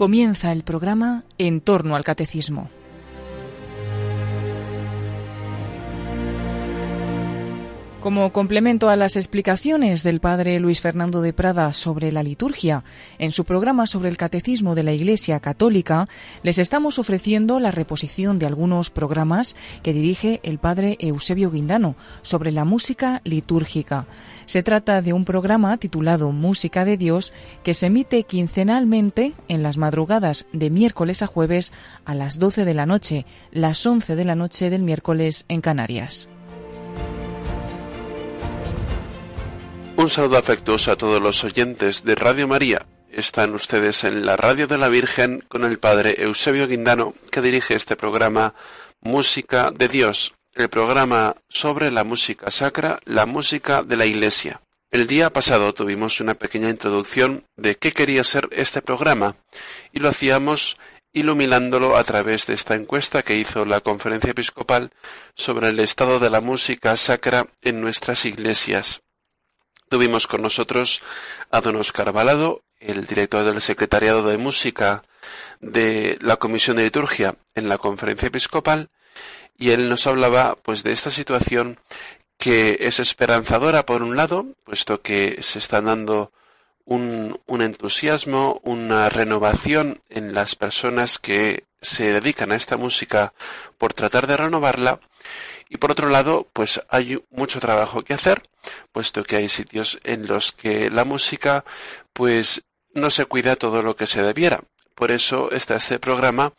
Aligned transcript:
comienza 0.00 0.50
el 0.50 0.62
programa 0.62 1.24
En 1.36 1.60
torno 1.60 1.94
al 1.94 2.04
Catecismo. 2.04 2.70
Como 8.00 8.32
complemento 8.32 8.88
a 8.88 8.96
las 8.96 9.16
explicaciones 9.16 10.02
del 10.02 10.20
padre 10.20 10.58
Luis 10.58 10.80
Fernando 10.80 11.20
de 11.20 11.34
Prada 11.34 11.74
sobre 11.74 12.12
la 12.12 12.22
liturgia 12.22 12.82
en 13.18 13.30
su 13.30 13.44
programa 13.44 13.86
sobre 13.86 14.08
el 14.08 14.16
catecismo 14.16 14.74
de 14.74 14.82
la 14.82 14.92
Iglesia 14.92 15.38
Católica, 15.40 16.08
les 16.42 16.58
estamos 16.58 16.98
ofreciendo 16.98 17.60
la 17.60 17.70
reposición 17.70 18.38
de 18.38 18.46
algunos 18.46 18.88
programas 18.88 19.54
que 19.82 19.92
dirige 19.92 20.40
el 20.44 20.58
padre 20.58 20.96
Eusebio 20.98 21.50
Guindano 21.50 21.94
sobre 22.22 22.52
la 22.52 22.64
música 22.64 23.20
litúrgica. 23.24 24.06
Se 24.46 24.62
trata 24.62 25.02
de 25.02 25.12
un 25.12 25.26
programa 25.26 25.76
titulado 25.76 26.32
Música 26.32 26.86
de 26.86 26.96
Dios 26.96 27.34
que 27.62 27.74
se 27.74 27.88
emite 27.88 28.22
quincenalmente 28.22 29.34
en 29.46 29.62
las 29.62 29.76
madrugadas 29.76 30.46
de 30.54 30.70
miércoles 30.70 31.20
a 31.20 31.26
jueves 31.26 31.70
a 32.06 32.14
las 32.14 32.38
12 32.38 32.64
de 32.64 32.72
la 32.72 32.86
noche, 32.86 33.26
las 33.52 33.84
11 33.84 34.16
de 34.16 34.24
la 34.24 34.36
noche 34.36 34.70
del 34.70 34.80
miércoles 34.80 35.44
en 35.48 35.60
Canarias. 35.60 36.30
Un 40.00 40.08
saludo 40.08 40.38
afectuoso 40.38 40.90
a 40.90 40.96
todos 40.96 41.20
los 41.20 41.44
oyentes 41.44 42.04
de 42.04 42.14
Radio 42.14 42.48
María. 42.48 42.86
Están 43.12 43.54
ustedes 43.54 44.02
en 44.04 44.24
la 44.24 44.34
Radio 44.34 44.66
de 44.66 44.78
la 44.78 44.88
Virgen 44.88 45.44
con 45.46 45.62
el 45.62 45.78
Padre 45.78 46.14
Eusebio 46.22 46.66
Guindano, 46.66 47.12
que 47.30 47.42
dirige 47.42 47.74
este 47.74 47.96
programa 47.96 48.54
Música 49.02 49.70
de 49.70 49.88
Dios, 49.88 50.32
el 50.54 50.70
programa 50.70 51.36
sobre 51.50 51.90
la 51.90 52.02
música 52.02 52.50
sacra, 52.50 52.98
la 53.04 53.26
música 53.26 53.82
de 53.82 53.98
la 53.98 54.06
Iglesia. 54.06 54.62
El 54.90 55.06
día 55.06 55.28
pasado 55.34 55.74
tuvimos 55.74 56.22
una 56.22 56.32
pequeña 56.32 56.70
introducción 56.70 57.44
de 57.58 57.76
qué 57.76 57.92
quería 57.92 58.24
ser 58.24 58.48
este 58.52 58.80
programa 58.80 59.36
y 59.92 60.00
lo 60.00 60.08
hacíamos 60.08 60.78
iluminándolo 61.12 61.98
a 61.98 62.04
través 62.04 62.46
de 62.46 62.54
esta 62.54 62.74
encuesta 62.74 63.22
que 63.22 63.36
hizo 63.36 63.66
la 63.66 63.82
Conferencia 63.82 64.30
Episcopal 64.30 64.92
sobre 65.34 65.68
el 65.68 65.78
estado 65.78 66.18
de 66.20 66.30
la 66.30 66.40
música 66.40 66.96
sacra 66.96 67.48
en 67.60 67.82
nuestras 67.82 68.24
iglesias. 68.24 69.02
Tuvimos 69.90 70.28
con 70.28 70.42
nosotros 70.42 71.02
a 71.50 71.60
don 71.60 71.74
Oscar 71.74 72.12
Balado, 72.12 72.62
el 72.78 73.06
director 73.06 73.44
del 73.44 73.60
Secretariado 73.60 74.22
de 74.22 74.38
Música 74.38 75.02
de 75.58 76.16
la 76.20 76.36
Comisión 76.36 76.76
de 76.76 76.84
Liturgia 76.84 77.34
en 77.56 77.68
la 77.68 77.76
Conferencia 77.76 78.28
Episcopal, 78.28 78.88
y 79.58 79.72
él 79.72 79.88
nos 79.88 80.06
hablaba 80.06 80.54
pues 80.62 80.84
de 80.84 80.92
esta 80.92 81.10
situación 81.10 81.80
que 82.38 82.76
es 82.82 83.00
esperanzadora 83.00 83.84
por 83.84 84.04
un 84.04 84.16
lado, 84.16 84.46
puesto 84.62 85.02
que 85.02 85.42
se 85.42 85.58
está 85.58 85.80
dando 85.80 86.30
un, 86.84 87.40
un, 87.46 87.60
entusiasmo, 87.60 88.60
una 88.62 89.08
renovación 89.08 90.02
en 90.08 90.34
las 90.34 90.54
personas 90.54 91.18
que 91.18 91.64
se 91.82 92.12
dedican 92.12 92.52
a 92.52 92.56
esta 92.56 92.76
música 92.76 93.32
por 93.76 93.92
tratar 93.92 94.28
de 94.28 94.36
renovarla, 94.36 95.00
y 95.70 95.78
por 95.78 95.92
otro 95.92 96.08
lado, 96.08 96.48
pues 96.52 96.82
hay 96.88 97.22
mucho 97.30 97.60
trabajo 97.60 98.02
que 98.02 98.12
hacer, 98.12 98.42
puesto 98.90 99.22
que 99.22 99.36
hay 99.36 99.48
sitios 99.48 100.00
en 100.02 100.26
los 100.26 100.50
que 100.50 100.90
la 100.90 101.04
música, 101.04 101.64
pues 102.12 102.64
no 102.92 103.08
se 103.10 103.24
cuida 103.24 103.54
todo 103.54 103.82
lo 103.82 103.94
que 103.94 104.08
se 104.08 104.22
debiera. 104.22 104.64
Por 104.96 105.12
eso 105.12 105.50
está 105.52 105.76
este 105.76 106.00
programa 106.00 106.52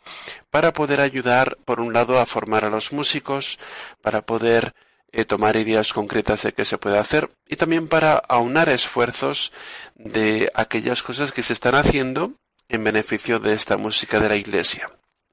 para 0.50 0.72
poder 0.72 1.02
ayudar, 1.02 1.58
por 1.66 1.78
un 1.78 1.92
lado, 1.92 2.18
a 2.18 2.26
formar 2.26 2.64
a 2.64 2.70
los 2.70 2.90
músicos, 2.92 3.58
para 4.00 4.22
poder 4.22 4.74
eh, 5.12 5.26
tomar 5.26 5.56
ideas 5.56 5.92
concretas 5.92 6.42
de 6.42 6.54
qué 6.54 6.64
se 6.64 6.78
puede 6.78 6.96
hacer 6.98 7.30
y 7.46 7.56
también 7.56 7.88
para 7.88 8.16
aunar 8.16 8.70
esfuerzos 8.70 9.52
de 9.94 10.50
aquellas 10.54 11.02
cosas 11.02 11.32
que 11.32 11.42
se 11.42 11.52
están 11.52 11.74
haciendo 11.74 12.32
en 12.70 12.82
beneficio 12.82 13.38
de 13.38 13.52
esta 13.52 13.76
música 13.76 14.20
de 14.20 14.30
la 14.30 14.36
Iglesia. 14.36 14.90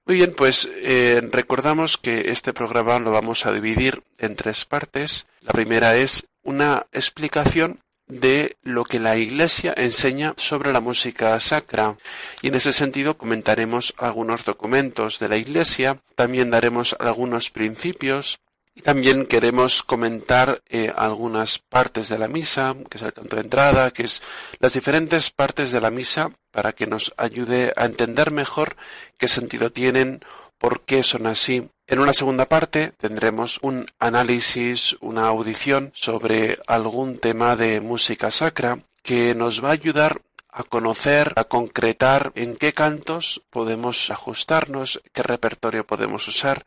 Muy 0.10 0.18
bien, 0.18 0.34
pues 0.36 0.68
eh, 0.78 1.22
recordamos 1.32 2.00
que 2.00 2.32
este 2.32 2.52
programa 2.52 2.98
lo 2.98 3.12
vamos 3.12 3.46
a 3.46 3.52
dividir 3.52 4.02
en 4.18 4.36
tres 4.36 4.66
partes. 4.66 5.28
La 5.42 5.54
primera 5.54 5.96
es 5.98 6.26
una 6.42 6.88
explicación 6.92 7.78
de 8.08 8.58
lo 8.64 8.86
que 8.86 8.98
la 8.98 9.18
Iglesia 9.18 9.72
enseña 9.78 10.34
sobre 10.36 10.74
la 10.74 10.80
música 10.80 11.40
sacra. 11.40 11.96
Y 12.42 12.48
en 12.48 12.56
ese 12.56 12.74
sentido 12.74 13.20
comentaremos 13.20 13.94
algunos 14.00 14.46
documentos 14.46 15.20
de 15.20 15.30
la 15.30 15.38
Iglesia, 15.38 16.00
también 16.16 16.50
daremos 16.50 16.96
algunos 16.98 17.52
principios 17.52 18.40
y 18.80 18.82
también 18.82 19.26
queremos 19.26 19.84
comentar 19.84 20.62
eh, 20.70 20.90
algunas 20.96 21.60
partes 21.60 22.08
de 22.08 22.18
la 22.18 22.30
misa, 22.30 22.78
que 22.90 22.98
es 22.98 23.04
el 23.04 23.12
canto 23.12 23.36
de 23.36 23.42
entrada, 23.42 23.92
que 23.92 24.04
es 24.04 24.22
las 24.62 24.72
diferentes 24.72 25.32
partes 25.32 25.74
de 25.74 25.82
la 25.82 25.92
misa 25.92 26.32
para 26.50 26.72
que 26.72 26.88
nos 26.88 27.14
ayude 27.18 27.74
a 27.76 27.84
entender 27.84 28.32
mejor 28.32 28.78
qué 29.18 29.28
sentido 29.28 29.70
tienen, 29.74 30.22
por 30.58 30.80
qué 30.86 31.04
son 31.04 31.28
así. 31.28 31.70
En 31.88 32.00
una 32.00 32.14
segunda 32.14 32.48
parte 32.48 32.94
tendremos 32.98 33.60
un 33.64 33.86
análisis, 34.00 34.96
una 35.02 35.28
audición 35.28 35.92
sobre 35.94 36.58
algún 36.66 37.18
tema 37.18 37.58
de 37.58 37.82
música 37.82 38.32
sacra 38.32 38.80
que 39.04 39.36
nos 39.36 39.62
va 39.62 39.70
a 39.70 39.74
ayudar 39.74 40.22
a 40.52 40.64
conocer, 40.64 41.34
a 41.36 41.44
concretar 41.44 42.32
en 42.36 42.56
qué 42.56 42.74
cantos 42.74 43.44
podemos 43.50 44.10
ajustarnos, 44.10 45.02
qué 45.14 45.24
repertorio 45.24 45.86
podemos 45.86 46.28
usar 46.28 46.66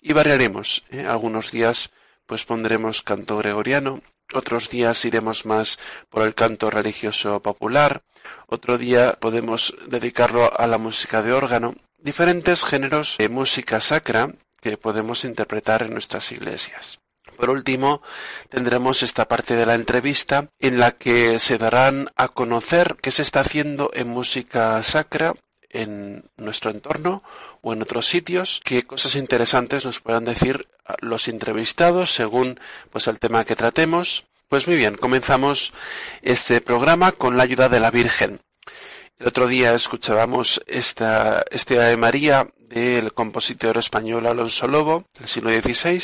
y 0.00 0.12
variaremos. 0.12 0.84
¿eh? 0.90 1.06
Algunos 1.06 1.50
días 1.50 1.90
pues 2.26 2.44
pondremos 2.44 3.02
canto 3.02 3.36
gregoriano, 3.38 4.00
otros 4.32 4.68
días 4.70 5.04
iremos 5.04 5.46
más 5.46 5.78
por 6.08 6.22
el 6.22 6.34
canto 6.34 6.70
religioso 6.70 7.40
popular, 7.40 8.02
otro 8.48 8.78
día 8.78 9.12
podemos 9.20 9.74
dedicarlo 9.86 10.58
a 10.58 10.66
la 10.66 10.78
música 10.78 11.22
de 11.22 11.32
órgano, 11.32 11.74
diferentes 11.98 12.64
géneros 12.64 13.16
de 13.18 13.28
música 13.28 13.80
sacra 13.80 14.32
que 14.60 14.76
podemos 14.76 15.24
interpretar 15.24 15.82
en 15.82 15.92
nuestras 15.92 16.32
iglesias. 16.32 16.98
Por 17.36 17.50
último, 17.50 18.02
tendremos 18.48 19.02
esta 19.02 19.28
parte 19.28 19.54
de 19.54 19.66
la 19.66 19.74
entrevista 19.74 20.48
en 20.58 20.78
la 20.78 20.92
que 20.92 21.38
se 21.38 21.58
darán 21.58 22.10
a 22.16 22.28
conocer 22.28 22.96
qué 23.00 23.10
se 23.10 23.22
está 23.22 23.40
haciendo 23.40 23.90
en 23.94 24.08
música 24.08 24.82
sacra 24.82 25.34
en 25.70 26.24
nuestro 26.36 26.70
entorno 26.70 27.22
o 27.60 27.72
en 27.72 27.82
otros 27.82 28.06
sitios, 28.06 28.60
qué 28.64 28.82
cosas 28.82 29.14
interesantes 29.16 29.84
nos 29.84 30.00
puedan 30.00 30.24
decir 30.24 30.68
los 31.00 31.28
entrevistados 31.28 32.12
según 32.12 32.58
pues 32.90 33.06
el 33.06 33.18
tema 33.18 33.44
que 33.44 33.56
tratemos. 33.56 34.24
Pues 34.48 34.66
muy 34.66 34.76
bien, 34.76 34.96
comenzamos 34.96 35.72
este 36.22 36.60
programa 36.60 37.12
con 37.12 37.36
la 37.36 37.42
ayuda 37.42 37.68
de 37.68 37.80
la 37.80 37.90
Virgen. 37.90 38.40
El 39.18 39.28
otro 39.28 39.48
día 39.48 39.74
escuchábamos 39.74 40.62
esta, 40.66 41.44
este 41.50 41.80
Ave 41.80 41.96
María 41.96 42.48
del 42.58 43.12
compositor 43.12 43.78
español 43.78 44.26
Alonso 44.26 44.68
Lobo, 44.68 45.04
del 45.18 45.28
siglo 45.28 45.50
XVI, 45.50 46.02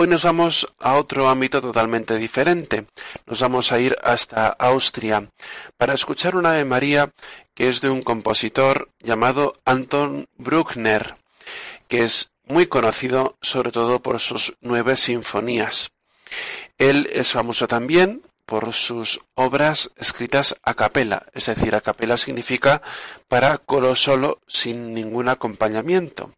Hoy 0.00 0.06
nos 0.06 0.22
vamos 0.22 0.68
a 0.78 0.94
otro 0.94 1.28
ámbito 1.28 1.60
totalmente 1.60 2.18
diferente. 2.18 2.86
Nos 3.26 3.40
vamos 3.40 3.72
a 3.72 3.80
ir 3.80 3.96
hasta 4.00 4.46
Austria 4.46 5.28
para 5.76 5.92
escuchar 5.92 6.36
una 6.36 6.52
de 6.52 6.64
María 6.64 7.10
que 7.52 7.68
es 7.68 7.80
de 7.80 7.90
un 7.90 8.02
compositor 8.02 8.90
llamado 9.00 9.54
Anton 9.64 10.28
Bruckner, 10.36 11.16
que 11.88 12.04
es 12.04 12.30
muy 12.46 12.66
conocido 12.66 13.38
sobre 13.42 13.72
todo 13.72 14.00
por 14.00 14.20
sus 14.20 14.56
nueve 14.60 14.96
sinfonías. 14.96 15.90
Él 16.78 17.10
es 17.12 17.32
famoso 17.32 17.66
también 17.66 18.22
por 18.46 18.74
sus 18.74 19.20
obras 19.34 19.90
escritas 19.96 20.54
a 20.62 20.74
capela, 20.74 21.26
es 21.34 21.46
decir, 21.46 21.74
a 21.74 21.80
capela 21.80 22.16
significa 22.18 22.82
para 23.26 23.58
coro 23.58 23.96
solo 23.96 24.38
sin 24.46 24.94
ningún 24.94 25.28
acompañamiento. 25.28 26.30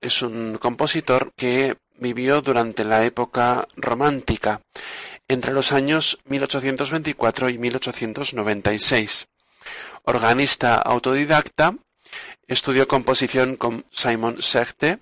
Es 0.00 0.22
un 0.22 0.58
compositor 0.58 1.32
que 1.36 1.76
vivió 1.98 2.40
durante 2.42 2.84
la 2.84 3.04
época 3.04 3.68
romántica, 3.76 4.60
entre 5.28 5.52
los 5.52 5.72
años 5.72 6.18
1824 6.26 7.50
y 7.50 7.58
1896. 7.58 9.26
Organista 10.04 10.74
autodidacta, 10.76 11.76
estudió 12.46 12.86
composición 12.86 13.56
con 13.56 13.86
Simon 13.90 14.42
Sechte 14.42 14.98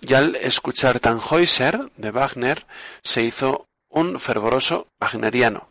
y 0.00 0.14
al 0.14 0.36
escuchar 0.36 1.00
Tannhäuser 1.00 1.90
de 1.96 2.10
Wagner 2.10 2.66
se 3.02 3.22
hizo 3.22 3.66
un 3.88 4.20
fervoroso 4.20 4.88
wagneriano. 5.00 5.68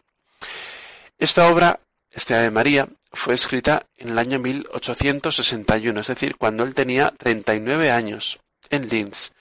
Esta 1.18 1.50
obra, 1.50 1.80
este 2.12 2.36
Ave 2.36 2.50
María, 2.52 2.88
fue 3.14 3.34
escrita 3.34 3.86
en 3.98 4.10
el 4.10 4.18
año 4.18 4.40
1861, 4.40 6.00
es 6.00 6.08
decir, 6.08 6.38
cuando 6.38 6.64
él 6.64 6.74
tenía 6.74 7.14
39 7.18 7.92
años, 7.92 8.40
en 8.70 8.88
Linz, 8.90 9.32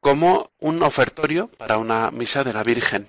como 0.00 0.50
un 0.58 0.82
ofertorio 0.82 1.48
para 1.58 1.78
una 1.78 2.10
misa 2.10 2.44
de 2.44 2.52
la 2.52 2.62
Virgen. 2.62 3.08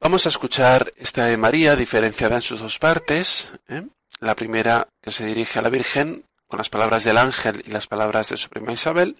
Vamos 0.00 0.26
a 0.26 0.28
escuchar 0.28 0.92
esta 0.96 1.26
de 1.26 1.36
María 1.36 1.74
diferenciada 1.74 2.36
en 2.36 2.42
sus 2.42 2.60
dos 2.60 2.78
partes. 2.78 3.50
¿eh? 3.68 3.82
La 4.20 4.36
primera 4.36 4.88
que 5.02 5.10
se 5.10 5.26
dirige 5.26 5.58
a 5.58 5.62
la 5.62 5.70
Virgen 5.70 6.24
con 6.46 6.58
las 6.58 6.70
palabras 6.70 7.04
del 7.04 7.18
ángel 7.18 7.62
y 7.66 7.70
las 7.70 7.86
palabras 7.86 8.28
de 8.28 8.36
su 8.36 8.48
prima 8.48 8.72
Isabel. 8.72 9.16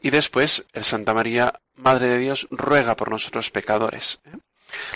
Y 0.00 0.10
después 0.10 0.64
el 0.72 0.84
Santa 0.84 1.12
María, 1.12 1.60
Madre 1.74 2.06
de 2.06 2.18
Dios, 2.18 2.46
ruega 2.50 2.96
por 2.96 3.10
nosotros 3.10 3.50
pecadores. 3.50 4.20
¿eh? 4.26 4.38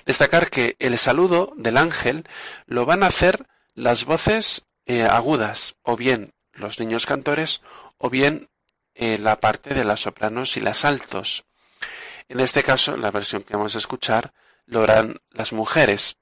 Destacar 0.07 0.51
que 0.51 0.77
el 0.79 0.97
saludo 0.99 1.53
del 1.57 1.77
ángel 1.77 2.25
lo 2.67 2.87
van 2.87 3.03
a 3.03 3.07
hacer 3.07 3.47
las 3.75 4.05
voces 4.05 4.63
eh, 4.87 5.03
agudas, 5.03 5.77
o 5.83 5.97
bien 5.97 6.33
los 6.53 6.81
niños 6.81 7.07
cantores, 7.07 7.63
o 7.99 8.11
bien 8.11 8.49
eh, 8.95 9.19
la 9.19 9.41
parte 9.41 9.75
de 9.75 9.85
las 9.85 10.01
sopranos 10.01 10.57
y 10.57 10.61
las 10.61 10.85
altos. 10.85 11.45
En 12.29 12.41
este 12.41 12.63
caso, 12.63 12.97
la 12.97 13.11
versión 13.11 13.43
que 13.43 13.57
vamos 13.57 13.75
a 13.75 13.79
escuchar 13.79 14.33
lo 14.67 14.83
harán 14.83 15.21
las 15.31 15.53
mujeres 15.53 16.17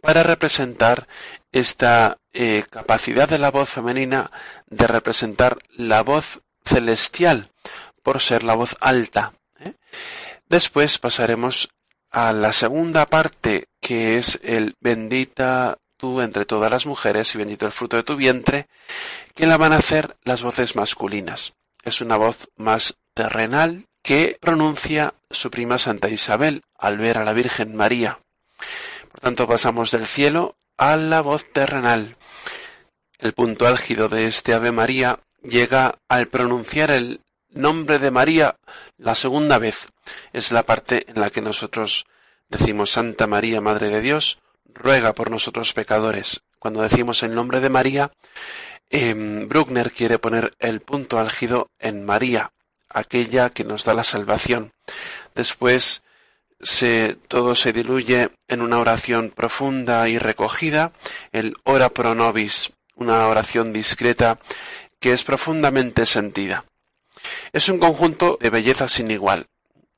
para 0.00 0.22
representar 0.22 1.08
esta 1.52 2.18
eh, 2.32 2.64
capacidad 2.70 3.28
de 3.28 3.38
la 3.38 3.50
voz 3.50 3.68
femenina 3.68 4.30
de 4.66 4.86
representar 4.86 5.58
la 5.70 6.02
voz 6.02 6.40
celestial 6.64 7.50
por 8.02 8.20
ser 8.20 8.44
la 8.44 8.54
voz 8.54 8.76
alta. 8.80 9.32
¿eh? 9.60 9.74
Después 10.48 10.98
pasaremos 10.98 11.68
a 12.10 12.32
la 12.32 12.52
segunda 12.52 13.06
parte 13.06 13.68
que 13.80 14.18
es 14.18 14.38
el 14.42 14.76
bendita 14.80 15.78
tú 15.96 16.20
entre 16.20 16.46
todas 16.46 16.70
las 16.70 16.86
mujeres 16.86 17.34
y 17.34 17.38
bendito 17.38 17.66
el 17.66 17.72
fruto 17.72 17.96
de 17.96 18.04
tu 18.04 18.16
vientre, 18.16 18.68
que 19.34 19.46
la 19.46 19.56
van 19.56 19.72
a 19.72 19.78
hacer 19.78 20.16
las 20.22 20.42
voces 20.42 20.76
masculinas. 20.76 21.54
Es 21.88 22.02
una 22.02 22.18
voz 22.18 22.50
más 22.58 22.98
terrenal 23.14 23.86
que 24.02 24.36
pronuncia 24.42 25.14
su 25.30 25.50
prima 25.50 25.78
Santa 25.78 26.10
Isabel 26.10 26.60
al 26.76 26.98
ver 26.98 27.16
a 27.16 27.24
la 27.24 27.32
Virgen 27.32 27.74
María. 27.74 28.18
Por 29.10 29.20
tanto, 29.20 29.48
pasamos 29.48 29.90
del 29.90 30.06
cielo 30.06 30.58
a 30.76 30.96
la 30.98 31.22
voz 31.22 31.50
terrenal. 31.50 32.16
El 33.18 33.32
punto 33.32 33.66
álgido 33.66 34.10
de 34.10 34.26
este 34.26 34.52
Ave 34.52 34.70
María 34.70 35.20
llega 35.42 35.98
al 36.10 36.28
pronunciar 36.28 36.90
el 36.90 37.22
nombre 37.48 37.98
de 37.98 38.10
María 38.10 38.56
la 38.98 39.14
segunda 39.14 39.56
vez. 39.56 39.88
Es 40.34 40.52
la 40.52 40.64
parte 40.64 41.06
en 41.08 41.18
la 41.18 41.30
que 41.30 41.40
nosotros 41.40 42.04
decimos 42.50 42.90
Santa 42.90 43.26
María, 43.26 43.62
Madre 43.62 43.88
de 43.88 44.02
Dios, 44.02 44.40
ruega 44.66 45.14
por 45.14 45.30
nosotros 45.30 45.72
pecadores. 45.72 46.42
Cuando 46.58 46.82
decimos 46.82 47.22
el 47.22 47.34
nombre 47.34 47.60
de 47.60 47.70
María, 47.70 48.12
Bruckner 48.90 49.92
quiere 49.92 50.18
poner 50.18 50.52
el 50.58 50.80
punto 50.80 51.18
álgido 51.18 51.70
en 51.78 52.04
María, 52.04 52.52
aquella 52.88 53.50
que 53.50 53.64
nos 53.64 53.84
da 53.84 53.94
la 53.94 54.04
salvación. 54.04 54.72
Después 55.34 56.02
se, 56.60 57.16
todo 57.28 57.54
se 57.54 57.72
diluye 57.72 58.30
en 58.48 58.62
una 58.62 58.78
oración 58.78 59.30
profunda 59.30 60.08
y 60.08 60.18
recogida, 60.18 60.92
el 61.32 61.54
ora 61.64 61.90
pro 61.90 62.14
nobis, 62.14 62.72
una 62.94 63.26
oración 63.28 63.72
discreta 63.72 64.38
que 65.00 65.12
es 65.12 65.22
profundamente 65.22 66.06
sentida. 66.06 66.64
Es 67.52 67.68
un 67.68 67.78
conjunto 67.78 68.38
de 68.40 68.50
belleza 68.50 68.88
sin 68.88 69.10
igual. 69.10 69.46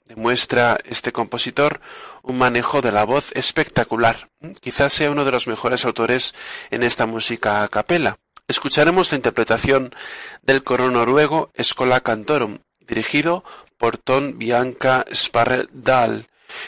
Demuestra 0.05 0.79
este 0.85 1.13
compositor 1.13 1.81
un 2.23 2.37
manejo 2.37 2.83
de 2.83 2.91
la 2.91 3.05
voz 3.05 3.31
espectacular. 3.35 4.29
Quizás 4.61 4.93
sea 4.93 5.11
uno 5.11 5.25
de 5.25 5.31
los 5.31 5.47
mejores 5.47 5.85
autores 5.85 6.35
en 6.71 6.83
esta 6.83 7.07
música 7.07 7.63
a 7.63 7.69
capela. 7.69 8.19
Escucharemos 8.51 9.13
la 9.13 9.17
interpretación 9.17 9.95
del 10.43 10.65
coro 10.65 10.91
noruego 10.91 11.53
Escola 11.55 12.01
Cantorum, 12.01 12.59
dirigido 12.81 13.45
por 13.79 13.97
Ton 13.97 14.39
Bianca 14.39 15.05
Sparredal. 15.15 16.27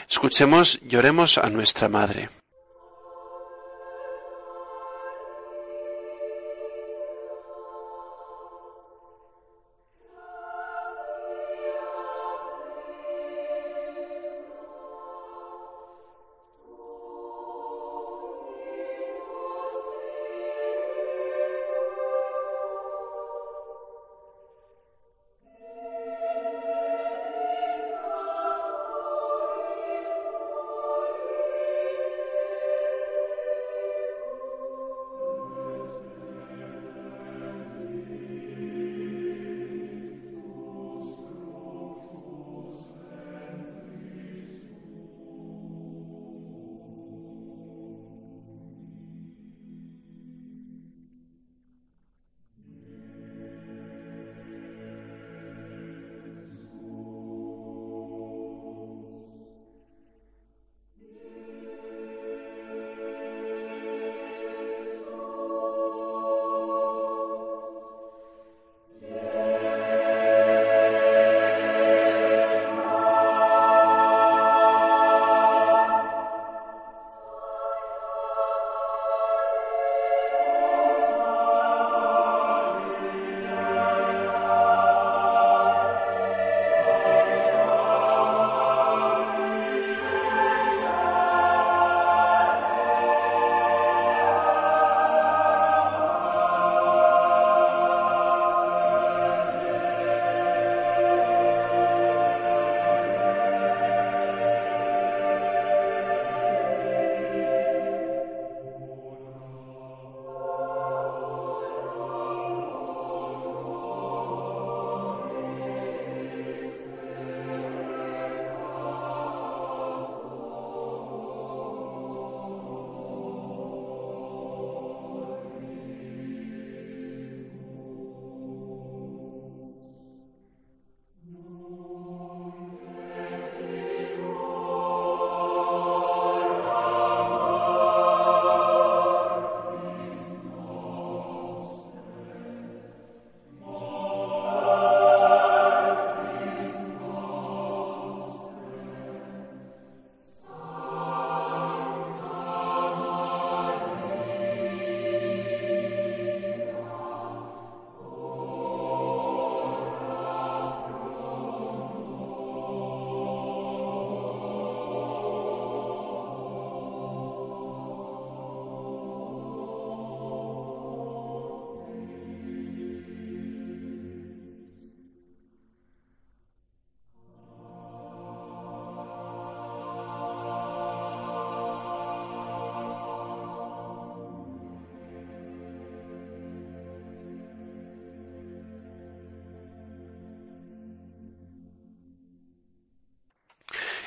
Escuchemos 0.09 0.79
Lloremos 0.83 1.37
a 1.37 1.49
nuestra 1.49 1.89
Madre. 1.89 2.29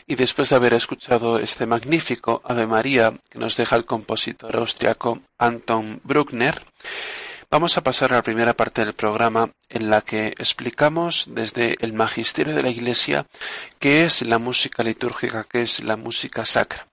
Y 0.06 0.14
después 0.14 0.50
de 0.50 0.56
haber 0.56 0.72
escuchado 0.72 1.38
este 1.38 1.66
magnífico 1.66 2.40
Ave 2.44 2.66
María 2.66 3.12
que 3.28 3.40
nos 3.40 3.56
deja 3.56 3.74
el 3.74 3.84
compositor 3.84 4.54
austriaco 4.54 5.20
Anton 5.36 6.00
Bruckner, 6.04 6.62
vamos 7.50 7.76
a 7.76 7.82
pasar 7.82 8.12
a 8.12 8.16
la 8.16 8.22
primera 8.22 8.54
parte 8.54 8.84
del 8.84 8.94
programa 8.94 9.50
en 9.68 9.90
la 9.90 10.02
que 10.02 10.28
explicamos 10.28 11.26
desde 11.28 11.76
el 11.80 11.92
magisterio 11.92 12.54
de 12.54 12.62
la 12.62 12.70
Iglesia 12.70 13.26
qué 13.80 14.04
es 14.04 14.22
la 14.22 14.38
música 14.38 14.84
litúrgica, 14.84 15.44
qué 15.50 15.62
es 15.62 15.82
la 15.82 15.96
música 15.96 16.46
sacra. 16.46 16.86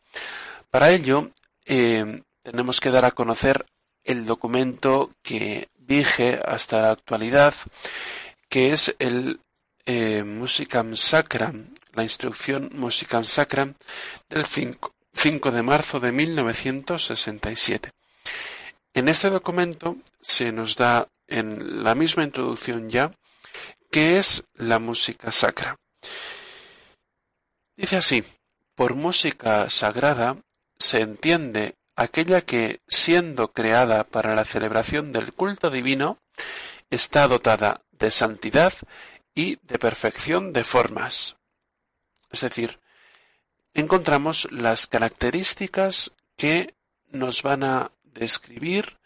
Para 0.72 0.89
ello, 0.89 1.29
eh, 1.65 2.24
tenemos 2.41 2.79
que 2.79 2.89
dar 2.89 3.05
a 3.05 3.12
conocer 3.12 3.63
el 4.03 4.25
documento 4.25 5.12
que 5.22 5.70
vige 5.77 6.39
hasta 6.46 6.82
la 6.82 6.91
actualidad, 6.91 7.53
que 8.50 8.74
es 8.74 8.96
el 8.98 9.39
eh, 9.86 10.24
Musicam 10.24 10.96
Sacram, 10.96 11.73
la 11.94 12.04
instrucción 12.04 12.70
Musicam 12.74 13.24
Sacram 13.26 13.76
del 14.30 14.46
5, 14.46 14.94
5 15.14 15.52
de 15.52 15.64
marzo 15.64 16.00
de 16.00 16.12
1967. 16.12 17.92
En 18.94 19.08
este 19.08 19.30
documento 19.30 19.98
se 20.22 20.52
nos 20.52 20.76
da 20.76 21.08
en 21.28 21.84
la 21.84 21.96
misma 21.96 22.24
introducción 22.24 22.90
ya 22.90 23.12
qué 23.92 24.20
es 24.20 24.44
la 24.56 24.80
música 24.80 25.32
sacra. 25.32 25.78
Dice 27.76 27.98
así, 27.98 28.24
por 28.76 28.96
música 28.96 29.70
sagrada 29.70 30.38
se 30.78 31.02
entiende 31.02 31.76
aquella 31.96 32.42
que, 32.42 32.82
siendo 32.88 33.52
creada 33.52 34.04
para 34.04 34.36
la 34.36 34.46
celebración 34.46 35.12
del 35.12 35.34
culto 35.34 35.70
divino, 35.70 36.18
está 36.90 37.28
dotada 37.28 37.82
de 37.92 38.12
santidad 38.12 38.74
y 39.36 39.58
de 39.64 39.80
perfección 39.80 40.54
de 40.54 40.64
formas. 40.64 41.36
Es 42.34 42.42
decir, 42.42 42.80
encontramos 43.75 44.52
las 44.52 44.88
características 44.88 46.12
que 46.36 46.74
nos 47.12 47.44
van 47.44 47.63
a 47.63 47.92
describir 48.04 48.98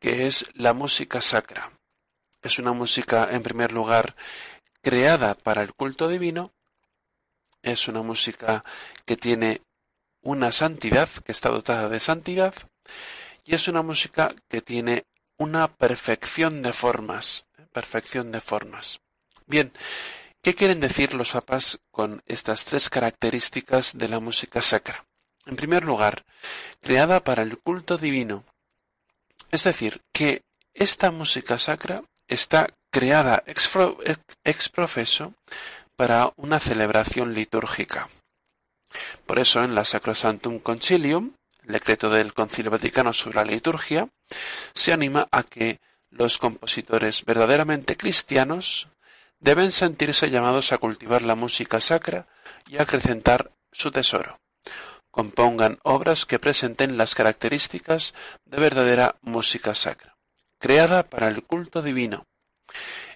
que 0.00 0.26
es 0.26 0.46
la 0.54 0.74
música 0.74 1.22
sacra. 1.22 1.70
Es 2.42 2.58
una 2.58 2.72
música, 2.72 3.28
en 3.30 3.44
primer 3.44 3.70
lugar, 3.70 4.16
creada 4.82 5.36
para 5.36 5.62
el 5.62 5.72
culto 5.74 6.08
divino, 6.08 6.52
es 7.62 7.86
una 7.86 8.02
música 8.02 8.64
que 9.06 9.16
tiene 9.16 9.62
una 10.20 10.50
santidad, 10.50 11.08
que 11.24 11.30
está 11.30 11.50
dotada 11.50 11.88
de 11.88 12.00
santidad, 12.00 12.52
y 13.44 13.54
es 13.54 13.68
una 13.68 13.82
música 13.82 14.34
que 14.48 14.60
tiene 14.60 15.06
una 15.36 15.68
perfección 15.68 16.62
de 16.62 16.72
formas, 16.72 17.46
perfección 17.72 18.32
de 18.32 18.40
formas. 18.40 19.00
Bien, 19.46 19.72
¿qué 20.42 20.54
quieren 20.54 20.80
decir 20.80 21.14
los 21.14 21.30
papas 21.30 21.80
con 21.90 22.22
estas 22.26 22.64
tres 22.64 22.90
características 22.90 23.96
de 23.96 24.08
la 24.08 24.20
música 24.20 24.60
sacra? 24.60 25.04
En 25.46 25.56
primer 25.56 25.84
lugar, 25.84 26.24
creada 26.80 27.24
para 27.24 27.42
el 27.42 27.58
culto 27.58 27.96
divino. 27.96 28.44
Es 29.50 29.64
decir, 29.64 30.02
que 30.12 30.42
esta 30.74 31.10
música 31.10 31.58
sacra 31.58 32.02
está 32.28 32.68
creada 32.90 33.42
ex, 33.46 34.68
profeso 34.68 35.34
para 35.96 36.32
una 36.36 36.58
celebración 36.58 37.34
litúrgica. 37.34 38.08
Por 39.26 39.38
eso 39.38 39.62
en 39.62 39.74
la 39.74 39.84
Sacrosantum 39.84 40.58
Concilium, 40.60 41.34
el 41.64 41.72
decreto 41.72 42.10
del 42.10 42.34
Concilio 42.34 42.70
Vaticano 42.70 43.12
sobre 43.12 43.36
la 43.36 43.44
liturgia, 43.44 44.08
se 44.74 44.92
anima 44.92 45.28
a 45.30 45.42
que 45.42 45.80
los 46.10 46.38
compositores 46.38 47.24
verdaderamente 47.24 47.96
cristianos 47.96 48.88
deben 49.42 49.72
sentirse 49.72 50.30
llamados 50.30 50.72
a 50.72 50.78
cultivar 50.78 51.22
la 51.22 51.34
música 51.34 51.80
sacra 51.80 52.26
y 52.68 52.78
a 52.78 52.82
acrecentar 52.82 53.50
su 53.72 53.90
tesoro. 53.90 54.40
Compongan 55.10 55.78
obras 55.82 56.24
que 56.24 56.38
presenten 56.38 56.96
las 56.96 57.14
características 57.14 58.14
de 58.46 58.60
verdadera 58.60 59.16
música 59.20 59.74
sacra, 59.74 60.16
creada 60.58 61.02
para 61.02 61.28
el 61.28 61.42
culto 61.42 61.82
divino. 61.82 62.24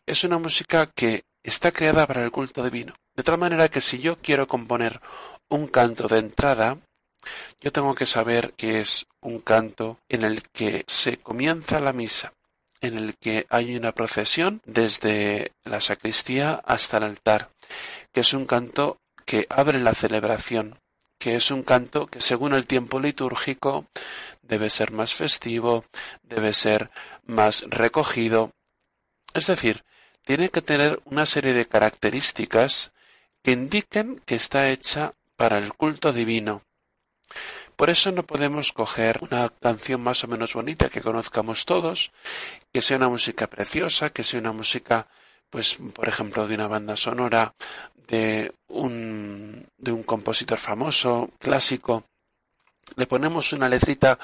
Es 0.05 0.25
una 0.25 0.39
música 0.39 0.87
que 0.87 1.25
está 1.43 1.71
creada 1.71 2.07
para 2.07 2.25
el 2.25 2.33
culto 2.33 2.63
divino, 2.63 2.95
de 3.15 3.23
tal 3.23 3.39
manera 3.39 3.69
que 3.69 3.81
si 3.81 3.99
yo 3.99 4.19
quiero 4.19 4.49
componer 4.49 5.01
un 5.49 5.69
canto 5.69 6.09
de 6.09 6.19
entrada, 6.19 6.77
yo 7.61 7.73
tengo 7.73 7.95
que 7.95 8.05
saber 8.05 8.53
que 8.55 8.81
es 8.81 9.07
un 9.21 9.41
canto 9.41 10.01
en 10.09 10.23
el 10.23 10.43
que 10.51 10.85
se 10.89 11.19
comienza 11.19 11.81
la 11.81 11.93
misa, 11.93 12.33
en 12.81 12.97
el 12.99 13.17
que 13.17 13.47
hay 13.51 13.77
una 13.77 13.93
procesión 13.93 14.61
desde 14.65 15.53
la 15.65 15.81
sacristía 15.81 16.61
hasta 16.65 16.99
el 16.99 17.05
altar, 17.05 17.51
que 18.13 18.21
es 18.21 18.35
un 18.35 18.47
canto 18.47 18.99
que 19.25 19.47
abre 19.49 19.81
la 19.81 19.95
celebración, 19.95 20.79
que 21.19 21.37
es 21.37 21.51
un 21.51 21.63
canto 21.63 22.07
que 22.07 22.21
según 22.21 22.55
el 22.55 22.67
tiempo 22.67 23.01
litúrgico 23.01 23.87
debe 24.43 24.71
ser 24.71 24.93
más 24.93 25.15
festivo, 25.15 25.85
debe 26.23 26.53
ser 26.53 26.91
más 27.25 27.65
recogido. 27.69 28.53
Es 29.35 29.47
decir, 29.47 29.85
tiene 30.25 30.49
que 30.51 30.63
tener 30.63 31.01
una 31.05 31.27
serie 31.27 31.53
de 31.53 31.67
características 31.67 32.93
que 33.43 33.53
indiquen 33.53 34.21
que 34.25 34.35
está 34.35 34.71
hecha 34.71 35.15
para 35.37 35.59
el 35.59 35.73
culto 35.75 36.13
divino, 36.13 36.63
por 37.77 37.91
eso 37.91 38.11
no 38.11 38.25
podemos 38.25 38.73
coger 38.73 39.21
una 39.21 39.51
canción 39.51 40.01
más 40.03 40.25
o 40.25 40.29
menos 40.29 40.55
bonita 40.55 40.89
que 40.89 41.03
conozcamos 41.03 41.67
todos, 41.67 42.11
que 42.73 42.83
sea 42.83 42.97
una 42.97 43.11
música 43.11 43.49
preciosa, 43.49 44.11
que 44.11 44.25
sea 44.25 44.41
una 44.41 44.53
música, 44.53 45.09
pues, 45.51 45.77
por 45.95 46.09
ejemplo, 46.09 46.49
de 46.49 46.55
una 46.55 46.69
banda 46.69 46.97
sonora, 46.97 47.55
de 48.09 48.53
un, 48.69 49.67
de 49.77 49.93
un 49.93 50.03
compositor 50.03 50.59
famoso, 50.59 51.31
clásico. 51.39 52.05
Le 52.97 53.07
ponemos 53.07 53.53
una 53.53 53.69
letrita 53.69 54.19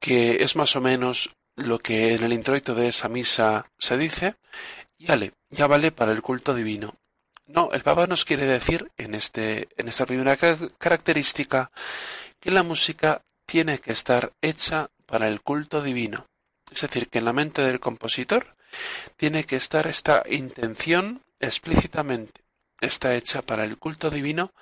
que 0.00 0.42
es 0.42 0.56
más 0.56 0.74
o 0.76 0.80
menos 0.80 1.30
lo 1.56 1.78
que 1.78 2.14
en 2.14 2.24
el 2.24 2.32
introito 2.32 2.74
de 2.74 2.88
esa 2.88 3.08
misa 3.08 3.70
se 3.78 3.96
dice, 3.96 4.36
y 4.96 5.06
vale, 5.06 5.32
ya 5.50 5.66
vale 5.66 5.92
para 5.92 6.12
el 6.12 6.22
culto 6.22 6.54
divino. 6.54 6.94
No, 7.46 7.70
el 7.72 7.82
Papa 7.82 8.06
nos 8.06 8.24
quiere 8.24 8.44
decir 8.44 8.90
en, 8.98 9.14
este, 9.14 9.68
en 9.76 9.88
esta 9.88 10.04
primera 10.04 10.36
característica 10.36 11.70
que 12.40 12.50
la 12.50 12.62
música 12.62 13.22
tiene 13.46 13.78
que 13.78 13.92
estar 13.92 14.32
hecha 14.42 14.90
para 15.06 15.28
el 15.28 15.40
culto 15.40 15.82
divino. 15.82 16.26
Es 16.70 16.82
decir, 16.82 17.08
que 17.08 17.18
en 17.18 17.24
la 17.24 17.32
mente 17.32 17.62
del 17.62 17.80
compositor 17.80 18.56
tiene 19.16 19.44
que 19.44 19.56
estar 19.56 19.86
esta 19.86 20.22
intención 20.28 21.22
explícitamente. 21.40 22.42
Está 22.80 23.14
hecha 23.14 23.42
para 23.42 23.64
el 23.64 23.78
culto 23.78 24.10
divino 24.10 24.52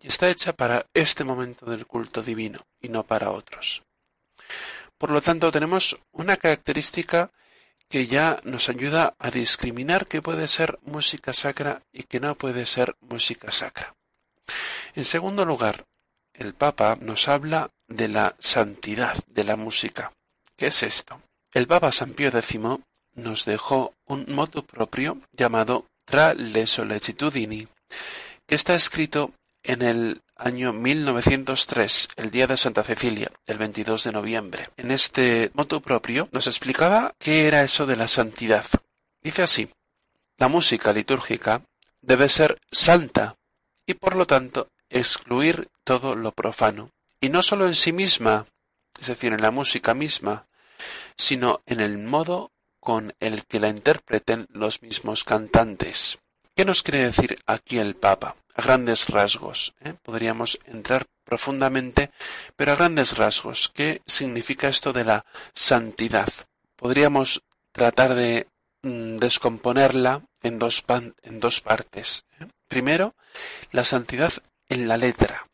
y 0.00 0.08
está 0.08 0.30
hecha 0.30 0.52
para 0.54 0.86
este 0.94 1.24
momento 1.24 1.66
del 1.66 1.86
culto 1.86 2.22
divino 2.22 2.60
y 2.80 2.88
no 2.88 3.02
para 3.02 3.30
otros. 3.30 3.82
Por 4.96 5.10
lo 5.10 5.20
tanto, 5.20 5.50
tenemos 5.50 5.98
una 6.12 6.36
característica 6.36 7.30
que 7.88 8.06
ya 8.06 8.40
nos 8.44 8.68
ayuda 8.68 9.14
a 9.18 9.30
discriminar 9.30 10.06
qué 10.06 10.22
puede 10.22 10.48
ser 10.48 10.78
música 10.82 11.32
sacra 11.32 11.82
y 11.92 12.04
qué 12.04 12.18
no 12.18 12.34
puede 12.34 12.66
ser 12.66 12.96
música 13.00 13.52
sacra. 13.52 13.94
En 14.94 15.04
segundo 15.04 15.44
lugar, 15.44 15.84
el 16.38 16.54
Papa 16.54 16.98
nos 17.00 17.28
habla 17.28 17.70
de 17.88 18.08
la 18.08 18.34
santidad 18.38 19.16
de 19.28 19.44
la 19.44 19.56
música. 19.56 20.12
¿Qué 20.56 20.66
es 20.68 20.82
esto? 20.82 21.20
El 21.52 21.66
Papa 21.66 21.92
San 21.92 22.12
Pío 22.12 22.28
X 22.28 22.58
nos 23.14 23.44
dejó 23.44 23.94
un 24.06 24.26
motu 24.28 24.64
propio 24.64 25.18
llamado 25.32 25.86
Tra 26.04 26.34
le 26.34 26.66
sollecitudini, 26.66 27.66
que 28.46 28.54
está 28.54 28.74
escrito 28.74 29.32
en 29.62 29.82
el 29.82 30.22
año 30.36 30.72
1903, 30.72 32.08
el 32.16 32.30
día 32.30 32.46
de 32.46 32.56
Santa 32.56 32.82
Cecilia, 32.82 33.32
el 33.46 33.58
22 33.58 34.04
de 34.04 34.12
noviembre. 34.12 34.68
En 34.76 34.90
este 34.90 35.50
motu 35.54 35.80
propio 35.80 36.28
nos 36.30 36.46
explicaba 36.46 37.14
qué 37.18 37.48
era 37.48 37.62
eso 37.62 37.86
de 37.86 37.96
la 37.96 38.06
santidad. 38.06 38.64
Dice 39.22 39.42
así, 39.42 39.68
la 40.38 40.48
música 40.48 40.92
litúrgica 40.92 41.62
debe 42.02 42.28
ser 42.28 42.58
santa 42.70 43.36
y 43.86 43.94
por 43.94 44.14
lo 44.14 44.26
tanto 44.26 44.68
excluir 44.90 45.70
todo 45.84 46.16
lo 46.16 46.32
profano, 46.32 46.90
y 47.20 47.28
no 47.28 47.42
sólo 47.42 47.66
en 47.66 47.74
sí 47.74 47.92
misma, 47.92 48.46
es 49.00 49.08
decir, 49.08 49.32
en 49.32 49.42
la 49.42 49.50
música 49.50 49.94
misma, 49.94 50.46
sino 51.16 51.62
en 51.66 51.80
el 51.80 51.98
modo 51.98 52.52
con 52.80 53.14
el 53.20 53.44
que 53.46 53.60
la 53.60 53.68
interpreten 53.68 54.46
los 54.52 54.82
mismos 54.82 55.24
cantantes. 55.24 56.18
¿Qué 56.54 56.64
nos 56.64 56.82
quiere 56.82 57.04
decir 57.04 57.38
aquí 57.46 57.78
el 57.78 57.96
Papa? 57.96 58.36
A 58.54 58.62
grandes 58.62 59.08
rasgos. 59.08 59.74
¿eh? 59.80 59.94
Podríamos 60.02 60.58
entrar 60.64 61.06
profundamente, 61.24 62.10
pero 62.56 62.72
a 62.72 62.76
grandes 62.76 63.18
rasgos. 63.18 63.70
¿Qué 63.74 64.00
significa 64.06 64.68
esto 64.68 64.92
de 64.92 65.04
la 65.04 65.26
santidad? 65.52 66.28
Podríamos 66.76 67.42
tratar 67.72 68.14
de 68.14 68.46
mm, 68.82 69.18
descomponerla 69.18 70.22
en 70.42 70.58
dos, 70.58 70.80
partes. 70.80 72.24
¿eh? 72.40 72.46
Primero, 72.68 73.14
la 73.72 73.84
santidad 73.84 74.32
en 74.68 74.88
la 74.88 74.96
letra. 74.96 75.46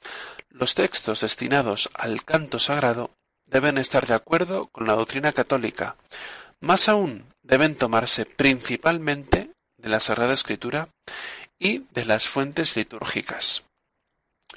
Los 0.51 0.75
textos 0.75 1.21
destinados 1.21 1.89
al 1.95 2.25
canto 2.25 2.59
sagrado 2.59 3.11
deben 3.47 3.79
estar 3.79 4.07
de 4.07 4.15
acuerdo 4.15 4.67
con 4.67 4.87
la 4.87 4.95
doctrina 4.95 5.33
católica. 5.33 5.97
Más 6.61 6.89
aún, 6.89 7.27
deben 7.43 7.75
tomarse 7.75 8.25
principalmente 8.25 9.51
de 9.77 9.89
la 9.89 10.01
Sagrada 10.01 10.33
Escritura 10.33 10.89
y 11.59 11.87
de 11.93 12.05
las 12.05 12.29
fuentes 12.29 12.77
litúrgicas. 12.77 13.65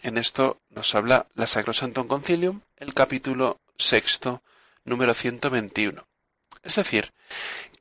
En 0.01 0.17
esto 0.17 0.59
nos 0.69 0.93
habla 0.93 1.27
la 1.33 1.47
Sacrosantum 1.47 2.07
Concilium, 2.07 2.61
el 2.77 2.93
capítulo 2.93 3.59
sexto, 3.77 4.43
número 4.83 5.13
121. 5.13 6.05
Es 6.63 6.75
decir, 6.75 7.11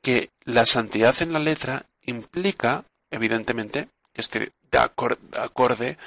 que 0.01 0.31
la 0.43 0.65
santidad 0.65 1.21
en 1.21 1.33
la 1.33 1.39
letra 1.39 1.85
implica, 2.01 2.85
evidentemente, 3.11 3.89
que 4.13 4.21
esté 4.21 4.51
de 4.71 4.77
acorde 4.77 5.97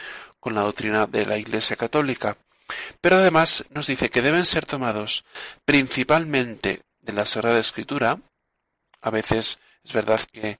con 0.41 0.55
la 0.55 0.63
doctrina 0.63 1.07
de 1.07 1.27
la 1.27 1.37
Iglesia 1.37 1.77
Católica. 1.77 2.37
Pero 3.01 3.17
además 3.17 3.65
nos 3.71 3.87
dice 3.87 4.11
que 4.11 4.23
deben 4.23 4.45
ser 4.45 4.67
tomados 4.67 5.25
principalmente 5.65 6.83
de 7.01 7.13
la 7.13 7.25
Sagrada 7.25 7.59
Escritura. 7.59 8.19
A 9.01 9.11
veces 9.11 9.59
es 9.85 9.93
verdad 9.93 10.21
que 10.33 10.59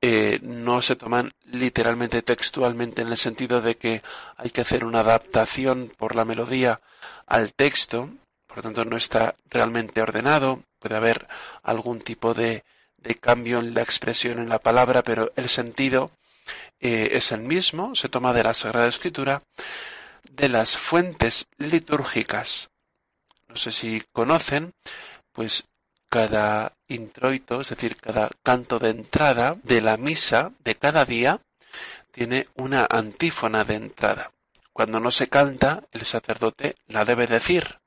eh, 0.00 0.38
no 0.42 0.82
se 0.82 0.96
toman 0.96 1.30
literalmente 1.44 2.22
textualmente 2.22 3.02
en 3.02 3.08
el 3.08 3.16
sentido 3.16 3.60
de 3.60 3.76
que 3.76 4.02
hay 4.36 4.50
que 4.50 4.60
hacer 4.60 4.84
una 4.84 5.00
adaptación 5.00 5.92
por 5.96 6.14
la 6.14 6.24
melodía 6.24 6.80
al 7.26 7.52
texto, 7.54 8.10
por 8.46 8.58
lo 8.58 8.62
tanto 8.62 8.84
no 8.84 8.96
está 8.96 9.34
realmente 9.50 10.02
ordenado, 10.02 10.62
puede 10.78 10.96
haber 10.96 11.26
algún 11.62 12.00
tipo 12.00 12.34
de, 12.34 12.64
de 12.98 13.14
cambio 13.14 13.58
en 13.58 13.74
la 13.74 13.82
expresión 13.82 14.38
en 14.38 14.48
la 14.48 14.58
palabra, 14.58 15.02
pero 15.02 15.32
el 15.36 15.48
sentido 15.48 16.10
eh, 16.80 17.08
es 17.12 17.32
el 17.32 17.40
mismo, 17.40 17.94
se 17.94 18.08
toma 18.08 18.32
de 18.32 18.42
la 18.42 18.54
Sagrada 18.54 18.86
Escritura, 18.86 19.42
de 20.30 20.48
las 20.48 20.76
fuentes 20.76 21.46
litúrgicas. 21.58 22.70
No 23.48 23.56
sé 23.56 23.72
si 23.72 24.02
conocen, 24.12 24.74
pues 25.32 25.64
cada 26.08 26.72
introito, 26.88 27.60
es 27.60 27.70
decir, 27.70 27.96
cada 27.96 28.30
canto 28.42 28.78
de 28.78 28.90
entrada 28.90 29.56
de 29.62 29.80
la 29.80 29.96
misa 29.96 30.52
de 30.64 30.74
cada 30.74 31.04
día, 31.04 31.40
tiene 32.10 32.46
una 32.54 32.86
antífona 32.88 33.64
de 33.64 33.74
entrada. 33.74 34.32
Cuando 34.72 35.00
no 35.00 35.10
se 35.10 35.28
canta, 35.28 35.84
el 35.92 36.04
sacerdote 36.04 36.76
la 36.86 37.04
debe 37.04 37.26
decir, 37.26 37.80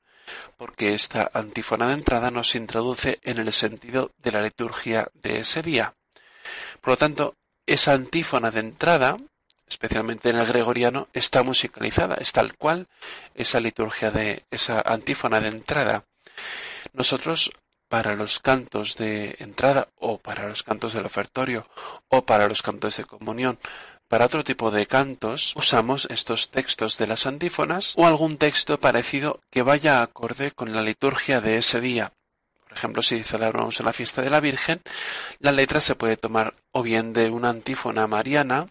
porque 0.56 0.94
esta 0.94 1.30
antífona 1.32 1.88
de 1.88 1.94
entrada 1.94 2.30
nos 2.30 2.54
introduce 2.54 3.18
en 3.22 3.38
el 3.38 3.52
sentido 3.52 4.12
de 4.18 4.32
la 4.32 4.42
liturgia 4.42 5.08
de 5.14 5.40
ese 5.40 5.62
día. 5.62 5.94
Por 6.80 6.92
lo 6.92 6.96
tanto, 6.96 7.36
esa 7.66 7.92
antífona 7.92 8.50
de 8.50 8.60
entrada, 8.60 9.16
especialmente 9.68 10.30
en 10.30 10.38
el 10.38 10.46
gregoriano, 10.46 11.08
está 11.12 11.42
musicalizada, 11.42 12.16
es 12.16 12.32
tal 12.32 12.56
cual 12.56 12.88
esa 13.34 13.60
liturgia 13.60 14.10
de 14.10 14.44
esa 14.50 14.80
antífona 14.80 15.40
de 15.40 15.48
entrada. 15.48 16.04
Nosotros 16.92 17.52
para 17.90 18.14
los 18.14 18.38
cantos 18.38 18.96
de 18.96 19.34
entrada 19.40 19.88
o 19.96 20.18
para 20.18 20.48
los 20.48 20.62
cantos 20.62 20.94
del 20.94 21.06
ofertorio 21.06 21.66
o 22.08 22.24
para 22.24 22.48
los 22.48 22.62
cantos 22.62 22.96
de 22.96 23.04
comunión. 23.04 23.58
Para 24.06 24.26
otro 24.26 24.44
tipo 24.44 24.70
de 24.70 24.86
cantos 24.86 25.52
usamos 25.56 26.06
estos 26.10 26.50
textos 26.50 26.98
de 26.98 27.08
las 27.08 27.26
antífonas 27.26 27.94
o 27.96 28.06
algún 28.06 28.38
texto 28.38 28.78
parecido 28.78 29.40
que 29.50 29.62
vaya 29.62 30.02
acorde 30.02 30.52
con 30.52 30.72
la 30.72 30.82
liturgia 30.82 31.40
de 31.40 31.58
ese 31.58 31.80
día. 31.80 32.12
Por 32.70 32.78
ejemplo, 32.78 33.02
si 33.02 33.24
celebramos 33.24 33.80
la 33.80 33.92
fiesta 33.92 34.22
de 34.22 34.30
la 34.30 34.38
Virgen, 34.38 34.80
la 35.40 35.50
letra 35.50 35.80
se 35.80 35.96
puede 35.96 36.16
tomar 36.16 36.54
o 36.70 36.84
bien 36.84 37.12
de 37.12 37.28
una 37.28 37.50
antífona 37.50 38.06
mariana, 38.06 38.68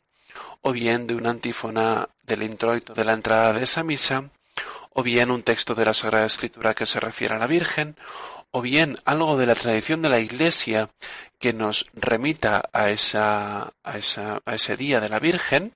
o 0.61 0.71
bien 0.71 1.05
de 1.05 1.15
una 1.15 1.31
antífona 1.31 2.07
del 2.23 2.43
introito 2.43 2.93
de 2.93 3.03
la 3.03 3.11
entrada 3.11 3.51
de 3.51 3.63
esa 3.63 3.83
misa, 3.83 4.29
o 4.93 5.03
bien 5.03 5.31
un 5.31 5.43
texto 5.43 5.75
de 5.75 5.83
la 5.83 5.93
Sagrada 5.93 6.25
Escritura 6.25 6.73
que 6.73 6.85
se 6.85 7.01
refiere 7.01 7.35
a 7.35 7.39
la 7.39 7.47
Virgen, 7.47 7.97
o 8.51 8.61
bien 8.61 8.95
algo 9.03 9.37
de 9.37 9.47
la 9.47 9.55
tradición 9.55 10.01
de 10.01 10.09
la 10.09 10.19
Iglesia 10.19 10.89
que 11.37 11.51
nos 11.51 11.85
remita 11.93 12.69
a, 12.71 12.91
esa, 12.91 13.73
a, 13.83 13.97
esa, 13.97 14.39
a 14.45 14.55
ese 14.55 14.77
día 14.77 15.01
de 15.01 15.09
la 15.09 15.19
Virgen. 15.19 15.75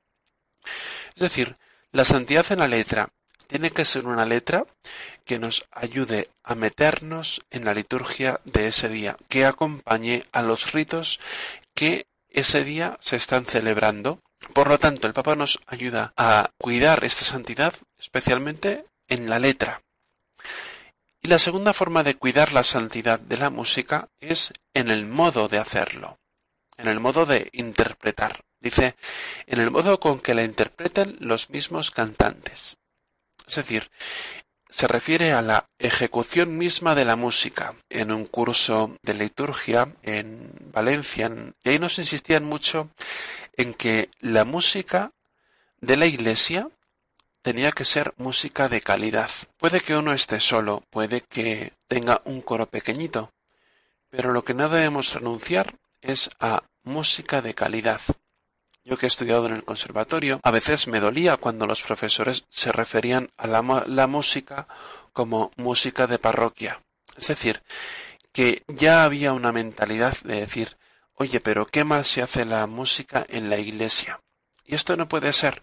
Es 1.14 1.24
decir, 1.24 1.56
la 1.92 2.06
santidad 2.06 2.50
en 2.54 2.60
la 2.60 2.70
letra 2.70 3.10
tiene 3.48 3.72
que 3.72 3.86
ser 3.86 4.06
una 4.06 4.26
letra 4.26 4.66
que 5.26 5.40
nos 5.40 5.66
ayude 5.72 6.28
a 6.44 6.56
meternos 6.56 7.42
en 7.52 7.66
la 7.66 7.74
liturgia 7.74 8.40
de 8.46 8.68
ese 8.68 8.90
día, 8.90 9.16
que 9.30 9.46
acompañe 9.46 10.24
a 10.32 10.42
los 10.42 10.72
ritos 10.72 11.20
que 11.74 12.06
ese 12.30 12.64
día 12.64 12.98
se 13.00 13.16
están 13.16 13.46
celebrando. 13.46 14.20
Por 14.54 14.68
lo 14.68 14.78
tanto, 14.78 15.08
el 15.08 15.14
Papa 15.14 15.36
nos 15.36 15.60
ayuda 15.68 16.14
a 16.18 16.50
cuidar 16.58 17.04
esta 17.04 17.24
santidad, 17.26 17.74
especialmente 17.98 18.86
en 19.08 19.30
la 19.30 19.40
letra. 19.40 19.82
Y 21.22 21.30
la 21.30 21.40
segunda 21.40 21.74
forma 21.74 22.04
de 22.04 22.16
cuidar 22.16 22.52
la 22.52 22.64
santidad 22.64 23.20
de 23.20 23.38
la 23.38 23.50
música 23.50 24.10
es 24.20 24.52
en 24.74 24.92
el 24.92 25.08
modo 25.08 25.48
de 25.48 25.58
hacerlo, 25.58 26.20
en 26.78 26.88
el 26.90 27.00
modo 27.00 27.26
de 27.26 27.50
interpretar. 27.54 28.42
Dice, 28.60 28.96
en 29.46 29.60
el 29.62 29.72
modo 29.72 30.00
con 30.00 30.20
que 30.20 30.34
la 30.34 30.44
interpreten 30.44 31.18
los 31.20 31.50
mismos 31.50 31.92
cantantes. 31.92 32.78
Es 33.48 33.56
decir, 33.56 33.90
se 34.70 34.88
refiere 34.88 35.34
a 35.34 35.42
la 35.44 35.70
ejecución 35.78 36.58
misma 36.58 36.96
de 36.96 37.06
la 37.06 37.16
música. 37.16 37.76
En 37.90 38.12
un 38.12 38.26
curso 38.26 38.98
de 39.04 39.14
liturgia 39.14 39.94
en 40.02 40.52
Valencia, 40.74 41.32
y 41.64 41.70
ahí 41.70 41.80
nos 41.80 42.00
insistían 42.00 42.44
mucho 42.44 42.90
en 43.56 43.76
que 43.76 44.10
la 44.20 44.46
música 44.46 45.12
de 45.80 45.98
la 45.98 46.08
iglesia 46.08 46.70
tenía 47.44 47.72
que 47.72 47.86
ser 47.86 48.14
música 48.18 48.70
de 48.70 48.82
calidad. 48.82 49.30
Puede 49.58 49.82
que 49.82 49.96
uno 49.96 50.14
esté 50.14 50.40
solo, 50.40 50.84
puede 50.90 51.22
que 51.22 51.74
tenga 51.88 52.22
un 52.26 52.42
coro 52.42 52.66
pequeñito, 52.66 53.32
pero 54.10 54.32
lo 54.32 54.44
que 54.44 54.54
no 54.54 54.70
debemos 54.70 55.14
renunciar 55.14 55.76
es 56.02 56.32
a 56.40 56.64
música 56.84 57.42
de 57.42 57.54
calidad. 57.54 58.02
Yo 58.86 58.98
que 58.98 59.06
he 59.06 59.08
estudiado 59.08 59.46
en 59.46 59.54
el 59.54 59.64
conservatorio, 59.64 60.40
a 60.44 60.52
veces 60.52 60.88
me 60.88 61.00
dolía 61.00 61.38
cuando 61.38 61.68
los 61.68 61.84
profesores 61.84 62.46
se 62.50 62.72
referían 62.72 63.30
a 63.38 63.48
la, 63.48 63.84
la 63.88 64.08
música 64.08 64.68
como 65.14 65.52
música 65.56 66.08
de 66.08 66.20
parroquia. 66.20 66.82
Es 67.18 67.28
decir, 67.28 67.64
que 68.34 68.64
ya 68.68 69.04
había 69.04 69.34
una 69.34 69.52
mentalidad 69.52 70.18
de 70.24 70.42
decir, 70.42 70.78
oye, 71.14 71.40
pero 71.40 71.66
qué 71.66 71.84
mal 71.84 72.04
se 72.04 72.22
hace 72.22 72.44
la 72.44 72.68
música 72.68 73.26
en 73.30 73.50
la 73.50 73.58
iglesia. 73.58 74.20
Y 74.66 74.76
esto 74.76 74.96
no 74.98 75.08
puede 75.08 75.34
ser. 75.34 75.62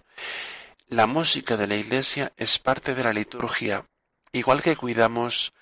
La 0.89 1.07
música 1.07 1.57
de 1.57 1.67
la 1.67 1.77
Iglesia 1.77 2.33
es 2.37 2.59
parte 2.59 2.97
de 2.97 3.05
la 3.05 3.13
liturgia, 3.13 3.85
igual 4.33 4.61
que 4.61 4.77
cuidamos 4.77 5.53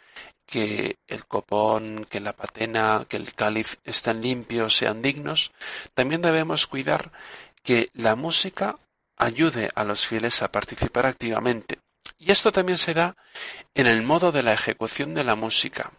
que 0.46 0.96
el 1.06 1.26
copón, 1.26 2.06
que 2.08 2.20
la 2.20 2.32
patena, 2.32 3.04
que 3.06 3.18
el 3.18 3.34
cáliz 3.34 3.78
estén 3.84 4.22
limpios, 4.22 4.74
sean 4.74 5.02
dignos, 5.02 5.52
también 5.92 6.22
debemos 6.22 6.66
cuidar 6.66 7.12
que 7.68 7.90
la 7.92 8.16
música 8.16 8.78
ayude 9.18 9.68
a 9.74 9.84
los 9.84 10.06
fieles 10.06 10.40
a 10.40 10.50
participar 10.50 11.04
activamente. 11.04 11.80
Y 12.16 12.30
esto 12.30 12.50
también 12.50 12.78
se 12.78 12.94
da 12.94 13.14
en 13.74 13.86
el 13.86 14.02
modo 14.02 14.32
de 14.32 14.42
la 14.42 14.54
ejecución 14.54 15.12
de 15.12 15.22
la 15.22 15.34
música. 15.34 15.92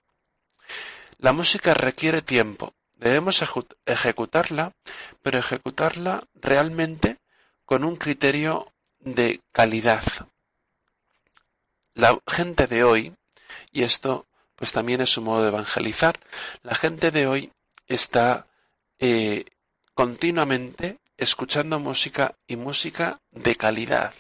La 1.20 1.32
música 1.32 1.76
requiere 1.76 2.24
tiempo. 2.24 2.74
Debemos 2.98 3.46
ejecutarla, 3.86 4.72
pero 5.22 5.38
ejecutarla 5.38 6.24
realmente 6.34 7.20
con 7.66 7.84
un 7.84 7.98
criterio 7.98 8.74
de 8.98 9.40
calidad. 9.52 10.04
La 11.94 12.18
gente 12.26 12.66
de 12.66 12.84
hoy, 12.84 13.14
y 13.72 13.84
esto 13.84 14.26
pues 14.56 14.72
también 14.72 15.02
es 15.02 15.12
su 15.12 15.22
modo 15.22 15.44
de 15.44 15.50
evangelizar, 15.50 16.20
la 16.64 16.74
gente 16.74 17.12
de 17.12 17.28
hoy 17.28 17.52
está 17.86 18.48
eh, 18.98 19.46
continuamente 19.94 20.98
escuchando 21.20 21.80
música 21.80 22.36
y 22.48 22.56
música 22.56 23.20
de 23.32 23.56
calidad. 23.56 24.14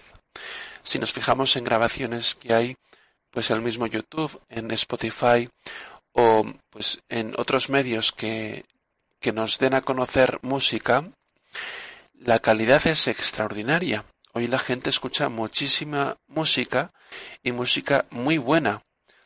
Si 0.81 0.99
nos 0.99 1.13
fijamos 1.13 1.55
en 1.55 1.63
grabaciones 1.63 2.35
que 2.35 2.53
hay, 2.53 2.75
pues 3.31 3.49
el 3.51 3.61
mismo 3.61 3.87
YouTube, 3.87 4.41
en 4.49 4.69
Spotify 4.71 5.49
o 6.11 6.45
pues 6.69 7.01
en 7.09 7.33
otros 7.37 7.69
medios 7.69 8.11
que, 8.11 8.65
que 9.19 9.31
nos 9.31 9.59
den 9.59 9.73
a 9.73 9.81
conocer 9.81 10.39
música, 10.41 11.09
la 12.13 12.39
calidad 12.39 12.85
es 12.87 13.07
extraordinaria. 13.07 14.05
Hoy 14.33 14.47
la 14.47 14.59
gente 14.59 14.89
escucha 14.89 15.29
muchísima 15.29 16.17
música 16.27 16.91
y 17.43 17.51
música 17.51 18.05
muy 18.09 18.37
buena, 18.37 18.83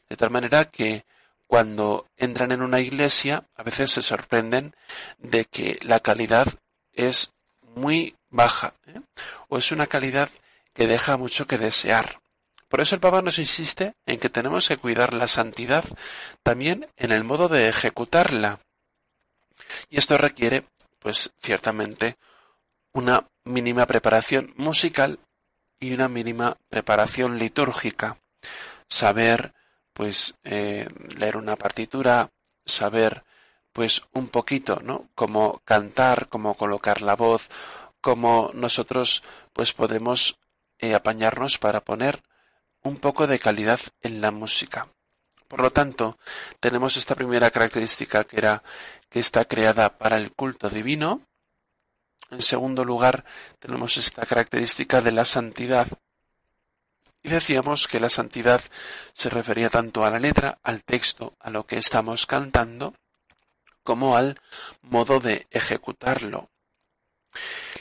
de 0.10 0.16
tal 0.16 0.30
manera 0.30 0.66
que 0.66 1.06
cuando 1.48 2.08
entran 2.18 2.52
en 2.52 2.62
una 2.62 2.80
iglesia 2.80 3.48
a 3.56 3.64
veces 3.64 3.92
se 3.92 4.02
sorprenden 4.02 4.76
de 5.18 5.46
que 5.46 5.78
la 5.82 6.00
calidad 6.00 6.48
es 6.94 7.34
muy 7.76 8.16
baja 8.30 8.74
¿eh? 8.88 9.02
o 9.50 9.58
es 9.58 9.72
una 9.72 9.88
calidad 9.88 10.30
que 10.74 10.88
deja 10.88 11.18
mucho 11.18 11.48
que 11.48 11.58
desear. 11.58 12.20
Por 12.68 12.82
eso 12.82 12.96
el 12.96 13.02
Papa 13.02 13.22
nos 13.22 13.38
insiste 13.38 13.94
en 14.08 14.20
que 14.20 14.30
tenemos 14.30 14.68
que 14.68 14.78
cuidar 14.78 15.14
la 15.14 15.28
santidad 15.28 15.86
también 16.42 16.88
en 16.98 17.12
el 17.12 17.24
modo 17.24 17.48
de 17.48 17.70
ejecutarla. 17.70 18.60
Y 19.90 20.00
esto 20.00 20.18
requiere, 20.18 20.66
pues 20.98 21.34
ciertamente, 21.38 22.18
una 22.92 23.28
mínima 23.44 23.86
preparación 23.86 24.54
musical 24.58 25.20
y 25.80 25.94
una 25.94 26.10
mínima 26.10 26.58
preparación 26.70 27.38
litúrgica. 27.38 28.18
Saber, 28.90 29.54
pues, 29.94 30.34
eh, 30.44 30.88
leer 31.18 31.38
una 31.38 31.56
partitura, 31.56 32.32
saber, 32.66 33.24
pues, 33.74 34.04
un 34.14 34.30
poquito, 34.30 34.80
¿no? 34.84 35.10
Cómo 35.16 35.62
cantar, 35.66 36.30
cómo 36.30 36.56
colocar 36.56 37.02
la 37.02 37.16
voz, 37.16 37.50
cómo 38.02 38.52
nosotros, 38.54 39.24
pues, 39.52 39.74
podemos 39.74 40.38
eh, 40.80 40.94
apañarnos 40.94 41.58
para 41.58 41.84
poner 41.84 42.24
un 42.84 42.98
poco 42.98 43.28
de 43.28 43.40
calidad 43.40 43.80
en 44.02 44.22
la 44.22 44.32
música. 44.32 44.88
Por 45.48 45.62
lo 45.62 45.72
tanto, 45.72 46.18
tenemos 46.60 46.98
esta 46.98 47.16
primera 47.16 47.52
característica 47.52 48.24
que 48.24 48.38
era 48.38 48.64
que 49.10 49.20
está 49.20 49.46
creada 49.46 49.98
para 49.98 50.18
el 50.18 50.32
culto 50.32 50.70
divino. 50.70 51.22
En 52.32 52.42
segundo 52.42 52.84
lugar, 52.84 53.26
tenemos 53.60 53.98
esta 53.98 54.26
característica 54.26 55.02
de 55.02 55.12
la 55.12 55.26
santidad. 55.26 55.88
Y 57.22 57.30
decíamos 57.30 57.88
que 57.88 58.00
la 58.00 58.10
santidad 58.10 58.62
se 59.14 59.30
refería 59.30 59.70
tanto 59.70 60.04
a 60.04 60.10
la 60.10 60.20
letra, 60.20 60.60
al 60.64 60.84
texto, 60.84 61.36
a 61.40 61.50
lo 61.52 61.66
que 61.66 61.78
estamos 61.78 62.26
cantando, 62.26 62.96
como 63.84 64.18
al 64.18 64.40
modo 64.82 65.20
de 65.20 65.48
ejecutarlo. 65.52 66.50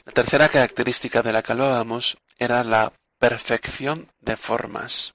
La 0.04 0.12
tercera 0.12 0.48
característica 0.48 1.22
de 1.22 1.32
la 1.32 1.42
que 1.42 1.52
hablábamos 1.52 2.18
era 2.38 2.64
la 2.64 2.92
perfección 3.18 4.10
de 4.20 4.36
formas. 4.36 5.14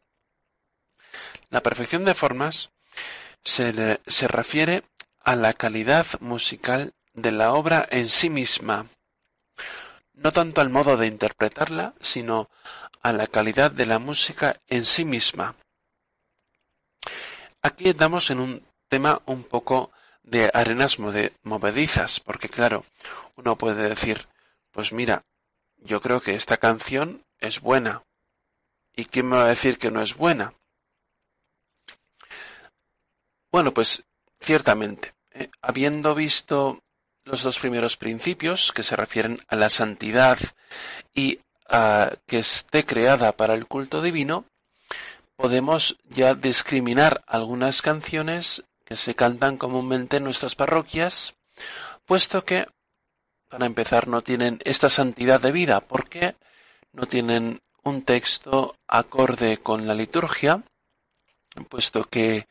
La 1.50 1.62
perfección 1.62 2.06
de 2.06 2.14
formas 2.14 2.72
se, 3.44 4.00
se 4.06 4.28
refiere 4.28 4.84
a 5.24 5.36
la 5.36 5.54
calidad 5.54 6.06
musical 6.20 6.94
de 7.14 7.32
la 7.32 7.54
obra 7.54 7.88
en 7.90 8.10
sí 8.10 8.30
misma, 8.30 8.88
no 10.14 10.32
tanto 10.32 10.62
al 10.62 10.70
modo 10.70 10.98
de 10.98 11.08
interpretarla, 11.08 11.94
sino 12.00 12.50
a 13.02 13.14
la 13.14 13.28
calidad 13.28 13.72
de 13.72 13.86
la 13.86 14.00
música 14.00 14.62
en 14.68 14.86
sí 14.86 15.06
misma. 15.06 15.56
Aquí 17.62 17.90
estamos 17.90 18.30
en 18.30 18.40
un 18.40 18.68
tema 18.88 19.22
un 19.26 19.44
poco 19.44 19.92
de 20.28 20.52
arenas 20.54 20.98
movedizas, 21.00 22.20
porque 22.20 22.50
claro, 22.50 22.86
uno 23.38 23.56
puede 23.56 23.88
decir, 23.88 24.28
pues 24.72 24.92
mira, 24.92 25.24
yo 25.78 26.02
creo 26.02 26.22
que 26.22 26.36
esta 26.36 26.58
canción 26.58 27.24
es 27.40 27.62
buena. 27.62 28.04
¿Y 28.96 29.06
quién 29.06 29.30
me 29.30 29.38
va 29.38 29.46
a 29.46 29.50
decir 29.50 29.78
que 29.78 29.90
no 29.90 30.02
es 30.02 30.16
buena? 30.16 30.54
Bueno, 33.52 33.74
pues 33.74 34.04
ciertamente, 34.40 35.14
eh, 35.32 35.50
habiendo 35.62 36.14
visto 36.14 36.84
los 37.24 37.44
dos 37.44 37.60
primeros 37.60 37.96
principios 37.96 38.74
que 38.74 38.84
se 38.84 38.96
refieren 38.96 39.40
a 39.48 39.56
la 39.56 39.70
santidad 39.70 40.38
y 41.14 41.40
a 41.70 42.12
que 42.26 42.40
esté 42.40 42.86
creada 42.86 43.32
para 43.32 43.54
el 43.54 43.66
culto 43.66 44.02
divino, 44.02 44.46
podemos 45.38 45.98
ya 46.10 46.36
discriminar 46.36 47.22
algunas 47.28 47.82
canciones 47.82 48.64
que 48.88 48.96
se 48.96 49.16
cantan 49.16 49.58
comúnmente 49.58 50.18
en 50.18 50.24
nuestras 50.24 50.56
parroquias, 50.56 51.36
puesto 52.06 52.46
que, 52.46 52.66
para 53.50 53.66
empezar, 53.66 54.08
no 54.08 54.22
tienen 54.22 54.60
esta 54.64 54.88
santidad 54.88 55.42
de 55.42 55.52
vida, 55.52 55.82
porque 55.82 56.36
no 56.94 57.06
tienen 57.06 57.60
un 57.84 58.04
texto 58.04 58.76
acorde 58.88 59.58
con 59.58 59.88
la 59.88 59.94
liturgia, 59.94 60.64
puesto 61.70 62.06
que 62.06 62.48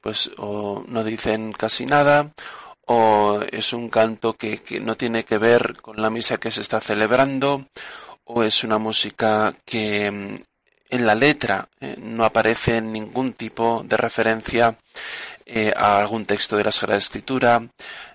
pues 0.00 0.30
o 0.38 0.84
no 0.86 1.02
dicen 1.02 1.52
casi 1.52 1.86
nada 1.86 2.32
o 2.86 3.40
es 3.50 3.72
un 3.72 3.88
canto 3.88 4.34
que, 4.34 4.60
no 4.82 4.96
tiene 4.96 5.24
que 5.24 5.38
ver 5.38 5.80
con 5.80 6.00
la 6.00 6.10
misa 6.10 6.38
que 6.38 6.50
se 6.50 6.60
está 6.60 6.80
celebrando 6.80 7.66
o 8.24 8.42
es 8.42 8.64
una 8.64 8.78
música 8.78 9.54
que 9.64 10.06
en 10.06 11.06
la 11.06 11.14
letra 11.14 11.68
eh, 11.80 11.94
no 11.98 12.24
aparece 12.24 12.80
ningún 12.80 13.34
tipo 13.34 13.82
de 13.84 13.96
referencia 13.96 14.76
eh, 15.52 15.72
a 15.76 15.98
algún 15.98 16.26
texto 16.26 16.56
de 16.56 16.62
la 16.62 16.70
Sagrada 16.70 16.98
Escritura, 16.98 17.60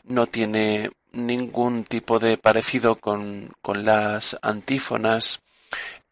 no 0.06 0.26
tiene 0.28 0.90
ningún 1.12 1.84
tipo 1.84 2.18
de 2.18 2.38
parecido 2.38 2.96
con, 2.96 3.52
con 3.62 3.84
las 3.84 4.38
antífonas, 4.42 5.42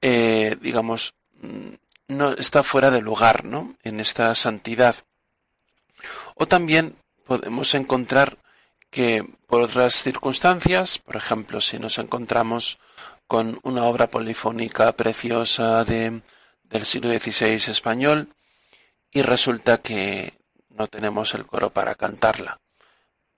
eh, 0.02 0.58
digamos, 0.60 1.14
mm, 1.42 1.76
no 2.10 2.34
está 2.34 2.62
fuera 2.62 2.92
de 2.92 3.00
lugar, 3.00 3.46
¿no? 3.46 3.74
En 3.84 4.02
esta 4.02 4.36
santidad. 4.36 4.96
O 6.36 6.46
también 6.46 6.98
podemos 7.26 7.74
encontrar 7.74 8.38
que 8.90 9.26
por 9.48 9.62
otras 9.62 9.96
circunstancias, 9.96 11.00
por 11.00 11.16
ejemplo, 11.16 11.62
si 11.62 11.80
nos 11.80 12.00
encontramos 12.00 12.80
con 13.28 13.62
una 13.64 13.86
obra 13.86 14.08
polifónica 14.08 14.92
preciosa 14.92 15.86
de, 15.86 16.22
del 16.64 16.86
siglo 16.86 17.18
XVI 17.18 17.72
español 17.72 18.28
y 19.10 19.22
resulta 19.22 19.78
que 19.78 20.43
no 20.74 20.88
tenemos 20.88 21.34
el 21.34 21.46
coro 21.46 21.70
para 21.70 21.96
cantarla. 21.96 22.60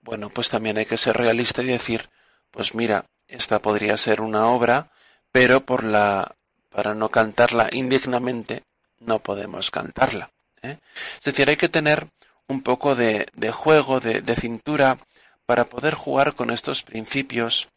Bueno, 0.00 0.30
pues 0.30 0.50
también 0.50 0.78
hay 0.78 0.86
que 0.86 0.98
ser 0.98 1.16
realista 1.16 1.62
y 1.62 1.66
decir, 1.66 2.10
pues 2.50 2.74
mira, 2.74 3.06
esta 3.28 3.60
podría 3.60 3.96
ser 3.96 4.20
una 4.20 4.46
obra, 4.46 4.90
pero 5.32 5.60
por 5.60 5.84
la 5.84 6.34
para 6.70 6.94
no 6.94 7.08
cantarla 7.08 7.68
indignamente 7.72 8.62
no 9.00 9.18
podemos 9.18 9.70
cantarla. 9.70 10.30
¿eh? 10.62 10.78
Es 11.18 11.24
decir, 11.24 11.48
hay 11.48 11.56
que 11.56 11.70
tener 11.70 12.08
un 12.48 12.62
poco 12.62 12.94
de, 12.94 13.26
juego, 13.52 13.98
de, 13.98 14.36
cintura, 14.36 14.98
para 15.46 15.64
poder 15.64 15.94
jugar 15.94 16.34
con 16.34 16.50
estos 16.50 16.82
principios 16.82 17.68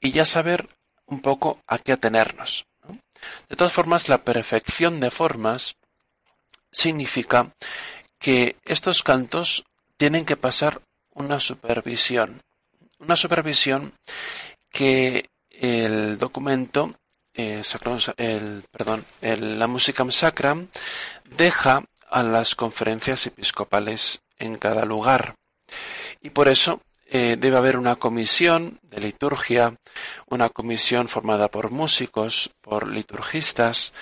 y 0.00 0.12
ya 0.12 0.24
saber 0.24 0.68
un 1.06 1.20
poco 1.20 1.58
a 1.66 1.78
qué 1.78 1.92
atenernos. 1.92 2.66
De 3.48 3.56
todas 3.56 3.72
formas, 3.72 4.08
la 4.08 4.18
perfección 4.18 5.00
de 5.00 5.10
formas 5.10 5.76
significa 6.70 7.50
que 8.24 8.56
estos 8.64 9.02
cantos 9.02 9.64
tienen 9.98 10.24
que 10.24 10.38
pasar 10.38 10.80
una 11.12 11.40
supervisión. 11.40 12.40
Una 12.98 13.16
supervisión 13.16 13.92
que 14.70 15.26
el 15.50 16.16
documento, 16.16 16.94
eh, 17.34 17.60
el, 18.16 18.64
perdón, 18.70 19.04
la 19.20 19.66
música 19.66 20.10
sacra 20.10 20.56
deja 21.36 21.84
a 22.08 22.22
las 22.22 22.54
conferencias 22.54 23.26
episcopales 23.26 24.20
en 24.38 24.56
cada 24.56 24.86
lugar. 24.86 25.34
Y 26.22 26.30
por 26.30 26.48
eso 26.48 26.80
eh, 27.04 27.36
debe 27.38 27.58
haber 27.58 27.76
una 27.76 27.96
comisión 27.96 28.78
de 28.84 29.02
liturgia, 29.02 29.76
una 30.30 30.48
comisión 30.48 31.08
formada 31.08 31.48
por 31.48 31.70
músicos, 31.70 32.50
por 32.62 32.88
liturgistas, 32.88 33.92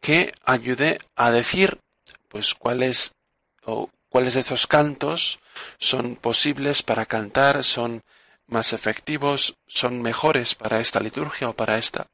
que 0.00 0.32
ayude 0.44 0.98
a 1.16 1.32
decir 1.32 1.80
pues 2.28 2.54
cuáles 2.54 3.16
o 3.64 3.90
cuáles 4.08 4.34
de 4.34 4.40
estos 4.40 4.66
cantos 4.66 5.38
son 5.78 6.16
posibles 6.16 6.82
para 6.82 7.06
cantar, 7.06 7.64
son 7.64 8.02
más 8.46 8.72
efectivos, 8.72 9.56
son 9.66 10.02
mejores 10.02 10.54
para 10.54 10.80
esta 10.80 11.00
liturgia 11.00 11.48
o 11.48 11.54
para 11.54 11.78
esta 11.78 12.06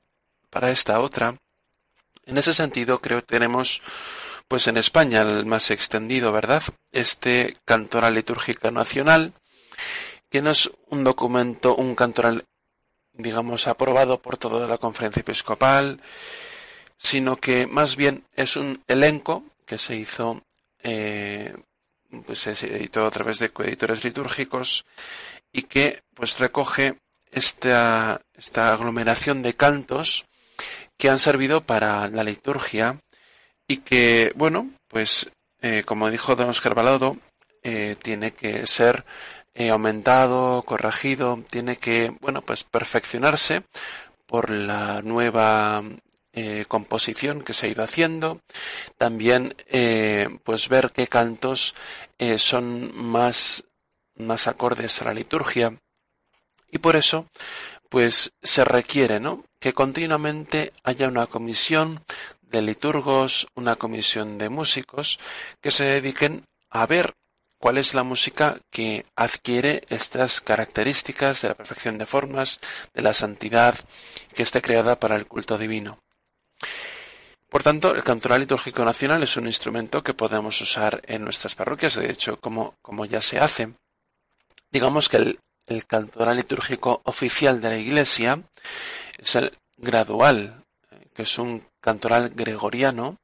para 0.51 0.71
esta 0.71 1.01
otra. 1.01 1.37
En 2.27 2.37
ese 2.37 2.53
sentido, 2.53 3.01
creo 3.01 3.21
que 3.21 3.39
tenemos 3.39 3.81
pues 4.49 4.67
en 4.67 4.77
España 4.77 5.23
el 5.23 5.47
más 5.47 5.71
extendido, 5.71 6.33
¿verdad? 6.33 6.63
Este 6.91 7.57
Cantoral 7.65 8.15
Litúrgica 8.15 8.73
Nacional, 8.73 9.33
que 10.29 10.43
no 10.43 10.51
es 10.51 10.71
un 10.89 11.05
documento, 11.05 11.77
un 11.77 11.95
cantoral, 11.95 12.45
digamos, 13.13 13.69
aprobado 13.69 14.21
por 14.21 14.37
toda 14.37 14.67
la 14.67 14.79
conferencia 14.79 15.21
episcopal, 15.21 16.01
sino 16.99 17.37
que 17.37 17.69
más 17.69 17.95
bien 17.95 18.25
es 18.35 18.57
un 18.57 18.83
elenco 18.89 19.45
que 19.67 19.79
se 19.79 19.95
hizo, 19.95 20.43
eh, 20.83 21.55
pues 22.27 22.41
se 22.41 22.53
editó 22.53 23.07
a 23.07 23.11
través 23.11 23.39
de 23.39 23.51
coeditores 23.51 24.05
litúrgicos 24.05 24.85
y 25.53 25.63
que 25.63 26.03
pues 26.15 26.39
recoge 26.39 26.97
esta, 27.31 28.21
esta 28.37 28.73
aglomeración 28.73 29.43
de 29.43 29.55
cantos 29.55 30.27
que 30.99 31.09
han 31.09 31.19
servido 31.19 31.63
para 31.63 32.09
la 32.09 32.25
liturgia 32.25 33.01
y 33.67 33.79
que, 33.79 34.33
bueno, 34.35 34.71
pues 34.89 35.31
eh, 35.63 35.85
como 35.85 36.11
dijo 36.11 36.37
don 36.37 36.49
Oscar 36.49 36.75
Balado, 36.75 37.17
eh, 37.63 37.97
tiene 38.03 38.33
que 38.33 38.67
ser 38.67 39.05
eh, 39.55 39.71
aumentado, 39.71 40.63
corregido, 40.63 41.43
tiene 41.49 41.77
que, 41.77 42.13
bueno, 42.21 42.43
pues 42.43 42.65
perfeccionarse 42.65 43.63
por 44.27 44.51
la 44.51 45.03
nueva 45.03 45.83
composición 46.69 47.43
que 47.43 47.55
se 47.55 47.67
ha 47.67 47.71
ido 47.71 47.83
haciendo, 47.83 48.41
también 48.99 49.55
pues 50.45 50.69
ver 50.69 50.91
qué 50.93 51.07
cantos 51.07 51.75
son 52.37 52.97
más, 52.97 53.65
más 54.17 54.47
acordes 54.47 55.01
a 55.03 55.07
la 55.07 55.15
liturgia 55.15 55.75
y 56.71 56.79
por 56.79 56.97
eso 56.97 57.27
pues 57.89 58.33
se 58.41 58.65
requiere, 58.65 59.19
¿no? 59.19 59.45
Que 59.59 59.75
continuamente 59.75 60.73
haya 60.85 61.09
una 61.09 61.27
comisión 61.27 62.05
de 62.43 62.63
liturgos, 62.63 63.49
una 63.55 63.77
comisión 63.77 64.39
de 64.39 64.49
músicos 64.49 65.19
que 65.61 65.73
se 65.73 65.85
dediquen 65.85 66.45
a 66.71 66.87
ver 66.87 67.15
cuál 67.59 67.79
es 67.79 67.93
la 67.95 68.05
música 68.05 68.61
que 68.71 69.05
adquiere 69.17 69.83
estas 69.89 70.41
características 70.41 71.43
de 71.43 71.49
la 71.49 71.55
perfección 71.55 71.99
de 71.99 72.07
formas, 72.07 72.61
de 72.95 73.03
la 73.03 73.13
santidad, 73.13 73.75
que 74.35 74.45
esté 74.45 74.63
creada 74.63 74.99
para 74.99 75.17
el 75.17 75.27
culto 75.27 75.59
divino. 75.59 75.99
Por 77.51 77.65
tanto, 77.65 77.95
el 77.95 78.05
cantoral 78.05 78.41
litúrgico 78.41 78.85
nacional 78.85 79.23
es 79.25 79.37
un 79.37 79.47
instrumento 79.47 80.03
que 80.03 80.15
podemos 80.15 80.61
usar 80.61 81.03
en 81.07 81.25
nuestras 81.25 81.57
parroquias, 81.57 81.97
de 81.97 82.11
hecho, 82.11 82.39
como, 82.39 82.75
como 82.81 83.05
ya 83.05 83.21
se 83.21 83.39
hace. 83.39 83.75
Digamos 84.71 85.09
que 85.09 85.17
el, 85.17 85.41
el 85.67 85.85
cantoral 85.85 86.37
litúrgico 86.37 87.01
oficial 87.05 87.61
de 87.61 87.71
la 87.71 87.77
Iglesia 87.77 88.41
es 89.19 89.35
el 89.35 89.53
gradual, 89.77 90.63
que 91.13 91.23
es 91.23 91.39
un 91.39 91.67
cantoral 91.81 92.31
gregoriano 92.31 93.17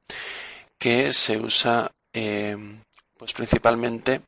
que 0.79 1.13
se 1.13 1.39
usa 1.39 1.93
pues 3.17 3.33
principalmente 3.35 4.23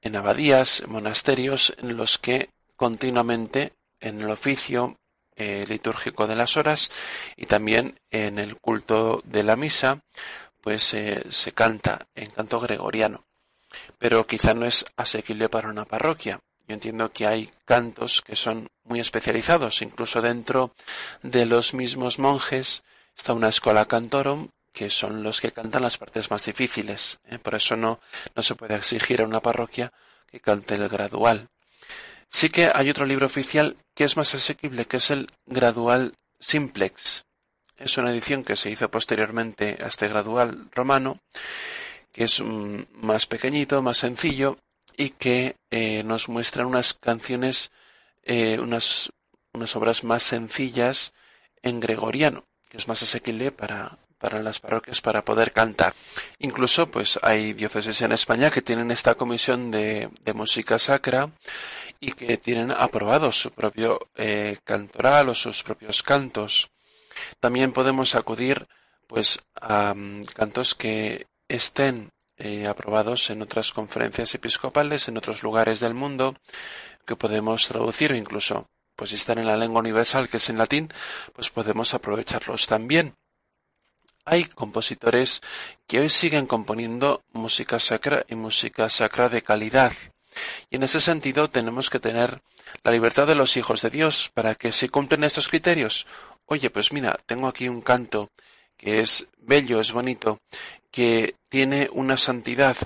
en 0.00 0.16
abadías, 0.16 0.84
monasterios, 0.86 1.74
en 1.78 1.96
los 1.96 2.18
que 2.18 2.50
continuamente 2.76 3.72
en 4.00 4.20
el 4.20 4.30
oficio 4.30 4.96
eh, 5.36 5.64
litúrgico 5.68 6.26
de 6.26 6.36
las 6.36 6.56
horas 6.56 6.90
y 7.36 7.46
también 7.46 7.98
en 8.10 8.38
el 8.38 8.56
culto 8.56 9.20
de 9.24 9.42
la 9.42 9.56
misa, 9.56 10.00
pues 10.60 10.94
eh, 10.94 11.22
se 11.30 11.52
canta 11.52 12.06
en 12.14 12.30
canto 12.30 12.60
gregoriano. 12.60 13.24
Pero 13.98 14.26
quizá 14.26 14.54
no 14.54 14.66
es 14.66 14.84
asequible 14.96 15.48
para 15.48 15.68
una 15.68 15.84
parroquia. 15.84 16.40
Yo 16.66 16.74
entiendo 16.74 17.10
que 17.10 17.26
hay 17.26 17.50
cantos 17.64 18.22
que 18.22 18.36
son 18.36 18.68
muy 18.84 19.00
especializados, 19.00 19.82
incluso 19.82 20.22
dentro 20.22 20.74
de 21.22 21.44
los 21.44 21.74
mismos 21.74 22.18
monjes 22.18 22.84
está 23.16 23.34
una 23.34 23.48
escuela 23.48 23.84
cantorum 23.84 24.48
que 24.72 24.90
son 24.90 25.22
los 25.22 25.40
que 25.40 25.52
cantan 25.52 25.82
las 25.82 25.98
partes 25.98 26.30
más 26.30 26.44
difíciles. 26.44 27.20
¿eh? 27.26 27.38
Por 27.38 27.54
eso 27.54 27.76
no, 27.76 28.00
no 28.34 28.42
se 28.42 28.56
puede 28.56 28.74
exigir 28.74 29.22
a 29.22 29.24
una 29.24 29.40
parroquia 29.40 29.92
que 30.26 30.40
cante 30.40 30.74
el 30.74 30.88
gradual. 30.88 31.48
Sí 32.28 32.48
que 32.48 32.70
hay 32.72 32.90
otro 32.90 33.06
libro 33.06 33.26
oficial 33.26 33.76
que 33.94 34.04
es 34.04 34.16
más 34.16 34.34
asequible, 34.34 34.86
que 34.86 34.96
es 34.98 35.10
el 35.10 35.28
Gradual 35.46 36.14
Simplex. 36.40 37.24
Es 37.76 37.98
una 37.98 38.10
edición 38.10 38.44
que 38.44 38.56
se 38.56 38.70
hizo 38.70 38.90
posteriormente 38.90 39.78
a 39.82 39.86
este 39.86 40.08
gradual 40.08 40.68
romano, 40.72 41.18
que 42.12 42.24
es 42.24 42.40
más 42.40 43.26
pequeñito, 43.26 43.82
más 43.82 43.98
sencillo 43.98 44.58
y 44.96 45.10
que 45.10 45.56
eh, 45.70 46.02
nos 46.04 46.28
muestra 46.28 46.66
unas 46.66 46.94
canciones, 46.94 47.72
eh, 48.22 48.58
unas, 48.60 49.10
unas 49.52 49.74
obras 49.74 50.04
más 50.04 50.22
sencillas 50.22 51.12
en 51.62 51.80
gregoriano, 51.80 52.44
que 52.68 52.76
es 52.76 52.86
más 52.86 53.02
asequible 53.02 53.50
para, 53.50 53.98
para 54.24 54.42
las 54.42 54.58
parroquias 54.58 55.02
para 55.02 55.22
poder 55.22 55.52
cantar. 55.52 55.92
Incluso 56.38 56.90
pues 56.90 57.18
hay 57.20 57.52
diócesis 57.52 58.00
en 58.00 58.12
España 58.12 58.50
que 58.50 58.62
tienen 58.62 58.90
esta 58.90 59.16
comisión 59.16 59.70
de, 59.70 60.08
música 60.34 60.78
sacra 60.78 61.28
y 62.00 62.12
que 62.12 62.38
tienen 62.38 62.70
aprobado 62.70 63.32
su 63.32 63.50
propio 63.50 64.00
eh, 64.16 64.56
cantoral 64.64 65.28
o 65.28 65.34
sus 65.34 65.62
propios 65.62 66.02
cantos. 66.02 66.70
También 67.38 67.74
podemos 67.74 68.14
acudir 68.14 68.66
pues 69.06 69.44
a 69.60 69.92
mm, 69.92 70.22
cantos 70.34 70.74
que 70.74 71.26
estén 71.46 72.10
eh, 72.38 72.66
aprobados 72.66 73.28
en 73.28 73.42
otras 73.42 73.72
conferencias 73.72 74.34
episcopales 74.34 75.06
en 75.06 75.18
otros 75.18 75.42
lugares 75.42 75.80
del 75.80 75.92
mundo 75.92 76.34
que 77.06 77.14
podemos 77.14 77.68
traducir 77.68 78.12
o 78.12 78.16
incluso 78.16 78.70
pues 78.96 79.10
si 79.10 79.16
están 79.16 79.38
en 79.38 79.46
la 79.46 79.58
lengua 79.58 79.80
universal 79.80 80.30
que 80.30 80.38
es 80.38 80.48
en 80.48 80.56
latín 80.56 80.88
pues 81.34 81.50
podemos 81.50 81.92
aprovecharlos 81.92 82.66
también 82.66 83.14
hay 84.24 84.44
compositores 84.44 85.40
que 85.86 86.00
hoy 86.00 86.10
siguen 86.10 86.46
componiendo 86.46 87.22
música 87.32 87.78
sacra 87.78 88.24
y 88.28 88.34
música 88.34 88.88
sacra 88.88 89.28
de 89.28 89.42
calidad. 89.42 89.92
Y 90.70 90.76
en 90.76 90.82
ese 90.82 91.00
sentido 91.00 91.48
tenemos 91.48 91.90
que 91.90 92.00
tener 92.00 92.42
la 92.82 92.92
libertad 92.92 93.26
de 93.26 93.34
los 93.34 93.56
hijos 93.56 93.82
de 93.82 93.90
Dios 93.90 94.30
para 94.34 94.54
que 94.54 94.72
si 94.72 94.88
cumplen 94.88 95.24
estos 95.24 95.48
criterios, 95.48 96.06
oye, 96.46 96.70
pues 96.70 96.92
mira, 96.92 97.18
tengo 97.26 97.46
aquí 97.46 97.68
un 97.68 97.80
canto 97.80 98.30
que 98.76 99.00
es 99.00 99.28
bello, 99.38 99.80
es 99.80 99.92
bonito, 99.92 100.40
que 100.90 101.36
tiene 101.48 101.88
una 101.92 102.16
santidad, 102.16 102.76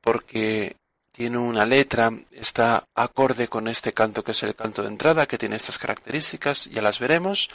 porque 0.00 0.76
tiene 1.14 1.38
una 1.38 1.64
letra, 1.64 2.10
está 2.32 2.88
acorde 2.92 3.46
con 3.46 3.68
este 3.68 3.92
canto 3.92 4.24
que 4.24 4.32
es 4.32 4.42
el 4.42 4.56
canto 4.56 4.82
de 4.82 4.88
entrada, 4.88 5.26
que 5.26 5.38
tiene 5.38 5.54
estas 5.54 5.78
características, 5.78 6.64
ya 6.64 6.82
las 6.82 6.98
veremos, 6.98 7.50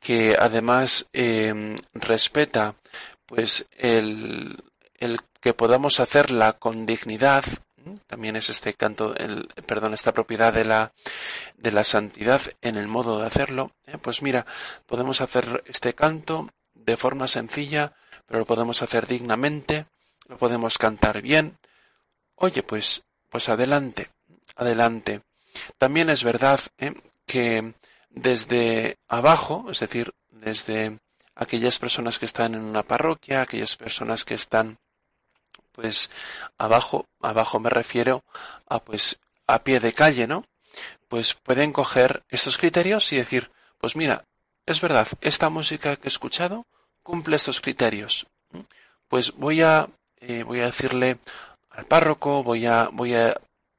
que 0.00 0.36
además 0.36 1.06
em, 1.12 1.76
respeta 1.94 2.74
pues 3.24 3.66
el, 3.76 4.64
el 4.98 5.20
que 5.40 5.54
podamos 5.54 6.00
hacerla 6.00 6.54
con 6.54 6.86
dignidad, 6.86 7.44
también 8.08 8.34
es 8.34 8.50
este 8.50 8.74
canto, 8.74 9.14
el, 9.14 9.46
perdón, 9.64 9.94
esta 9.94 10.12
propiedad 10.12 10.52
de 10.52 10.64
la, 10.64 10.92
de 11.56 11.70
la 11.70 11.84
santidad 11.84 12.40
en 12.62 12.74
el 12.74 12.88
modo 12.88 13.20
de 13.20 13.28
hacerlo, 13.28 13.70
¿eh? 13.86 13.96
pues 14.02 14.22
mira, 14.22 14.44
podemos 14.86 15.20
hacer 15.20 15.62
este 15.68 15.94
canto 15.94 16.50
de 16.74 16.96
forma 16.96 17.28
sencilla, 17.28 17.92
pero 18.26 18.40
lo 18.40 18.44
podemos 18.44 18.82
hacer 18.82 19.06
dignamente, 19.06 19.86
lo 20.26 20.36
podemos 20.36 20.78
cantar 20.78 21.22
bien, 21.22 21.58
Oye, 22.40 22.62
pues, 22.62 23.02
pues 23.28 23.48
adelante, 23.48 24.10
adelante. 24.54 25.22
También 25.76 26.08
es 26.08 26.22
verdad 26.22 26.60
¿eh? 26.78 26.94
que 27.26 27.74
desde 28.10 28.96
abajo, 29.08 29.66
es 29.70 29.80
decir, 29.80 30.14
desde 30.30 30.98
aquellas 31.34 31.80
personas 31.80 32.18
que 32.18 32.26
están 32.26 32.54
en 32.54 32.60
una 32.60 32.84
parroquia, 32.84 33.42
aquellas 33.42 33.76
personas 33.76 34.24
que 34.24 34.34
están 34.34 34.78
pues 35.72 36.10
abajo, 36.58 37.06
abajo 37.20 37.58
me 37.60 37.70
refiero 37.70 38.24
a 38.68 38.80
pues 38.80 39.18
a 39.46 39.60
pie 39.60 39.80
de 39.80 39.92
calle, 39.92 40.26
¿no? 40.26 40.44
Pues 41.08 41.34
pueden 41.34 41.72
coger 41.72 42.22
estos 42.28 42.56
criterios 42.56 43.12
y 43.12 43.16
decir, 43.16 43.50
pues 43.78 43.96
mira, 43.96 44.24
es 44.66 44.80
verdad, 44.80 45.08
esta 45.20 45.48
música 45.50 45.96
que 45.96 46.04
he 46.04 46.08
escuchado 46.08 46.66
cumple 47.02 47.36
estos 47.36 47.60
criterios. 47.60 48.26
Pues 49.08 49.32
voy 49.32 49.62
a 49.62 49.88
eh, 50.20 50.42
voy 50.42 50.60
a 50.60 50.66
decirle 50.66 51.18
al 51.78 51.86
párroco, 51.86 52.42
voy 52.42 52.66
a, 52.66 52.90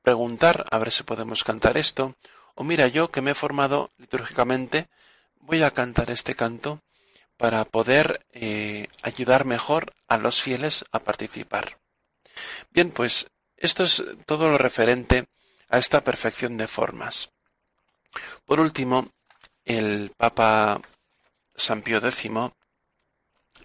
preguntar 0.02 0.64
a 0.72 0.78
ver 0.78 0.90
si 0.90 1.04
podemos 1.04 1.44
cantar 1.44 1.76
esto, 1.76 2.16
o 2.56 2.64
mira, 2.64 2.88
yo 2.88 3.12
que 3.12 3.22
me 3.22 3.32
he 3.32 3.36
formado 3.36 3.92
litúrgicamente, 3.98 4.88
voy 5.42 5.64
a 5.64 5.72
cantar 5.72 6.10
este 6.10 6.34
canto 6.34 6.82
para 7.36 7.66
poder 7.66 8.26
eh, 8.32 8.88
ayudar 9.02 9.44
mejor 9.44 9.94
a 10.08 10.18
los 10.18 10.42
fieles 10.42 10.86
a 10.94 11.00
participar. 11.00 11.78
Bien, 12.70 12.92
pues 12.92 13.30
esto 13.58 13.84
es 13.84 14.02
todo 14.26 14.50
lo 14.50 14.58
referente 14.58 15.28
a 15.68 15.78
esta 15.78 16.00
perfección 16.02 16.56
de 16.56 16.68
formas. 16.68 17.32
Por 18.46 18.62
último, 18.62 19.10
el 19.66 20.14
Papa 20.16 20.82
San 21.54 21.82
Pío 21.82 21.98
X 21.98 22.32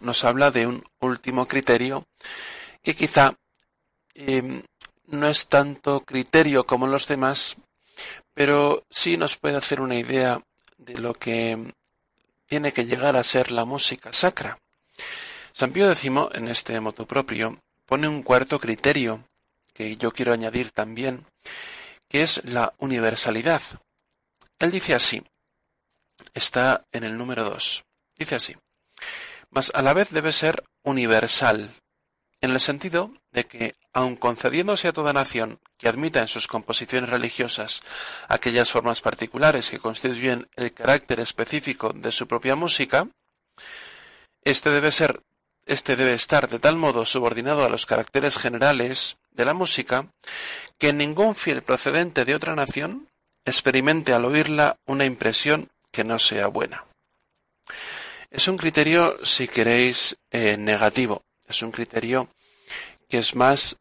nos 0.01 0.25
habla 0.25 0.51
de 0.51 0.67
un 0.67 0.85
último 0.99 1.47
criterio 1.47 2.09
que 2.83 2.97
quizá 2.97 3.37
Em, 4.15 4.63
no 5.09 5.29
es 5.29 5.49
tanto 5.49 6.01
criterio 6.01 6.65
como 6.65 6.87
los 6.87 7.07
demás, 7.07 7.57
pero 8.33 8.85
sí 8.91 9.17
nos 9.17 9.37
puede 9.37 9.57
hacer 9.57 9.81
una 9.81 9.97
idea 9.97 10.41
de 10.79 10.99
lo 10.99 11.15
que 11.15 11.73
tiene 12.47 12.73
que 12.73 12.87
llegar 12.87 13.17
a 13.17 13.25
ser 13.25 13.51
la 13.51 13.65
música 13.65 14.13
sacra. 14.13 14.59
San 15.53 15.73
Pío 15.73 15.91
X, 15.91 16.05
en 16.35 16.49
este 16.49 16.79
moto 16.81 17.07
propio, 17.07 17.59
pone 17.87 18.09
un 18.09 18.23
cuarto 18.23 18.59
criterio 18.59 19.25
que 19.73 19.97
yo 19.97 20.13
quiero 20.13 20.33
añadir 20.33 20.71
también, 20.71 21.27
que 22.09 22.23
es 22.23 22.45
la 22.45 22.73
universalidad. 22.79 23.63
Él 24.59 24.71
dice 24.71 24.95
así, 24.95 25.23
está 26.33 26.85
en 26.93 27.05
el 27.05 27.19
número 27.19 27.45
2, 27.45 27.85
dice 28.17 28.37
así, 28.37 28.57
mas 29.51 29.73
a 29.75 29.83
la 29.83 29.95
vez 29.95 30.11
debe 30.11 30.33
ser 30.33 30.65
universal, 30.83 31.75
en 32.41 32.51
el 32.51 32.61
sentido 32.61 33.13
de 33.35 33.45
que, 33.45 33.75
aun 33.93 34.17
concediéndose 34.17 34.89
a 34.89 34.97
toda 34.97 35.13
nación 35.13 35.59
que 35.77 35.89
admita 35.89 36.21
en 36.23 36.29
sus 36.29 36.47
composiciones 36.47 37.11
religiosas 37.11 37.83
aquellas 38.29 38.71
formas 38.71 39.03
particulares 39.03 39.71
que 39.71 39.83
constituyen 39.83 40.49
el 40.57 40.73
carácter 40.73 41.21
específico 41.21 41.93
de 41.93 42.13
su 42.13 42.27
propia 42.27 42.55
música, 42.55 43.09
este 44.43 44.71
debe 44.71 44.93
ser 44.93 45.21
este 45.67 45.97
debe 45.97 46.13
estar 46.13 46.49
de 46.49 46.59
tal 46.59 46.77
modo 46.77 47.07
subordinado 47.07 47.65
a 47.65 47.71
los 47.71 47.87
caracteres 47.87 48.37
generales 48.37 49.17
de 49.31 49.47
la 49.47 49.55
música 49.55 50.07
que 50.79 50.93
ningún 50.93 51.35
fiel 51.35 51.63
procedente 51.63 52.27
de 52.27 52.35
otra 52.35 52.55
nación 52.55 53.09
experimente 53.47 54.13
al 54.13 54.27
oírla 54.27 54.77
una 54.87 55.07
impresión 55.07 55.71
que 55.91 56.05
no 56.05 56.19
sea 56.19 56.49
buena. 56.49 56.85
Es 58.31 58.47
un 58.47 58.59
criterio, 58.59 59.17
si 59.25 59.49
queréis, 59.49 60.19
eh, 60.31 60.57
negativo, 60.59 61.23
es 61.49 61.63
un 61.63 61.73
criterio 61.73 62.29
que 63.15 63.21
es 63.21 63.37
más, 63.37 63.77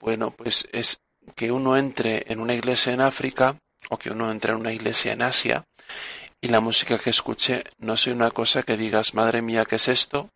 bueno, 0.00 0.32
pues 0.32 0.66
es 0.72 0.98
que 1.36 1.52
uno 1.52 1.76
entre 1.76 2.24
en 2.26 2.40
una 2.40 2.52
iglesia 2.52 2.92
en 2.92 3.00
África 3.00 3.60
o 3.90 3.96
que 3.96 4.10
uno 4.10 4.28
entre 4.32 4.54
en 4.54 4.58
una 4.58 4.72
iglesia 4.72 5.12
en 5.12 5.22
Asia 5.22 5.62
y 6.40 6.48
la 6.48 6.58
música 6.58 6.98
que 6.98 7.10
escuche 7.10 7.62
no 7.78 7.96
sea 7.96 8.12
una 8.12 8.32
cosa 8.32 8.64
que 8.64 8.76
digas, 8.76 9.14
madre 9.14 9.40
mía, 9.40 9.66
¿qué 9.66 9.76
es 9.76 9.86
esto? 9.86 10.30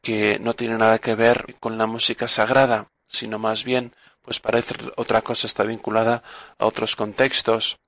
que 0.00 0.40
no 0.40 0.54
tiene 0.54 0.76
nada 0.76 0.98
que 0.98 1.14
ver 1.14 1.54
con 1.60 1.78
la 1.78 1.86
música 1.86 2.26
sagrada, 2.26 2.88
sino 3.06 3.38
más 3.38 3.62
bien, 3.62 3.94
pues 4.22 4.40
parece 4.40 4.74
otra 4.96 5.22
cosa, 5.22 5.46
está 5.46 5.62
vinculada 5.62 6.24
a 6.58 6.66
otros 6.66 6.96
contextos. 6.96 7.78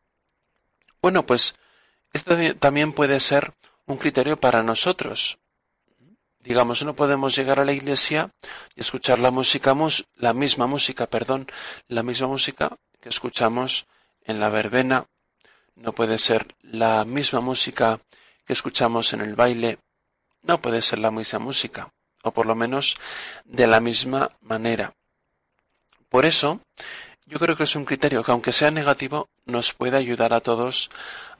Bueno, 1.02 1.26
pues 1.26 1.56
esto 2.12 2.36
también 2.60 2.92
puede 2.92 3.18
ser 3.18 3.54
un 3.86 3.98
criterio 3.98 4.36
para 4.36 4.62
nosotros. 4.62 5.40
Digamos, 6.44 6.82
no 6.82 6.94
podemos 6.94 7.34
llegar 7.34 7.58
a 7.58 7.64
la 7.64 7.72
iglesia 7.72 8.30
y 8.76 8.82
escuchar 8.82 9.18
la 9.18 9.30
música, 9.30 9.74
la 10.16 10.34
misma 10.34 10.66
música, 10.66 11.06
perdón, 11.06 11.46
la 11.88 12.02
misma 12.02 12.26
música 12.28 12.76
que 13.00 13.08
escuchamos 13.08 13.86
en 14.26 14.40
la 14.40 14.50
verbena. 14.50 15.06
No 15.74 15.94
puede 15.94 16.18
ser 16.18 16.46
la 16.60 17.06
misma 17.06 17.40
música 17.40 17.98
que 18.44 18.52
escuchamos 18.52 19.14
en 19.14 19.22
el 19.22 19.34
baile. 19.34 19.78
no 20.42 20.60
puede 20.60 20.82
ser 20.82 20.98
la 20.98 21.10
misma 21.10 21.38
música, 21.38 21.90
o 22.22 22.30
por 22.30 22.44
lo 22.44 22.54
menos 22.54 22.98
de 23.46 23.66
la 23.66 23.80
misma 23.80 24.28
manera. 24.42 24.92
Por 26.10 26.26
eso, 26.26 26.60
yo 27.24 27.38
creo 27.38 27.56
que 27.56 27.64
es 27.64 27.74
un 27.74 27.86
criterio 27.86 28.22
que, 28.22 28.32
aunque 28.32 28.52
sea 28.52 28.70
negativo, 28.70 29.30
nos 29.46 29.72
puede 29.72 29.96
ayudar 29.96 30.34
a 30.34 30.42
todos 30.42 30.90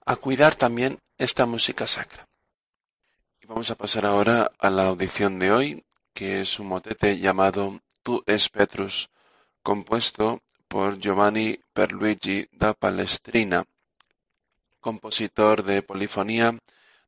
a 0.07 0.17
cuidar 0.17 0.57
también 0.57 0.99
esta 1.19 1.45
música 1.45 1.87
sacra. 1.87 2.25
Vamos 3.47 3.71
a 3.71 3.75
pasar 3.75 4.07
ahora 4.07 4.51
a 4.59 4.71
la 4.71 4.85
audición 4.85 5.39
de 5.39 5.53
hoy, 5.53 5.85
que 6.15 6.41
es 6.41 6.59
un 6.59 6.69
motete 6.69 7.19
llamado 7.19 7.83
Tu 8.03 8.23
es 8.25 8.49
Petrus, 8.49 9.11
compuesto 9.63 10.43
por 10.67 10.99
Giovanni 10.99 11.61
Perluigi 11.75 12.49
da 12.53 12.73
Palestrina, 12.73 13.67
compositor 14.81 15.63
de 15.63 15.83
polifonía 15.83 16.59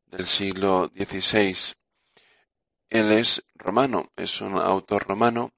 del 0.05 0.27
siglo 0.27 0.91
XVI. 0.95 1.57
Él 2.91 3.13
es 3.13 3.43
romano, 3.55 4.13
es 4.15 4.43
un 4.43 4.59
autor 4.59 5.07
romano 5.07 5.53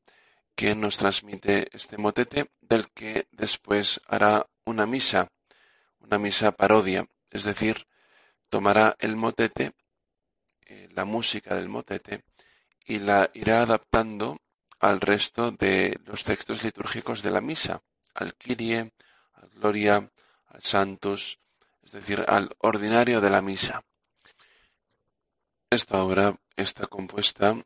que 0.54 0.76
nos 0.76 0.96
transmite 0.96 1.68
este 1.72 1.98
motete 1.98 2.52
del 2.60 2.88
que 2.90 3.26
después 3.32 4.00
hará 4.06 4.46
una 4.64 4.86
misa, 4.86 5.32
una 5.98 6.20
misa 6.20 6.52
parodia, 6.52 7.04
es 7.30 7.42
decir, 7.42 7.88
tomará 8.48 8.94
el 9.00 9.16
motete, 9.16 9.72
eh, 10.68 10.88
la 10.92 11.04
música 11.04 11.54
del 11.54 11.68
motete, 11.68 12.24
y 12.87 13.00
la 13.00 13.31
irá 13.35 13.62
adaptando 13.62 14.38
al 14.81 15.00
resto 15.00 15.50
de 15.50 15.98
los 16.04 16.24
textos 16.24 16.62
litúrgicos 16.62 17.22
de 17.22 17.31
la 17.31 17.40
misa, 17.40 17.83
al 18.14 18.35
Kyrie, 18.35 18.92
al 19.33 19.48
Gloria, 19.50 20.11
al 20.46 20.62
Santos, 20.62 21.38
es 21.83 21.92
decir, 21.92 22.24
al 22.28 22.54
ordinario 22.59 23.20
de 23.20 23.31
la 23.31 23.42
misa. 23.42 23.85
Esta 25.70 26.02
obra 26.02 26.38
está 26.57 26.87
compuesta 26.87 27.57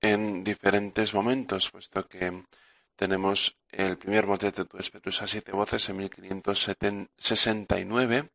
en 0.00 0.42
diferentes 0.42 1.14
momentos, 1.14 1.70
puesto 1.70 2.08
que 2.08 2.44
tenemos 2.96 3.56
el 3.70 3.98
primer 3.98 4.26
motete 4.26 4.64
Tu 4.64 4.78
Espetus 4.78 5.22
a 5.22 5.26
siete 5.26 5.52
voces 5.52 5.88
en 5.88 5.96
1569, 5.96 8.30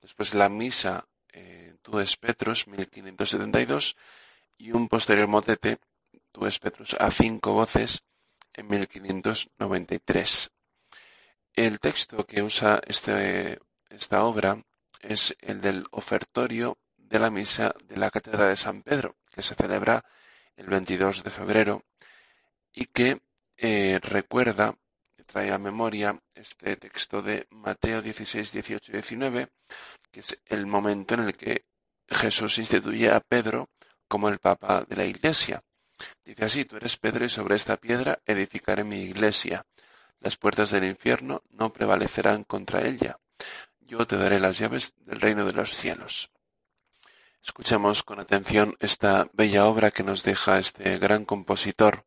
después 0.00 0.34
la 0.34 0.48
misa 0.48 1.06
eh, 1.32 1.71
Tu 1.82 1.98
es 1.98 2.16
Petrus 2.16 2.66
1572 2.68 3.96
y 4.58 4.72
un 4.72 4.88
posterior 4.88 5.28
motete 5.28 5.78
Tu 6.30 6.46
es 6.46 6.58
Petrus 6.58 6.94
a 6.98 7.10
cinco 7.10 7.52
voces 7.52 8.02
en 8.54 8.68
1593. 8.68 10.50
El 11.54 11.80
texto 11.80 12.24
que 12.24 12.42
usa 12.42 12.80
este, 12.86 13.58
esta 13.90 14.24
obra 14.24 14.64
es 15.00 15.36
el 15.40 15.60
del 15.60 15.84
ofertorio 15.90 16.78
de 16.96 17.18
la 17.18 17.30
misa 17.30 17.74
de 17.84 17.96
la 17.96 18.10
Catedral 18.10 18.48
de 18.48 18.56
San 18.56 18.82
Pedro, 18.82 19.16
que 19.30 19.42
se 19.42 19.54
celebra 19.54 20.04
el 20.56 20.66
22 20.66 21.24
de 21.24 21.30
febrero 21.30 21.84
y 22.72 22.86
que 22.86 23.20
eh, 23.56 24.00
recuerda, 24.02 24.76
trae 25.26 25.52
a 25.52 25.58
memoria 25.58 26.18
este 26.34 26.76
texto 26.76 27.22
de 27.22 27.46
Mateo 27.50 28.00
16, 28.00 28.52
18 28.52 28.92
y 28.92 28.94
19, 28.94 29.48
que 30.10 30.20
es 30.20 30.40
el 30.46 30.66
momento 30.66 31.14
en 31.14 31.20
el 31.20 31.36
que 31.36 31.66
Jesús 32.14 32.58
instituye 32.58 33.10
a 33.10 33.20
Pedro 33.20 33.68
como 34.08 34.28
el 34.28 34.38
Papa 34.38 34.84
de 34.88 34.96
la 34.96 35.04
Iglesia. 35.04 35.62
Dice 36.24 36.44
así, 36.44 36.64
tú 36.64 36.76
eres 36.76 36.96
Pedro 36.96 37.24
y 37.24 37.28
sobre 37.28 37.56
esta 37.56 37.76
piedra 37.76 38.18
edificaré 38.26 38.84
mi 38.84 39.02
iglesia. 39.02 39.64
Las 40.20 40.36
puertas 40.36 40.70
del 40.70 40.84
infierno 40.84 41.42
no 41.50 41.72
prevalecerán 41.72 42.44
contra 42.44 42.86
ella. 42.86 43.18
Yo 43.80 44.06
te 44.06 44.16
daré 44.16 44.40
las 44.40 44.58
llaves 44.58 44.94
del 44.98 45.20
reino 45.20 45.44
de 45.44 45.52
los 45.52 45.74
cielos. 45.74 46.30
Escuchemos 47.42 48.04
con 48.04 48.20
atención 48.20 48.76
esta 48.78 49.28
bella 49.32 49.66
obra 49.66 49.90
que 49.90 50.04
nos 50.04 50.22
deja 50.22 50.58
este 50.58 50.98
gran 50.98 51.24
compositor. 51.24 52.04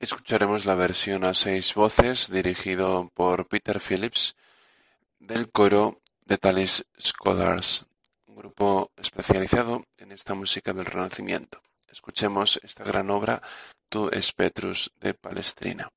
Escucharemos 0.00 0.64
la 0.64 0.74
versión 0.74 1.24
a 1.24 1.34
seis 1.34 1.72
voces 1.74 2.30
dirigido 2.30 3.10
por 3.14 3.46
Peter 3.46 3.80
Phillips 3.80 4.34
del 5.20 5.50
coro 5.50 6.00
de 6.24 6.36
Talis 6.36 6.84
Scholars, 7.00 7.86
un 8.34 8.40
grupo 8.40 8.90
especializado 8.96 9.84
en 9.96 10.10
esta 10.10 10.34
música 10.34 10.72
del 10.72 10.86
Renacimiento. 10.86 11.62
Escuchemos 11.86 12.58
esta 12.64 12.82
gran 12.82 13.08
obra 13.10 13.40
Tu 13.88 14.08
es 14.08 14.32
Petrus 14.32 14.92
de 14.98 15.14
Palestrina. 15.14 15.88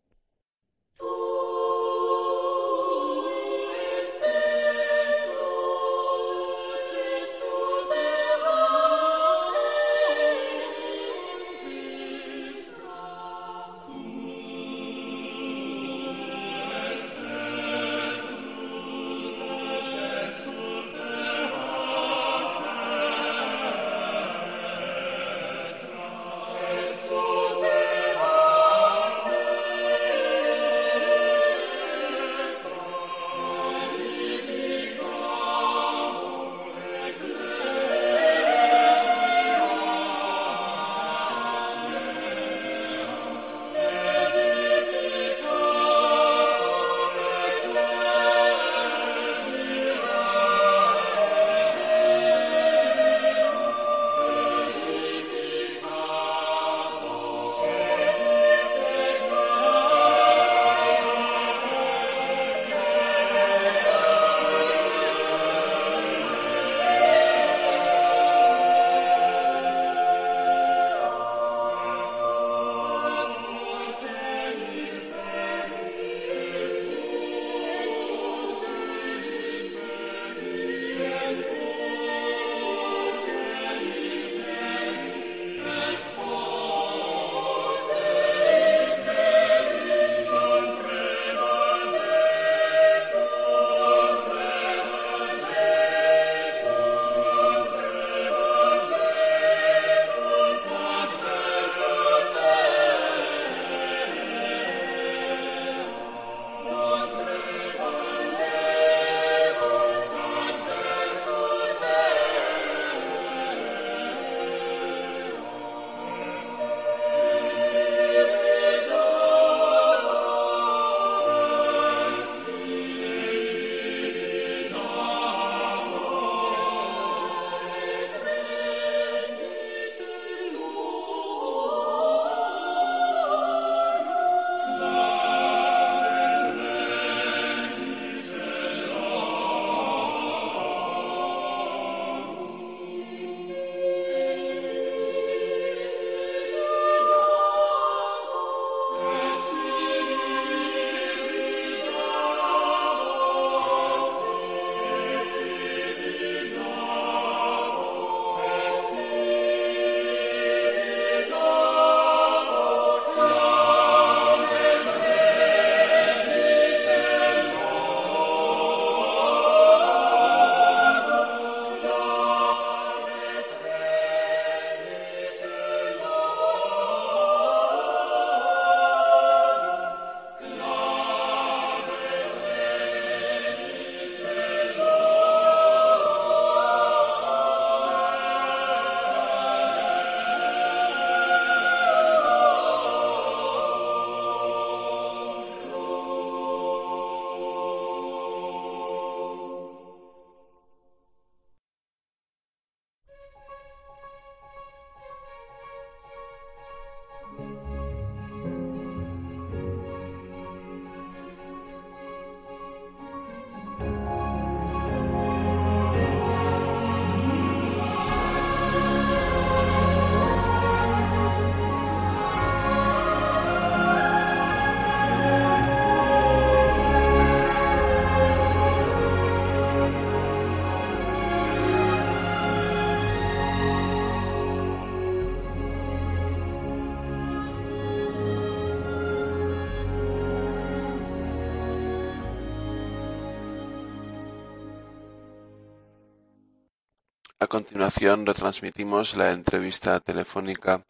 A 247.47 247.49
continuación 247.49 248.25
retransmitimos 248.25 249.15
la 249.15 249.31
entrevista 249.31 250.01
telefónica 250.01 250.85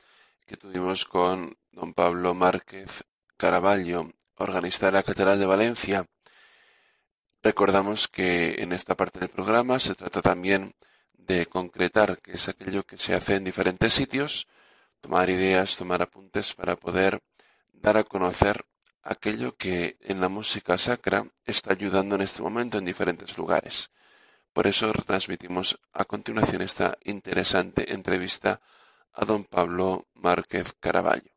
que 0.48 0.58
tuvimos 0.58 1.06
con 1.06 1.56
don 1.72 1.94
Pablo 1.94 2.34
Márquez 2.34 3.04
Caraballo, 3.38 4.12
organista 4.38 4.88
de 4.88 4.94
la 4.94 5.04
Catedral 5.04 5.38
de 5.38 5.46
Valencia. 5.46 6.08
Recordamos 7.44 8.08
que 8.08 8.56
en 8.58 8.74
esta 8.74 8.96
parte 8.96 9.20
del 9.20 9.30
programa 9.30 9.78
se 9.78 9.94
trata 9.94 10.24
también 10.24 10.74
de 11.14 11.46
concretar 11.46 12.20
qué 12.24 12.32
es 12.32 12.50
aquello 12.50 12.82
que 12.82 12.98
se 12.98 13.14
hace 13.14 13.36
en 13.36 13.44
diferentes 13.44 13.94
sitios, 13.94 14.48
tomar 15.00 15.30
ideas, 15.30 15.78
tomar 15.78 16.02
apuntes 16.02 16.56
para 16.56 16.76
poder 16.76 17.22
dar 17.72 17.98
a 17.98 18.04
conocer 18.04 18.66
aquello 19.04 19.56
que 19.56 19.98
en 20.02 20.22
la 20.22 20.28
música 20.28 20.80
sacra 20.80 21.28
está 21.46 21.74
ayudando 21.74 22.16
en 22.16 22.22
este 22.22 22.42
momento 22.42 22.80
en 22.80 22.86
diferentes 22.86 23.38
lugares. 23.38 23.92
Por 24.58 24.66
eso 24.66 24.92
retransmitimos 24.92 25.78
a 25.94 26.04
continuación 26.06 26.64
esta 26.64 26.98
interesante 27.06 27.94
entrevista 27.94 28.60
a 29.14 29.24
don 29.24 29.44
Pablo 29.44 30.06
Márquez 30.16 30.74
Caraballo. 30.80 31.30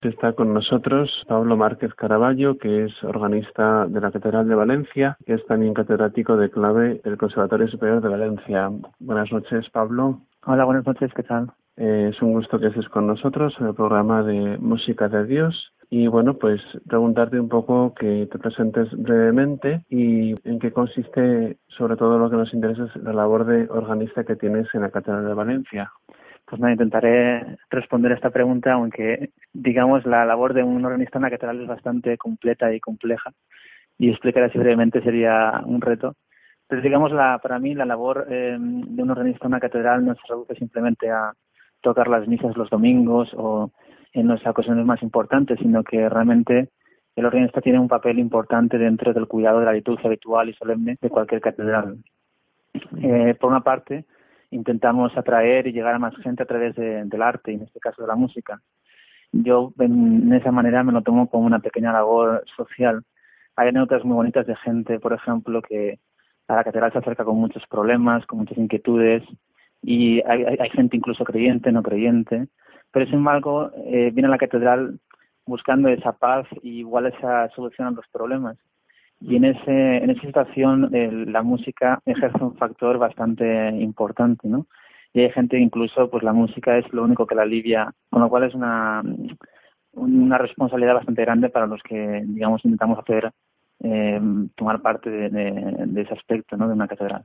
Está 0.00 0.32
con 0.32 0.54
nosotros 0.54 1.10
Pablo 1.28 1.58
Márquez 1.58 1.92
Caraballo, 1.92 2.56
que 2.56 2.86
es 2.86 2.92
organista 3.04 3.84
de 3.84 4.00
la 4.00 4.10
Catedral 4.10 4.48
de 4.48 4.54
Valencia, 4.54 5.18
que 5.26 5.34
es 5.34 5.44
también 5.44 5.74
catedrático 5.74 6.38
de 6.38 6.48
clave 6.48 7.02
del 7.04 7.18
Conservatorio 7.18 7.68
Superior 7.68 8.00
de 8.00 8.08
Valencia. 8.08 8.70
Buenas 8.98 9.30
noches, 9.30 9.68
Pablo. 9.68 10.22
Hola, 10.46 10.64
buenas 10.64 10.86
noches, 10.86 11.12
¿qué 11.14 11.24
tal? 11.24 11.52
Eh, 11.76 12.12
es 12.14 12.22
un 12.22 12.32
gusto 12.32 12.58
que 12.58 12.68
estés 12.68 12.88
con 12.88 13.06
nosotros 13.06 13.54
en 13.60 13.66
el 13.66 13.74
programa 13.74 14.22
de 14.22 14.56
Música 14.56 15.10
de 15.10 15.26
Dios. 15.26 15.74
Y 15.90 16.06
bueno, 16.06 16.34
pues 16.34 16.60
preguntarte 16.86 17.40
un 17.40 17.48
poco 17.48 17.94
que 17.94 18.28
te 18.30 18.38
presentes 18.38 18.90
brevemente 18.92 19.84
y 19.88 20.34
en 20.46 20.58
qué 20.58 20.70
consiste, 20.70 21.56
sobre 21.68 21.96
todo 21.96 22.18
lo 22.18 22.28
que 22.28 22.36
nos 22.36 22.52
interesa, 22.52 22.84
es 22.84 22.96
la 23.02 23.14
labor 23.14 23.46
de 23.46 23.66
organista 23.70 24.24
que 24.24 24.36
tienes 24.36 24.66
en 24.74 24.82
la 24.82 24.90
Catedral 24.90 25.26
de 25.26 25.34
Valencia. 25.34 25.90
Pues 26.44 26.60
nada, 26.60 26.72
intentaré 26.72 27.58
responder 27.70 28.12
a 28.12 28.16
esta 28.16 28.30
pregunta, 28.30 28.74
aunque 28.74 29.30
digamos 29.52 30.04
la 30.04 30.24
labor 30.26 30.54
de 30.54 30.62
un 30.62 30.84
organista 30.84 31.18
en 31.18 31.22
la 31.22 31.30
catedral 31.30 31.60
es 31.60 31.68
bastante 31.68 32.16
completa 32.16 32.72
y 32.72 32.80
compleja 32.80 33.32
y 33.98 34.10
explicar 34.10 34.44
así 34.44 34.58
brevemente 34.58 35.02
sería 35.02 35.60
un 35.64 35.80
reto. 35.80 36.16
Pero 36.68 36.82
digamos, 36.82 37.12
la, 37.12 37.38
para 37.38 37.58
mí 37.58 37.74
la 37.74 37.86
labor 37.86 38.26
eh, 38.30 38.56
de 38.58 39.02
un 39.02 39.10
organista 39.10 39.46
en 39.46 39.52
una 39.52 39.60
catedral 39.60 40.04
no 40.04 40.14
se 40.14 40.20
reduce 40.28 40.54
simplemente 40.54 41.10
a 41.10 41.32
tocar 41.80 42.08
las 42.08 42.26
misas 42.28 42.56
los 42.56 42.70
domingos 42.70 43.30
o 43.34 43.70
en 44.20 44.28
las 44.28 44.44
ocasiones 44.46 44.84
más 44.84 45.02
importantes, 45.02 45.58
sino 45.60 45.82
que 45.84 46.08
realmente 46.08 46.68
el 47.16 47.26
organista 47.26 47.60
tiene 47.60 47.78
un 47.78 47.88
papel 47.88 48.18
importante 48.18 48.78
dentro 48.78 49.12
del 49.12 49.26
cuidado 49.26 49.60
de 49.60 49.66
la 49.66 49.72
liturgia 49.72 50.06
habitual 50.06 50.48
y 50.48 50.54
solemne 50.54 50.98
de 51.00 51.10
cualquier 51.10 51.40
catedral. 51.40 51.98
Eh, 53.02 53.34
por 53.40 53.50
una 53.50 53.62
parte, 53.62 54.04
intentamos 54.50 55.16
atraer 55.16 55.66
y 55.66 55.72
llegar 55.72 55.94
a 55.94 55.98
más 55.98 56.16
gente 56.18 56.42
a 56.42 56.46
través 56.46 56.74
del 56.76 57.22
arte 57.22 57.52
y 57.52 57.56
en 57.56 57.62
este 57.62 57.80
caso 57.80 58.02
de 58.02 58.08
la 58.08 58.14
música. 58.14 58.60
Yo 59.32 59.72
en, 59.78 60.32
esa 60.32 60.52
manera 60.52 60.82
me 60.84 60.92
lo 60.92 61.02
tomo 61.02 61.28
como 61.28 61.46
una 61.46 61.58
pequeña 61.58 61.92
labor 61.92 62.44
social. 62.56 63.02
Hay 63.56 63.68
anécdotas 63.68 64.04
muy 64.04 64.14
bonitas 64.14 64.46
de 64.46 64.56
gente, 64.56 65.00
por 65.00 65.12
ejemplo, 65.12 65.60
que 65.60 65.98
a 66.46 66.54
la 66.54 66.64
catedral 66.64 66.92
se 66.92 66.98
acerca 66.98 67.24
con 67.24 67.36
muchos 67.36 67.62
problemas, 67.68 68.24
con 68.26 68.38
muchas 68.38 68.56
inquietudes 68.56 69.22
y 69.82 70.22
hay, 70.22 70.44
hay 70.44 70.70
gente 70.70 70.96
incluso 70.96 71.24
creyente, 71.24 71.70
no 71.72 71.82
creyente, 71.82 72.48
pero 72.92 73.06
sin 73.06 73.16
embargo 73.16 73.70
eh, 73.86 74.10
viene 74.12 74.28
a 74.28 74.30
la 74.30 74.38
catedral 74.38 74.98
buscando 75.46 75.88
esa 75.88 76.12
paz 76.12 76.46
y 76.62 76.80
igual 76.80 77.06
esa 77.06 77.48
solución 77.50 77.88
a 77.88 77.90
los 77.92 78.06
problemas. 78.12 78.56
Y 79.20 79.36
en 79.36 79.46
ese 79.46 79.96
en 79.96 80.10
esa 80.10 80.20
situación 80.20 80.90
la 80.92 81.42
música 81.42 82.00
ejerce 82.06 82.42
un 82.42 82.56
factor 82.56 82.98
bastante 82.98 83.70
importante 83.70 84.46
no 84.46 84.66
y 85.12 85.20
hay 85.20 85.30
gente 85.30 85.58
incluso 85.58 86.08
pues 86.10 86.22
la 86.22 86.32
música 86.32 86.78
es 86.78 86.90
lo 86.92 87.02
único 87.02 87.26
que 87.26 87.34
la 87.34 87.42
alivia 87.42 87.92
con 88.10 88.22
lo 88.22 88.28
cual 88.28 88.44
es 88.44 88.54
una 88.54 89.02
una 89.92 90.38
responsabilidad 90.38 90.94
bastante 90.94 91.22
grande 91.22 91.48
para 91.48 91.66
los 91.66 91.82
que 91.82 92.22
digamos 92.26 92.64
intentamos 92.64 92.98
hacer 93.00 93.32
eh, 93.80 94.20
tomar 94.54 94.80
parte 94.80 95.10
de, 95.10 95.30
de, 95.30 96.00
ese 96.02 96.14
aspecto 96.14 96.56
no 96.56 96.66
de 96.66 96.74
una 96.74 96.88
catedral. 96.88 97.24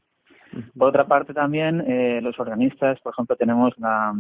Por 0.78 0.90
otra 0.90 1.06
parte 1.06 1.34
también 1.34 1.84
eh, 1.88 2.22
los 2.22 2.40
organistas 2.40 3.00
por 3.02 3.14
ejemplo 3.14 3.36
tenemos 3.36 3.78
la 3.78 4.14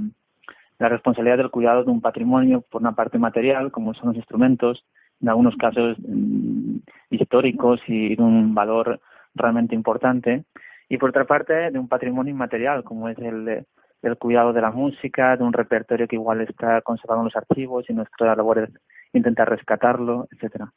la 0.79 0.89
responsabilidad 0.89 1.37
del 1.37 1.51
cuidado 1.51 1.83
de 1.83 1.91
un 1.91 2.01
patrimonio 2.01 2.61
por 2.69 2.81
una 2.81 2.93
parte 2.93 3.17
material 3.17 3.71
como 3.71 3.93
son 3.93 4.09
los 4.09 4.17
instrumentos 4.17 4.85
en 5.21 5.29
algunos 5.29 5.55
casos 5.55 5.97
mm, 5.99 6.77
históricos 7.11 7.79
y 7.87 8.15
de 8.15 8.21
un 8.21 8.53
valor 8.53 8.99
realmente 9.35 9.73
importante, 9.73 10.43
y 10.89 10.97
por 10.97 11.09
otra 11.09 11.25
parte 11.25 11.71
de 11.71 11.79
un 11.79 11.87
patrimonio 11.87 12.31
inmaterial 12.31 12.83
como 12.83 13.09
es 13.09 13.17
el, 13.17 13.65
el 14.01 14.17
cuidado 14.17 14.53
de 14.53 14.61
la 14.61 14.71
música, 14.71 15.35
de 15.37 15.43
un 15.43 15.53
repertorio 15.53 16.07
que 16.07 16.17
igual 16.17 16.41
está 16.41 16.81
conservado 16.81 17.21
en 17.21 17.25
los 17.25 17.35
archivos 17.35 17.89
y 17.89 17.93
nuestra 17.93 18.35
labor 18.35 18.59
es 18.59 18.69
intentar 19.13 19.49
rescatarlo, 19.49 20.27
etcétera. 20.31 20.71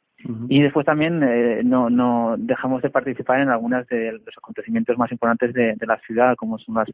Y 0.49 0.61
después 0.61 0.85
también 0.85 1.21
eh, 1.23 1.61
no, 1.63 1.89
no 1.89 2.35
dejamos 2.37 2.81
de 2.81 2.89
participar 2.89 3.39
en 3.39 3.49
algunos 3.49 3.87
de 3.87 4.13
los 4.13 4.37
acontecimientos 4.37 4.97
más 4.97 5.11
importantes 5.11 5.53
de, 5.53 5.75
de 5.75 5.85
la 5.85 5.97
ciudad, 5.99 6.35
como 6.35 6.57
son 6.59 6.75
las, 6.75 6.89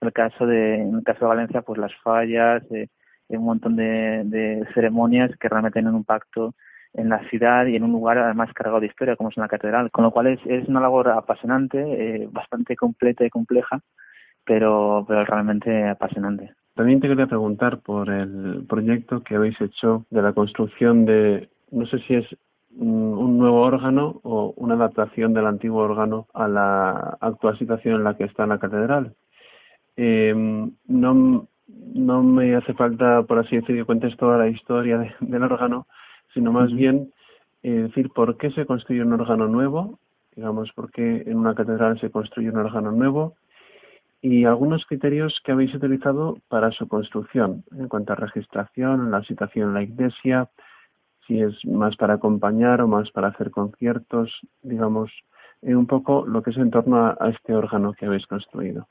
el 0.00 0.12
caso 0.12 0.46
de, 0.46 0.76
en 0.76 0.94
el 0.94 1.02
caso 1.04 1.20
de 1.20 1.26
Valencia, 1.26 1.62
pues 1.62 1.78
las 1.78 1.94
fallas, 2.02 2.62
eh, 2.70 2.88
un 3.28 3.44
montón 3.44 3.76
de, 3.76 4.22
de 4.24 4.66
ceremonias 4.74 5.30
que 5.38 5.48
realmente 5.48 5.74
tienen 5.74 5.92
un 5.92 6.00
impacto 6.00 6.54
en 6.94 7.08
la 7.08 7.20
ciudad 7.28 7.66
y 7.66 7.76
en 7.76 7.84
un 7.84 7.92
lugar 7.92 8.18
además 8.18 8.52
cargado 8.54 8.80
de 8.80 8.86
historia 8.86 9.16
como 9.16 9.28
es 9.28 9.36
una 9.36 9.48
catedral, 9.48 9.90
con 9.90 10.04
lo 10.04 10.10
cual 10.10 10.28
es, 10.28 10.40
es 10.46 10.66
una 10.68 10.80
labor 10.80 11.08
apasionante, 11.10 11.78
eh, 11.78 12.28
bastante 12.30 12.76
completa 12.76 13.24
y 13.24 13.30
compleja, 13.30 13.80
pero, 14.44 15.04
pero 15.06 15.24
realmente 15.24 15.88
apasionante. 15.88 16.52
También 16.74 17.00
te 17.00 17.08
quería 17.08 17.26
preguntar 17.26 17.80
por 17.80 18.08
el 18.08 18.64
proyecto 18.68 19.22
que 19.22 19.34
habéis 19.34 19.60
hecho 19.60 20.06
de 20.10 20.22
la 20.22 20.32
construcción 20.32 21.04
de, 21.04 21.48
no 21.70 21.86
sé 21.86 21.98
si 22.06 22.14
es 22.14 22.26
un 22.76 23.38
nuevo 23.38 23.62
órgano 23.62 24.20
o 24.22 24.54
una 24.56 24.74
adaptación 24.74 25.34
del 25.34 25.46
antiguo 25.46 25.82
órgano 25.82 26.28
a 26.32 26.46
la 26.46 27.16
actual 27.20 27.58
situación 27.58 27.96
en 27.96 28.04
la 28.04 28.16
que 28.16 28.24
está 28.24 28.46
la 28.46 28.58
catedral. 28.58 29.14
Eh, 30.00 30.32
no, 30.86 31.48
no 31.66 32.22
me 32.22 32.54
hace 32.54 32.72
falta, 32.74 33.24
por 33.24 33.40
así 33.40 33.56
decirlo, 33.56 33.82
que 33.82 33.86
cuentes 33.86 34.16
toda 34.16 34.38
la 34.38 34.48
historia 34.48 35.16
del 35.20 35.42
órgano, 35.42 35.88
sino 36.32 36.52
más 36.52 36.72
bien 36.72 37.12
eh, 37.64 37.70
decir 37.70 38.10
por 38.10 38.36
qué 38.36 38.52
se 38.52 38.64
construye 38.64 39.02
un 39.02 39.12
órgano 39.12 39.48
nuevo, 39.48 39.98
digamos, 40.36 40.70
por 40.72 40.92
qué 40.92 41.24
en 41.26 41.36
una 41.36 41.56
catedral 41.56 42.00
se 42.00 42.10
construye 42.10 42.48
un 42.48 42.58
órgano 42.58 42.92
nuevo 42.92 43.34
y 44.22 44.44
algunos 44.44 44.86
criterios 44.86 45.36
que 45.42 45.50
habéis 45.50 45.74
utilizado 45.74 46.38
para 46.46 46.70
su 46.70 46.86
construcción 46.86 47.64
en 47.76 47.88
cuanto 47.88 48.12
a 48.12 48.16
registración, 48.16 49.10
la 49.10 49.24
situación 49.24 49.70
en 49.70 49.74
la 49.74 49.82
iglesia, 49.82 50.48
si 51.26 51.40
es 51.40 51.64
más 51.64 51.96
para 51.96 52.14
acompañar 52.14 52.82
o 52.82 52.86
más 52.86 53.10
para 53.10 53.28
hacer 53.28 53.50
conciertos, 53.50 54.30
digamos, 54.62 55.10
eh, 55.62 55.74
un 55.74 55.88
poco 55.88 56.24
lo 56.24 56.40
que 56.44 56.50
es 56.50 56.56
en 56.56 56.70
torno 56.70 57.04
a, 57.04 57.16
a 57.18 57.30
este 57.30 57.52
órgano 57.52 57.94
que 57.94 58.06
habéis 58.06 58.28
construido. 58.28 58.86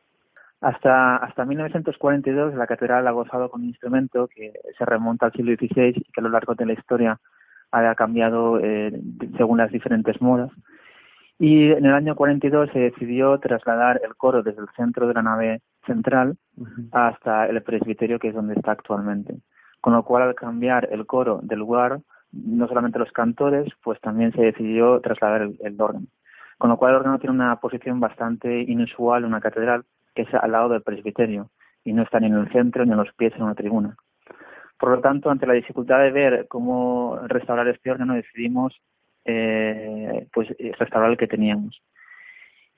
Hasta, 0.60 1.18
hasta 1.18 1.46
1942 1.46 2.56
la 2.56 2.66
catedral 2.66 3.08
ha 3.08 3.12
gozado 3.12 3.50
con 3.50 3.62
un 3.62 3.68
instrumento 3.68 4.28
que 4.28 4.54
se 4.78 4.86
remonta 4.86 5.28
al 5.28 5.34
siglo 5.34 5.56
XVI 5.56 5.94
y 5.96 6.04
que 6.12 6.20
a 6.20 6.22
lo 6.22 6.30
largo 6.30 6.56
de 6.56 6.66
la 6.66 6.74
historia 6.74 7.20
ha 7.72 7.96
cambiado 7.96 8.60
eh, 8.60 8.92
según 9.38 9.60
las 9.60 9.72
diferentes 9.72 10.20
modas. 10.22 10.52
Y 11.40 11.72
en 11.72 11.86
el 11.86 11.94
año 11.94 12.16
42 12.16 12.72
se 12.72 12.80
decidió 12.80 13.38
trasladar 13.40 14.02
el 14.04 14.16
coro 14.16 14.42
desde 14.42 14.62
el 14.62 14.68
centro 14.76 15.08
de 15.08 15.14
la 15.14 15.22
nave 15.22 15.62
central 15.86 16.38
hasta 16.92 17.46
el 17.46 17.62
presbiterio, 17.62 18.18
que 18.18 18.30
es 18.30 18.34
donde 18.34 18.56
está 18.56 18.72
actualmente. 18.72 19.36
Con 19.80 19.94
lo 19.94 20.04
cual, 20.04 20.24
al 20.24 20.36
cambiar 20.36 20.90
el 20.92 21.06
coro 21.06 21.40
del 21.44 21.60
lugar, 21.60 22.00
no 22.32 22.68
solamente 22.68 22.98
los 22.98 23.12
cantores, 23.12 23.72
pues 23.84 24.02
también 24.02 24.32
se 24.34 24.42
decidió 24.42 25.00
trasladar 25.02 25.44
el, 25.44 25.58
el 25.62 25.80
órgano. 25.80 26.08
Con 26.58 26.72
lo 26.72 26.78
cual, 26.78 26.92
el 26.92 26.98
órgano 26.98 27.20
tiene 27.20 27.36
una 27.36 27.56
posición 27.58 28.00
bastante 28.00 28.64
inusual 28.64 29.22
en 29.22 29.30
una 29.30 29.42
catedral, 29.42 29.84
que 30.18 30.24
es 30.24 30.34
al 30.34 30.52
lado 30.52 30.70
del 30.70 30.82
presbiterio, 30.82 31.52
y 31.86 31.94
no 31.94 32.02
está 32.02 32.20
ni 32.20 32.26
en 32.26 32.34
el 32.34 32.52
centro 32.52 32.84
ni 32.84 32.92
en 32.92 32.98
los 32.98 33.14
pies 33.14 33.34
en 33.36 33.44
una 33.44 33.54
tribuna. 33.54 33.96
Por 34.80 34.90
lo 34.90 35.00
tanto, 35.00 35.30
ante 35.30 35.46
la 35.46 35.54
dificultad 35.54 36.00
de 36.00 36.12
ver 36.12 36.48
cómo 36.48 37.20
restaurar 37.28 37.68
este 37.68 37.92
órgano, 37.92 38.16
decidimos 38.16 38.74
eh, 39.26 40.28
pues 40.34 40.48
restaurar 40.80 41.12
el 41.12 41.18
que 41.18 41.28
teníamos. 41.28 41.80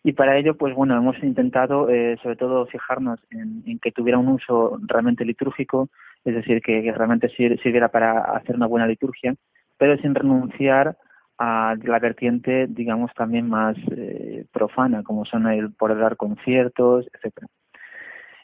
Y 0.04 0.14
para 0.14 0.38
ello, 0.38 0.58
pues 0.58 0.76
bueno, 0.76 0.98
hemos 0.98 1.18
intentado 1.24 1.90
eh, 1.90 2.18
sobre 2.22 2.36
todo 2.36 2.66
fijarnos 2.66 3.20
en, 3.32 3.80
que 3.80 3.92
tuviera 3.92 4.18
un 4.18 4.28
uso 4.28 4.78
realmente 4.86 5.24
litúrgico, 5.24 5.90
es 6.26 6.36
decir, 6.36 6.62
que, 6.62 6.92
realmente 6.92 7.30
sirviera 7.30 7.88
para 7.88 8.20
hacer 8.36 8.56
una 8.58 8.68
buena 8.68 8.88
liturgia, 8.88 9.34
pero 9.78 9.98
sin 9.98 10.14
renunciar 10.14 10.98
a 11.40 11.76
la 11.84 12.00
vertiente, 12.00 12.68
digamos, 12.68 13.12
también 13.16 13.50
más 13.50 13.76
eh, 13.92 14.46
profana, 14.52 15.04
como 15.04 15.26
son 15.26 15.48
el 15.48 15.74
poder 15.74 15.98
dar 15.98 16.18
conciertos, 16.18 17.08
etcétera. 17.14 17.48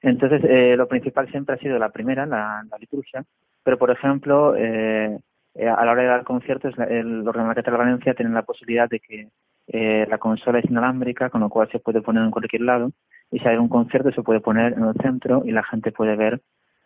Entonces, 0.01 0.41
eh, 0.45 0.75
lo 0.77 0.87
principal 0.87 1.29
siempre 1.29 1.55
ha 1.55 1.59
sido 1.59 1.77
la 1.77 1.89
primera, 1.89 2.25
la, 2.25 2.63
liturgia, 2.79 3.23
pero, 3.63 3.77
por 3.77 3.91
ejemplo, 3.91 4.55
eh, 4.55 5.19
a 5.55 5.85
la 5.85 5.91
hora 5.91 6.01
de 6.01 6.07
dar 6.07 6.23
conciertos, 6.23 6.73
el 6.89 7.27
órgano 7.27 7.53
de 7.53 7.61
la 7.61 7.77
Valencia 7.77 8.13
tiene 8.13 8.31
la 8.31 8.43
posibilidad 8.43 8.89
de 8.89 8.99
que 8.99 9.29
eh, 9.67 10.05
la 10.09 10.17
consola 10.17 10.59
es 10.59 10.69
inalámbrica, 10.69 11.29
con 11.29 11.41
lo 11.41 11.49
cual 11.49 11.69
se 11.71 11.79
puede 11.79 12.01
poner 12.01 12.23
en 12.23 12.31
cualquier 12.31 12.61
lado 12.61 12.91
y 13.31 13.39
si 13.39 13.47
hay 13.47 13.57
un 13.57 13.69
concierto 13.69 14.11
se 14.11 14.21
puede 14.21 14.39
poner 14.39 14.73
en 14.73 14.83
el 14.83 14.93
centro 15.01 15.41
y 15.43 15.51
la 15.51 15.63
gente 15.63 15.91
puede 15.91 16.15
ver 16.15 16.41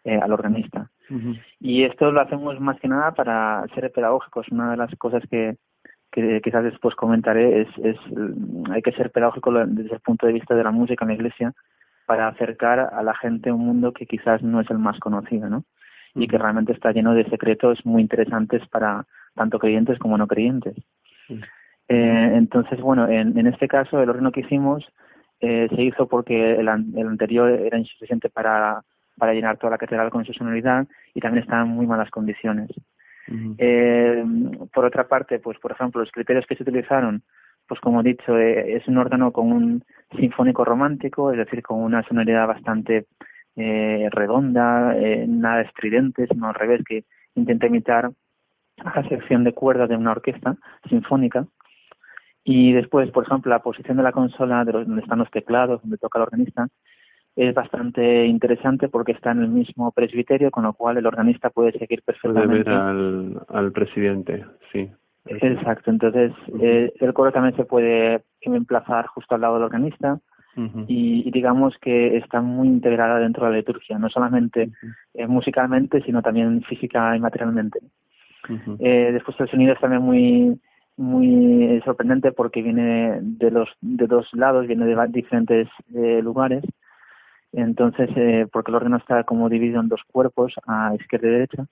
eh, 0.06 0.18
al 0.18 0.32
organista. 0.32 0.90
Y 1.60 1.84
esto 1.84 2.12
lo 2.12 2.22
hacemos 2.22 2.60
más 2.60 2.80
que 2.80 2.88
nada 2.88 3.12
para 3.14 3.66
ser 3.74 3.92
pedagógicos. 3.92 4.48
Una 4.50 4.72
de 4.72 4.78
las 4.78 4.96
cosas 4.96 5.24
que, 5.30 5.58
que 6.12 6.42
quizás 6.42 6.64
después 6.64 6.96
comentaré 6.96 7.62
es, 7.62 7.68
es 7.84 7.98
mm, 8.12 8.72
hay 8.72 8.82
que 8.82 8.92
ser 8.92 9.12
pedagógico 9.12 9.52
desde 9.54 9.96
el 9.96 10.02
punto 10.02 10.28
de 10.28 10.34
vista 10.34 10.56
de 10.56 10.64
la 10.64 10.72
música 10.72 11.06
en 11.06 11.10
la 11.10 11.16
iglesia 11.16 11.54
para 12.06 12.28
acercar 12.28 12.80
a 12.80 13.04
la 13.04 13.14
gente 13.14 13.50
a 13.50 13.54
un 13.54 13.66
mundo 13.66 13.94
que 13.94 14.06
quizás 14.06 14.42
no 14.42 14.62
es 14.62 14.70
el 14.72 14.80
más 14.80 15.00
conocido, 15.00 15.50
¿no? 15.50 15.64
Y 16.16 16.28
que 16.28 16.40
realmente 16.40 16.74
está 16.74 16.92
lleno 16.92 17.14
de 17.14 17.30
secretos 17.30 17.86
muy 17.86 18.02
interesantes 18.02 18.68
para 18.70 19.06
tanto 19.36 19.60
creyentes 19.60 20.00
como 20.00 20.18
no 20.18 20.26
creyentes. 20.26 20.76
Eh, 21.88 22.32
entonces, 22.34 22.82
bueno, 22.82 23.08
en, 23.08 23.38
en 23.38 23.48
este 23.48 23.68
caso 23.68 24.02
el 24.02 24.10
horno 24.10 24.32
que 24.32 24.42
hicimos 24.42 24.84
eh, 25.40 25.68
se 25.74 25.82
hizo 25.82 26.08
porque 26.08 26.56
el, 26.56 26.68
el 26.68 27.08
anterior 27.08 27.50
era 27.52 27.78
insuficiente 27.78 28.30
para, 28.30 28.82
para 29.18 29.34
llenar 29.34 29.58
toda 29.58 29.72
la 29.72 29.78
catedral 29.78 30.10
con 30.10 30.26
su 30.26 30.34
sonoridad 30.34 30.88
y 31.14 31.20
también 31.20 31.44
estaba 31.44 31.62
en 31.62 31.70
muy 31.70 31.86
malas 31.86 32.10
condiciones. 32.10 32.70
Eh, 33.58 34.24
por 34.74 34.86
otra 34.86 35.08
parte, 35.08 35.40
pues 35.40 35.58
por 35.60 35.72
ejemplo, 35.72 36.02
los 36.02 36.12
criterios 36.12 36.46
que 36.48 36.56
se 36.56 36.64
utilizaron, 36.64 37.24
pues 37.68 37.80
como 37.80 38.02
he 38.02 38.04
dicho, 38.04 38.38
eh, 38.38 38.76
es 38.76 38.88
un 38.88 38.98
órgano 38.98 39.32
con 39.32 39.52
un 39.52 39.84
sinfónico 40.18 40.66
romántico, 40.66 41.32
es 41.32 41.38
decir, 41.38 41.62
con 41.62 41.80
una 41.82 42.04
sonoridad 42.04 42.48
bastante 42.48 43.06
eh, 43.56 44.10
redonda, 44.12 44.96
eh, 44.98 45.26
nada 45.28 45.62
estridente, 45.62 46.28
sino 46.28 46.48
al 46.48 46.56
revés, 46.56 46.82
que 46.84 47.06
intenta 47.36 47.68
imitar 47.68 48.12
la 48.78 49.08
sección 49.08 49.44
de 49.44 49.54
cuerdas 49.54 49.90
de 49.90 49.98
una 49.98 50.12
orquesta 50.12 50.56
sinfónica. 50.90 51.46
Y 52.44 52.74
después, 52.74 53.12
por 53.12 53.26
ejemplo, 53.26 53.50
la 53.50 53.62
posición 53.62 53.98
de 53.98 54.04
la 54.04 54.14
consola, 54.14 54.66
de 54.66 54.72
donde 54.72 55.02
están 55.02 55.20
los 55.20 55.30
teclados, 55.30 55.82
donde 55.82 55.98
toca 55.98 56.18
el 56.18 56.24
organista, 56.24 56.68
es 57.40 57.54
bastante 57.54 58.26
interesante 58.26 58.90
porque 58.90 59.14
está 59.14 59.32
en 59.32 59.44
el 59.44 59.48
mismo 59.48 59.92
presbiterio, 59.92 60.52
con 60.52 60.64
lo 60.64 60.74
cual 60.74 60.98
el 60.98 61.08
organista 61.08 61.50
puede 61.50 61.72
seguir 61.72 62.02
perfectamente. 62.04 62.64
Puede 62.64 62.64
ver 62.64 62.70
al, 62.70 63.42
al 63.48 63.72
presidente, 63.72 64.46
sí. 64.74 64.90
Exacto, 65.26 65.90
entonces 65.90 66.34
eh, 66.62 66.92
el 67.00 67.14
coro 67.14 67.32
también 67.32 67.56
se 67.56 67.64
puede 67.64 68.24
emplazar 68.42 69.08
justo 69.08 69.36
al 69.36 69.42
lado 69.42 69.56
del 69.56 69.64
organista 69.64 70.20
y, 70.88 71.24
y, 71.26 71.32
digamos 71.32 71.74
que 71.80 72.18
está 72.18 72.42
muy 72.42 72.68
integrada 72.68 73.20
dentro 73.20 73.46
de 73.46 73.52
la 73.52 73.58
liturgia, 73.58 73.98
no 73.98 74.10
solamente 74.10 74.72
eh, 75.14 75.26
musicalmente, 75.26 76.02
sino 76.02 76.22
también 76.22 76.62
física 76.64 77.16
y 77.16 77.20
materialmente. 77.20 77.80
eh, 78.80 79.12
después 79.14 79.40
el 79.40 79.50
sonido 79.50 79.74
es 79.74 79.80
también 79.80 80.02
muy 80.02 80.60
muy 80.98 81.82
sorprendente 81.86 82.34
porque 82.34 82.62
viene 82.62 83.20
de 83.22 83.52
los 83.52 83.70
de 83.80 84.06
dos 84.06 84.28
lados, 84.34 84.68
viene 84.68 84.86
de 84.86 85.08
diferentes 85.08 85.70
eh, 85.96 86.20
lugares. 86.22 86.64
Entonces, 87.54 88.10
eh, 88.16 88.48
porque 88.52 88.72
el 88.72 88.76
órgano 88.76 88.98
está 88.98 89.24
como 89.24 89.50
dividido 89.50 89.82
en 89.82 89.90
dos 89.90 90.02
cuerpos, 90.12 90.54
a 90.68 90.94
izquierda 90.96 91.28
y 91.28 91.32
derecha 91.32 91.66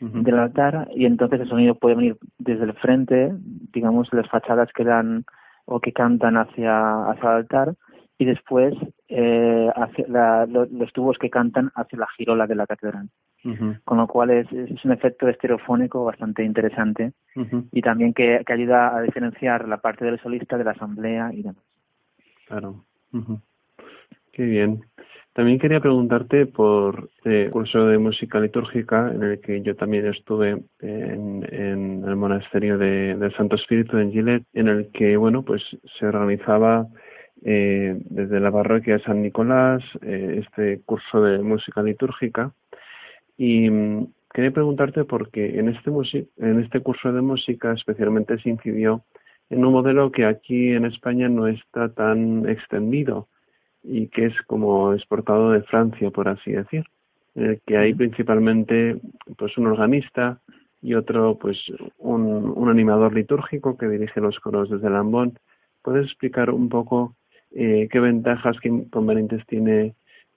del 0.00 0.38
altar, 0.38 0.88
y 0.94 1.04
entonces 1.04 1.40
el 1.40 1.48
sonido 1.48 1.74
puede 1.74 1.94
venir 1.94 2.16
desde 2.38 2.64
el 2.64 2.72
frente, 2.72 3.34
digamos, 3.70 4.08
las 4.12 4.26
fachadas 4.30 4.72
que 4.72 4.82
dan 4.82 5.26
o 5.66 5.78
que 5.78 5.92
cantan 5.92 6.38
hacia, 6.38 7.10
hacia 7.10 7.30
el 7.30 7.36
altar, 7.36 7.74
y 8.16 8.24
después 8.24 8.74
eh, 9.08 9.70
hacia 9.76 10.06
la, 10.08 10.46
los 10.46 10.92
tubos 10.92 11.18
que 11.18 11.30
cantan 11.30 11.70
hacia 11.74 11.98
la 11.98 12.06
girola 12.16 12.46
de 12.46 12.54
la 12.54 12.66
catedral. 12.66 13.08
Con 13.84 13.96
lo 13.96 14.06
cual 14.06 14.30
es, 14.30 14.52
es, 14.52 14.84
un 14.84 14.92
efecto 14.92 15.26
estereofónico 15.26 16.04
bastante 16.04 16.44
interesante 16.44 17.12
y 17.72 17.80
también 17.80 18.12
que, 18.12 18.42
que, 18.46 18.52
ayuda 18.52 18.94
a 18.94 19.00
diferenciar 19.00 19.66
la 19.66 19.78
parte 19.78 20.04
del 20.04 20.20
solista 20.20 20.58
de 20.58 20.64
la 20.64 20.72
asamblea 20.72 21.32
y 21.32 21.42
demás. 21.42 21.64
Claro. 22.46 22.84
Qué 24.40 24.46
bien. 24.46 24.80
También 25.34 25.58
quería 25.58 25.80
preguntarte 25.80 26.46
por 26.46 27.10
el 27.24 27.50
curso 27.50 27.84
de 27.88 27.98
música 27.98 28.40
litúrgica 28.40 29.12
en 29.12 29.22
el 29.22 29.40
que 29.42 29.60
yo 29.60 29.76
también 29.76 30.06
estuve 30.06 30.62
en, 30.80 31.46
en 31.52 32.02
el 32.08 32.16
monasterio 32.16 32.78
de, 32.78 33.16
del 33.16 33.36
Santo 33.36 33.56
Espíritu 33.56 33.98
en 33.98 34.12
Gilet, 34.12 34.44
en 34.54 34.68
el 34.68 34.90
que, 34.92 35.18
bueno, 35.18 35.42
pues 35.42 35.60
se 35.98 36.06
organizaba 36.06 36.86
eh, 37.44 38.00
desde 38.08 38.40
la 38.40 38.50
parroquia 38.50 38.96
de 38.96 39.04
San 39.04 39.20
Nicolás 39.20 39.82
eh, 40.00 40.42
este 40.42 40.80
curso 40.86 41.20
de 41.20 41.40
música 41.40 41.82
litúrgica 41.82 42.54
y 43.36 43.68
mm, 43.68 44.06
quería 44.32 44.52
preguntarte 44.52 45.04
porque 45.04 45.58
en 45.58 45.68
este, 45.68 45.90
en 46.38 46.60
este 46.60 46.80
curso 46.80 47.12
de 47.12 47.20
música 47.20 47.74
especialmente 47.74 48.38
se 48.38 48.48
incidió 48.48 49.04
en 49.50 49.66
un 49.66 49.72
modelo 49.74 50.10
que 50.10 50.24
aquí 50.24 50.70
en 50.70 50.86
España 50.86 51.28
no 51.28 51.46
está 51.46 51.92
tan 51.92 52.48
extendido 52.48 53.28
y 53.82 54.08
que 54.08 54.26
es 54.26 54.34
como 54.46 54.92
exportado 54.92 55.52
de 55.52 55.62
Francia, 55.62 56.10
por 56.10 56.28
así 56.28 56.52
decir, 56.52 56.84
en 57.34 57.46
el 57.46 57.60
que 57.66 57.76
hay 57.76 57.94
principalmente 57.94 59.00
pues 59.36 59.56
un 59.56 59.66
organista 59.68 60.40
y 60.82 60.94
otro 60.94 61.38
pues 61.38 61.58
un, 61.98 62.52
un 62.56 62.68
animador 62.68 63.14
litúrgico 63.14 63.76
que 63.76 63.88
dirige 63.88 64.20
los 64.20 64.38
coros 64.40 64.70
desde 64.70 64.90
Lambón. 64.90 65.38
¿Puedes 65.82 66.06
explicar 66.06 66.50
un 66.50 66.68
poco 66.68 67.14
eh, 67.52 67.88
qué 67.90 68.00
ventajas, 68.00 68.56
qué 68.60 68.68
inconvenientes 68.68 69.44
tiene 69.46 69.94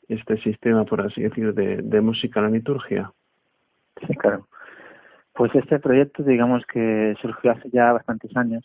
este 0.08 0.38
sistema, 0.42 0.86
por 0.86 1.02
así 1.02 1.22
decir, 1.22 1.54
de, 1.54 1.78
de 1.78 2.02
música 2.02 2.40
a 2.40 2.44
la 2.44 2.50
liturgia? 2.50 3.12
Sí, 4.08 4.16
claro. 4.16 4.48
Pues 5.34 5.54
este 5.56 5.80
proyecto, 5.80 6.24
digamos 6.24 6.64
que 6.66 7.16
surgió 7.22 7.52
hace 7.52 7.70
ya 7.72 7.92
bastantes 7.92 8.36
años 8.38 8.64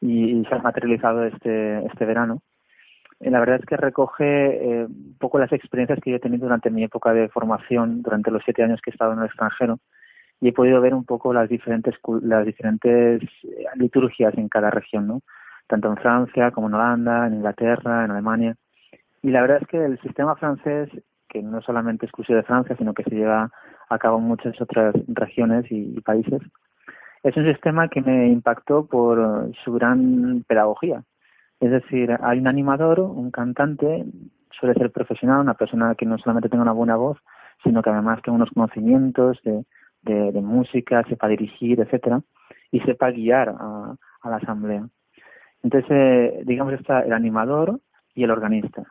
y, 0.00 0.30
y 0.30 0.44
se 0.46 0.54
ha 0.54 0.58
materializado 0.58 1.24
este, 1.24 1.84
este 1.86 2.04
verano. 2.04 2.40
Y 3.20 3.30
la 3.30 3.40
verdad 3.40 3.60
es 3.60 3.66
que 3.66 3.76
recoge 3.76 4.24
eh, 4.24 4.86
un 4.86 5.16
poco 5.18 5.38
las 5.38 5.52
experiencias 5.52 5.98
que 6.02 6.10
yo 6.10 6.16
he 6.16 6.20
tenido 6.20 6.44
durante 6.44 6.70
mi 6.70 6.84
época 6.84 7.12
de 7.14 7.28
formación, 7.28 8.02
durante 8.02 8.30
los 8.30 8.42
siete 8.44 8.62
años 8.62 8.80
que 8.82 8.90
he 8.90 8.92
estado 8.92 9.12
en 9.12 9.20
el 9.20 9.26
extranjero, 9.26 9.78
y 10.40 10.48
he 10.48 10.52
podido 10.52 10.80
ver 10.80 10.94
un 10.94 11.04
poco 11.04 11.32
las 11.32 11.48
diferentes 11.48 11.94
las 12.22 12.44
diferentes 12.44 13.22
liturgias 13.76 14.36
en 14.36 14.48
cada 14.48 14.70
región, 14.70 15.06
¿no? 15.06 15.22
Tanto 15.66 15.88
en 15.88 15.96
Francia 15.96 16.50
como 16.50 16.68
en 16.68 16.74
Holanda, 16.74 17.26
en 17.26 17.34
Inglaterra, 17.34 18.04
en 18.04 18.10
Alemania. 18.10 18.54
Y 19.22 19.30
la 19.30 19.40
verdad 19.40 19.62
es 19.62 19.68
que 19.68 19.82
el 19.82 19.98
sistema 20.00 20.36
francés, 20.36 20.90
que 21.28 21.42
no 21.42 21.62
solamente 21.62 22.04
es 22.04 22.10
exclusivo 22.10 22.36
de 22.36 22.44
Francia, 22.44 22.76
sino 22.76 22.92
que 22.92 23.02
se 23.04 23.14
lleva 23.14 23.50
a 23.88 23.98
cabo 23.98 24.18
en 24.18 24.24
muchas 24.24 24.60
otras 24.60 24.94
regiones 25.08 25.64
y 25.70 26.00
países, 26.02 26.42
es 27.22 27.36
un 27.36 27.44
sistema 27.44 27.88
que 27.88 28.02
me 28.02 28.28
impactó 28.28 28.86
por 28.86 29.50
su 29.64 29.72
gran 29.72 30.44
pedagogía. 30.46 31.02
Es 31.60 31.70
decir, 31.70 32.14
hay 32.20 32.38
un 32.38 32.48
animador, 32.48 33.00
un 33.00 33.30
cantante, 33.30 34.04
suele 34.50 34.74
ser 34.74 34.90
profesional, 34.90 35.40
una 35.40 35.54
persona 35.54 35.94
que 35.94 36.06
no 36.06 36.18
solamente 36.18 36.48
tenga 36.48 36.62
una 36.62 36.72
buena 36.72 36.96
voz, 36.96 37.18
sino 37.64 37.82
que 37.82 37.90
además 37.90 38.20
tenga 38.22 38.36
unos 38.36 38.50
conocimientos 38.50 39.40
de, 39.42 39.64
de, 40.02 40.40
música, 40.42 41.02
sepa 41.08 41.28
dirigir, 41.28 41.80
etcétera, 41.80 42.20
y 42.70 42.80
sepa 42.80 43.10
guiar 43.10 43.48
a, 43.48 43.96
la 44.24 44.36
asamblea. 44.36 44.86
Entonces, 45.62 45.90
eh, 45.90 46.42
digamos, 46.44 46.74
está 46.74 47.00
el 47.00 47.12
animador 47.12 47.80
y 48.14 48.24
el 48.24 48.30
organista. 48.30 48.84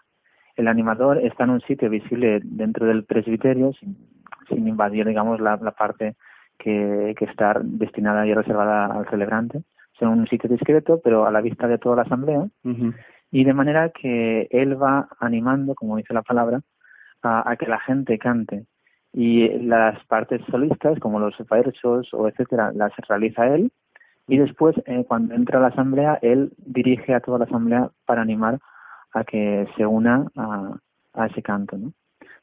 El 0.55 0.68
animador 0.68 1.18
está 1.20 1.43
en 1.43 1.51
un 1.51 1.61
sitio 1.61 1.89
visible 1.89 2.39
dentro 2.43 2.88
del 2.88 3.03
presbiterio, 3.03 3.74
sin, 3.74 3.95
sin 4.49 4.68
invadir, 4.68 5.05
digamos, 5.05 5.39
la, 5.39 5.57
la 5.57 5.72
parte 5.72 6.16
que, 6.57 7.13
que 7.18 7.26
está 7.26 7.59
destinada 7.61 8.26
y 8.26 8.34
reservada 8.34 8.86
al 8.86 9.07
celebrante 9.09 9.63
en 10.02 10.10
un 10.10 10.28
sitio 10.28 10.50
discreto, 10.50 11.00
pero 11.04 11.26
a 11.26 11.32
la 11.32 11.41
vista 11.41 11.68
de 11.68 11.78
toda 11.78 11.98
la 11.98 12.02
asamblea, 12.04 12.39
uh 12.39 12.50
-huh. 12.64 12.93
y 13.32 13.43
de 13.43 13.54
manera 13.54 13.89
que 13.89 14.48
él 14.52 14.82
va 14.82 15.08
animando, 15.20 15.76
como 15.76 15.98
dice 15.98 16.14
la 16.14 16.22
palabra, 16.22 16.62
a, 17.22 17.50
a, 17.50 17.56
que 17.56 17.68
la 17.68 17.80
gente 17.80 18.18
cante. 18.18 18.66
Y 19.14 19.48
las 19.60 20.04
partes 20.06 20.41
solistas, 20.52 21.00
como 21.00 21.20
los 21.20 21.36
versos 21.50 22.14
o 22.14 22.28
etcétera, 22.28 22.72
las 22.74 22.91
realiza 23.08 23.48
él, 23.48 23.72
y 24.28 24.38
después, 24.38 24.76
eh, 24.86 25.06
cuando 25.08 25.36
entra 25.36 25.60
a 25.60 25.62
la 25.62 25.68
asamblea, 25.68 26.18
él 26.22 26.52
dirige 26.58 27.14
a 27.14 27.20
toda 27.20 27.38
la 27.38 27.46
asamblea 27.46 27.89
para 28.06 28.22
animar 28.22 28.60
a 29.14 29.24
que 29.24 29.68
se 29.78 29.86
una 29.86 30.28
a, 30.36 30.78
a 31.14 31.26
ese 31.28 31.41
canto, 31.41 31.78
¿no? 31.78 31.93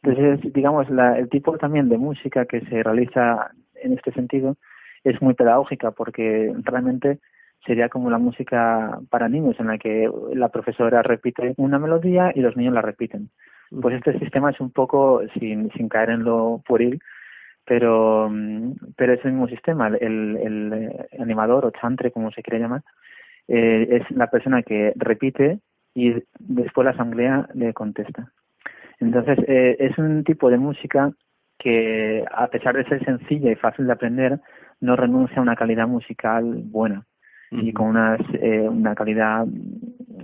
Entonces, 0.02 0.52
digamos, 0.52 0.88
la, 0.90 1.18
el 1.18 1.28
tipo 1.28 1.56
también 1.58 1.88
de 1.88 1.98
música 1.98 2.44
que 2.46 2.60
se 2.62 2.82
realiza 2.82 3.50
en 3.74 3.92
este 3.92 4.12
sentido 4.12 4.56
es 5.04 5.20
muy 5.20 5.34
pedagógica 5.34 5.90
porque 5.90 6.52
realmente 6.64 7.18
sería 7.64 7.88
como 7.88 8.10
la 8.10 8.18
música 8.18 8.98
para 9.10 9.28
niños 9.28 9.56
en 9.58 9.68
la 9.68 9.78
que 9.78 10.10
la 10.34 10.48
profesora 10.48 11.02
repite 11.02 11.54
una 11.56 11.78
melodía 11.78 12.32
y 12.34 12.40
los 12.40 12.56
niños 12.56 12.74
la 12.74 12.82
repiten. 12.82 13.30
Pues 13.80 13.96
este 13.96 14.18
sistema 14.18 14.50
es 14.50 14.60
un 14.60 14.70
poco, 14.70 15.22
sin, 15.38 15.70
sin 15.72 15.88
caer 15.88 16.10
en 16.10 16.24
lo 16.24 16.62
pueril, 16.66 17.00
pero, 17.64 18.30
pero 18.96 19.12
es 19.14 19.24
el 19.24 19.32
mismo 19.32 19.48
sistema. 19.48 19.88
El, 19.88 20.36
el 20.36 20.92
animador 21.20 21.64
o 21.64 21.70
chantre, 21.70 22.10
como 22.10 22.30
se 22.32 22.42
quiere 22.42 22.60
llamar, 22.60 22.82
eh, 23.48 23.86
es 23.90 24.16
la 24.16 24.28
persona 24.28 24.62
que 24.62 24.92
repite 24.96 25.60
y 25.94 26.14
después 26.38 26.84
la 26.84 26.90
asamblea 26.90 27.48
le 27.54 27.72
contesta. 27.72 28.32
Entonces, 28.98 29.38
eh, 29.46 29.76
es 29.78 29.96
un 29.98 30.24
tipo 30.24 30.50
de 30.50 30.58
música 30.58 31.12
que, 31.58 32.24
a 32.30 32.48
pesar 32.48 32.76
de 32.76 32.84
ser 32.84 33.04
sencilla 33.04 33.50
y 33.50 33.56
fácil 33.56 33.86
de 33.86 33.92
aprender, 33.92 34.40
no 34.80 34.96
renuncia 34.96 35.38
a 35.38 35.42
una 35.42 35.56
calidad 35.56 35.86
musical 35.86 36.62
buena 36.64 37.04
y 37.52 37.72
con 37.72 37.88
unas, 37.88 38.20
eh, 38.34 38.66
una 38.68 38.94
calidad, 38.94 39.46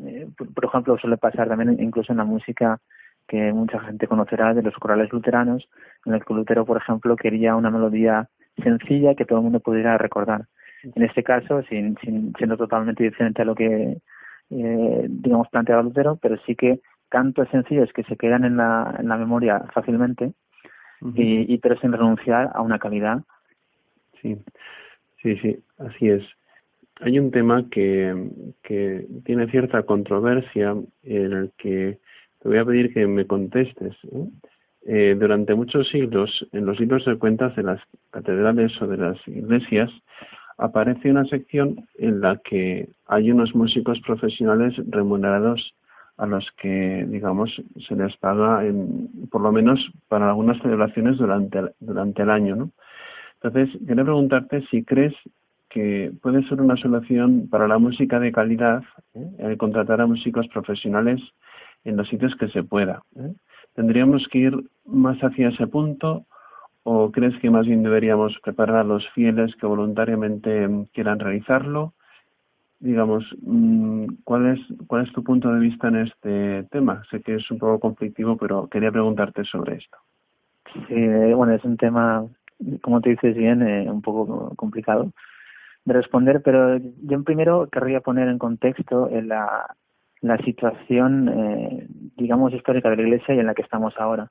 eh, 0.07 0.29
por, 0.55 0.65
ejemplo, 0.65 0.97
suele 0.99 1.19
pasar 1.19 1.49
también 1.49 1.77
incluso 1.81 2.13
en 2.13 2.19
la 2.19 2.25
música 2.25 2.81
que 3.27 3.53
mucha 3.53 3.79
gente 3.81 4.07
conocerá 4.07 4.55
de 4.55 4.63
los 4.63 4.75
corales 4.75 5.13
luteranos, 5.13 5.69
en 6.07 6.15
el 6.15 6.25
que 6.25 6.33
Lutero, 6.33 6.65
por 6.65 6.79
ejemplo, 6.79 7.15
quería 7.17 7.55
una 7.55 7.71
melodía 7.71 8.29
sencilla 8.63 9.15
que 9.15 9.27
todo 9.27 9.39
el 9.39 9.45
mundo 9.45 9.61
pudiera 9.61 9.99
recordar. 9.99 10.47
En 10.83 11.03
este 11.03 11.23
caso, 11.23 11.63
sin, 11.65 11.97
sin 11.99 12.33
siendo 12.39 12.57
totalmente 12.57 13.05
diferente 13.05 13.43
a 13.43 13.45
lo 13.45 13.55
que, 13.55 13.99
eh, 14.51 15.07
digamos, 15.09 15.49
planteaba 15.51 15.83
Lutero, 15.83 16.17
pero 16.17 16.39
sí 16.47 16.57
que 16.57 16.81
cantos 17.11 17.49
sencillos 17.51 17.93
que 17.93 18.05
se 18.05 18.17
quedan 18.17 18.45
en 18.45 18.57
la, 18.57 18.97
en 18.99 19.09
la 19.09 19.19
memoria 19.19 19.61
fácilmente, 19.75 20.33
y, 21.15 21.53
y, 21.53 21.59
pero 21.59 21.79
sin 21.79 21.93
renunciar 21.93 22.51
a 22.55 22.61
una 22.61 22.79
calidad. 22.79 23.21
Sí, 24.21 24.37
sí, 25.23 25.37
sí, 25.37 25.63
así 25.79 26.09
es. 26.09 26.25
Hay 27.01 27.19
un 27.19 27.31
tema 27.31 27.65
que, 27.71 28.31
que 28.63 29.07
tiene 29.25 29.49
cierta 29.51 29.85
controversia 29.85 30.75
en 31.05 31.33
el 31.33 31.53
que 31.57 31.99
te 32.41 32.49
voy 32.49 32.59
a 32.59 32.65
pedir 32.65 32.93
que 32.93 33.07
me 33.07 33.27
contestes. 33.27 33.95
¿eh? 34.05 34.29
Eh, 34.87 35.17
durante 35.19 35.55
muchos 35.55 35.89
siglos, 35.91 36.47
en 36.53 36.67
los 36.67 36.81
libros 36.81 37.05
de 37.05 37.17
cuentas 37.17 37.55
de 37.57 37.63
las 37.63 37.81
catedrales 38.11 38.73
o 38.81 38.87
de 38.87 38.97
las 38.97 39.29
iglesias, 39.29 39.91
aparece 40.57 41.11
una 41.11 41.25
sección 41.27 41.87
en 41.99 42.21
la 42.21 42.39
que 42.39 42.89
hay 43.07 43.31
unos 43.31 43.55
músicos 43.55 44.01
profesionales 44.01 44.75
remunerados 44.89 45.75
a 46.17 46.27
los 46.27 46.45
que, 46.61 47.07
digamos, 47.09 47.51
se 47.87 47.95
les 47.95 48.17
paga, 48.17 48.67
en, 48.67 49.29
por 49.31 49.41
lo 49.41 49.53
menos 49.53 49.79
para 50.09 50.29
algunas 50.29 50.61
celebraciones 50.63 51.17
durante, 51.17 51.61
durante 51.79 52.23
el 52.23 52.31
año, 52.31 52.57
¿no? 52.57 52.71
Entonces, 53.41 53.79
quería 53.87 54.03
preguntarte 54.03 54.67
si 54.69 54.83
crees 54.83 55.15
que 55.71 56.13
puede 56.23 56.43
ser 56.49 56.61
una 56.61 56.77
solución 56.77 57.49
para 57.49 57.69
la 57.69 57.79
música 57.79 58.19
de 58.19 58.33
calidad 58.33 58.83
¿eh? 59.15 59.31
el 59.39 59.57
contratar 59.59 60.01
a 60.01 60.07
músicos 60.07 60.47
profesionales 60.49 61.21
en 61.85 61.97
los 61.97 62.09
sitios 62.09 62.35
que 62.37 62.49
se 62.49 62.63
pueda. 62.63 63.03
¿eh? 63.17 63.33
¿Tendríamos 63.75 64.27
que 64.29 64.39
ir 64.39 64.65
más 64.85 65.19
hacia 65.19 65.49
ese 65.49 65.67
punto 65.67 66.25
o 66.83 67.13
crees 67.13 67.39
que 67.41 67.51
más 67.51 67.67
bien 67.67 67.83
deberíamos 67.83 68.37
preparar 68.43 68.77
a 68.77 68.85
los 68.85 69.07
fieles 69.11 69.55
que 69.57 69.67
voluntariamente 69.67 70.69
quieran 70.93 71.19
realizarlo? 71.19 71.93
Digamos, 72.81 73.25
mm, 73.43 74.07
¿cuál 74.25 74.47
es, 74.47 74.61
¿cuál 74.87 75.05
es 75.05 75.13
tu 75.13 75.23
punto 75.23 75.53
de 75.53 75.61
vista 75.61 75.89
en 75.89 75.97
este 75.97 76.63
tema? 76.71 77.03
Sé 77.11 77.21
que 77.21 77.35
es 77.35 77.51
un 77.51 77.59
poco 77.59 77.79
conflictivo, 77.81 78.37
pero 78.37 78.69
quería 78.69 78.93
preguntarte 78.93 79.45
sobre 79.45 79.77
esto. 79.77 79.99
Sí, 80.87 80.95
bueno, 81.35 81.55
es 81.55 81.65
un 81.65 81.77
tema, 81.77 82.25
como 82.83 83.01
te 83.01 83.11
dices 83.11 83.37
bien, 83.37 83.63
eh, 83.63 83.91
un 83.91 84.03
poco 84.03 84.55
complicado 84.57 85.13
de 85.85 85.95
responder, 85.95 86.43
pero 86.43 86.79
yo 86.79 87.23
primero 87.25 87.69
querría 87.71 88.01
poner 88.01 88.29
en 88.29 88.39
contexto 88.39 89.09
la, 89.11 89.75
la 90.21 90.39
situación, 90.39 91.29
eh, 91.29 91.87
digamos, 92.17 92.53
histórica 92.53 92.91
de 92.91 92.97
la 92.97 93.03
Iglesia 93.03 93.35
y 93.35 93.39
en 93.39 93.47
la 93.47 93.55
que 93.55 93.63
estamos 93.63 93.95
ahora. 93.99 94.31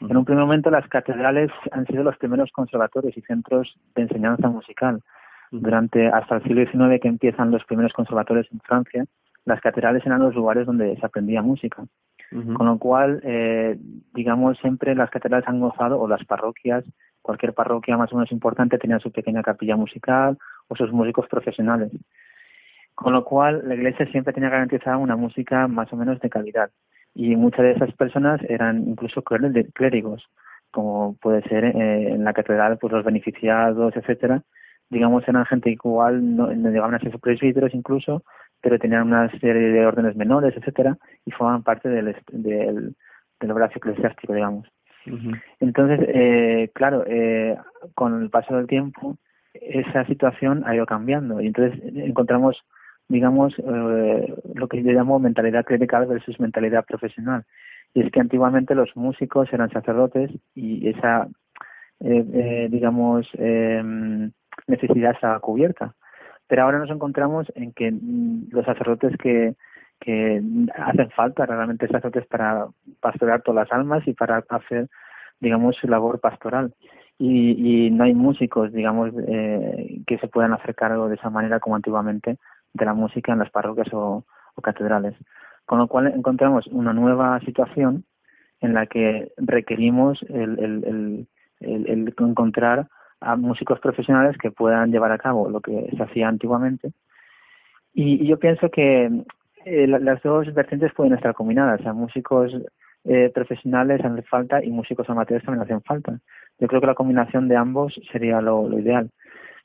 En 0.00 0.16
un 0.16 0.24
primer 0.24 0.44
momento, 0.44 0.70
las 0.70 0.88
catedrales 0.88 1.50
han 1.70 1.86
sido 1.86 2.02
los 2.02 2.16
primeros 2.16 2.50
conservatorios 2.50 3.16
y 3.16 3.20
centros 3.22 3.76
de 3.94 4.02
enseñanza 4.02 4.48
musical. 4.48 5.00
Durante 5.52 6.08
hasta 6.08 6.36
el 6.36 6.42
siglo 6.42 6.64
XIX, 6.64 7.00
que 7.00 7.08
empiezan 7.08 7.50
los 7.50 7.64
primeros 7.64 7.92
conservatorios 7.92 8.48
en 8.50 8.60
Francia, 8.60 9.04
las 9.44 9.60
catedrales 9.60 10.04
eran 10.04 10.20
los 10.20 10.34
lugares 10.34 10.66
donde 10.66 10.96
se 10.96 11.06
aprendía 11.06 11.42
música. 11.42 11.84
Con 12.54 12.66
lo 12.66 12.78
cual, 12.78 13.20
eh, 13.24 13.76
digamos, 14.14 14.56
siempre 14.58 14.94
las 14.94 15.10
catedrales 15.10 15.46
han 15.46 15.60
gozado, 15.60 16.00
o 16.00 16.08
las 16.08 16.24
parroquias, 16.24 16.82
cualquier 17.20 17.52
parroquia 17.52 17.98
más 17.98 18.10
o 18.12 18.16
menos 18.16 18.32
importante 18.32 18.78
tenía 18.78 18.98
su 18.98 19.12
pequeña 19.12 19.42
capilla 19.42 19.76
musical 19.76 20.38
o 20.68 20.76
sus 20.76 20.92
músicos 20.92 21.28
profesionales. 21.28 21.90
Con 22.94 23.12
lo 23.12 23.24
cual, 23.24 23.62
la 23.66 23.74
iglesia 23.74 24.06
siempre 24.06 24.32
tenía 24.32 24.50
garantizada 24.50 24.96
una 24.96 25.16
música 25.16 25.66
más 25.66 25.92
o 25.92 25.96
menos 25.96 26.20
de 26.20 26.30
calidad. 26.30 26.70
Y 27.14 27.36
muchas 27.36 27.64
de 27.64 27.72
esas 27.72 27.92
personas 27.94 28.40
eran 28.48 28.88
incluso 28.88 29.22
clérigos, 29.22 30.28
como 30.70 31.16
puede 31.20 31.42
ser 31.42 31.64
eh, 31.64 32.12
en 32.14 32.24
la 32.24 32.32
catedral, 32.32 32.78
pues 32.78 32.92
los 32.92 33.04
beneficiados, 33.04 33.94
etcétera. 33.96 34.42
Digamos, 34.88 35.26
eran 35.26 35.46
gente 35.46 35.70
igual, 35.70 36.36
no, 36.36 36.52
no 36.52 36.70
llegaban 36.70 36.94
a 36.94 36.98
ser 36.98 37.18
presbíteros 37.18 37.74
incluso, 37.74 38.24
pero 38.60 38.78
tenían 38.78 39.08
una 39.08 39.30
serie 39.38 39.70
de 39.72 39.86
órdenes 39.86 40.16
menores, 40.16 40.56
etcétera, 40.56 40.96
y 41.24 41.30
formaban 41.32 41.62
parte 41.62 41.88
del, 41.88 42.14
del, 42.30 42.94
del 43.40 43.52
brazo 43.52 43.74
eclesiástico, 43.76 44.32
digamos. 44.32 44.68
Entonces, 45.58 46.00
eh, 46.08 46.70
claro, 46.74 47.02
eh, 47.06 47.56
con 47.94 48.22
el 48.22 48.30
paso 48.30 48.56
del 48.56 48.68
tiempo, 48.68 49.18
esa 49.54 50.04
situación 50.06 50.62
ha 50.66 50.74
ido 50.74 50.86
cambiando 50.86 51.40
y 51.40 51.46
entonces 51.48 51.80
encontramos 51.96 52.64
digamos, 53.12 53.52
eh, 53.58 54.34
lo 54.54 54.68
que 54.68 54.82
yo 54.82 54.90
llamo 54.92 55.18
mentalidad 55.18 55.64
clerical 55.64 56.06
versus 56.06 56.40
mentalidad 56.40 56.84
profesional. 56.84 57.44
Y 57.94 58.02
es 58.02 58.10
que 58.10 58.20
antiguamente 58.20 58.74
los 58.74 58.96
músicos 58.96 59.52
eran 59.52 59.70
sacerdotes 59.70 60.30
y 60.54 60.88
esa, 60.88 61.28
eh, 62.00 62.24
eh, 62.32 62.68
digamos, 62.70 63.28
em, 63.34 64.32
necesidad 64.66 65.12
estaba 65.12 65.40
cubierta. 65.40 65.94
Pero 66.48 66.62
ahora 66.62 66.78
nos 66.78 66.90
encontramos 66.90 67.52
en 67.54 67.72
que 67.72 67.92
mm, 67.92 68.48
los 68.50 68.64
sacerdotes 68.64 69.14
que, 69.18 69.54
que 70.00 70.42
hacen 70.74 71.10
falta 71.10 71.44
realmente 71.44 71.86
sacerdotes 71.88 72.26
para 72.26 72.68
pastorear 73.00 73.42
todas 73.42 73.68
las 73.68 73.78
almas 73.78 74.08
y 74.08 74.14
para 74.14 74.42
hacer, 74.48 74.88
digamos, 75.38 75.76
su 75.76 75.86
labor 75.86 76.18
pastoral. 76.18 76.72
Y, 77.24 77.86
y 77.86 77.90
no 77.92 78.02
hay 78.02 78.14
músicos, 78.14 78.72
digamos, 78.72 79.12
que 79.14 80.18
se 80.18 80.26
puedan 80.26 80.54
hacer 80.54 80.74
cargo 80.74 81.08
de 81.08 81.14
esa 81.14 81.30
manera 81.30 81.60
como 81.60 81.76
antiguamente 81.76 82.36
de 82.74 82.84
la 82.84 82.94
música 82.94 83.32
en 83.32 83.38
las 83.38 83.50
parroquias 83.50 83.86
o, 83.92 84.24
catedrales. 84.60 85.14
Con 85.64 85.78
lo 85.78 85.86
cual 85.86 86.08
encontramos 86.08 86.66
una 86.66 86.92
nueva 86.92 87.38
situación 87.40 88.04
en 88.60 88.74
la 88.74 88.86
que 88.86 89.30
requerimos 89.36 90.20
el, 90.30 90.58
el, 90.58 91.28
el, 91.60 92.14
encontrar 92.18 92.88
a 93.20 93.36
músicos 93.36 93.78
profesionales 93.78 94.36
que 94.36 94.50
puedan 94.50 94.90
llevar 94.90 95.12
a 95.12 95.18
cabo 95.18 95.48
lo 95.48 95.60
que 95.60 95.90
se 95.96 96.02
hacía 96.02 96.26
antiguamente. 96.26 96.92
Y, 97.94 98.26
yo 98.26 98.36
pienso 98.40 98.68
que 98.68 99.10
eh, 99.64 99.86
las 99.86 100.20
dos 100.24 100.52
vertientes 100.54 100.92
pueden 100.92 101.12
estar 101.14 101.34
combinadas. 101.34 101.78
O 101.78 101.82
sea, 101.84 101.92
músicos 101.92 102.52
eh, 103.04 103.30
profesionales 103.34 104.00
hacen 104.00 104.22
falta 104.24 104.64
y 104.64 104.70
músicos 104.70 105.08
amateurs 105.10 105.44
también 105.44 105.62
hacen 105.62 105.82
falta. 105.82 106.18
Yo 106.58 106.68
creo 106.68 106.80
que 106.80 106.86
la 106.86 106.94
combinación 106.94 107.48
de 107.48 107.56
ambos 107.56 108.00
sería 108.12 108.40
lo 108.40 108.78
ideal. 108.78 109.10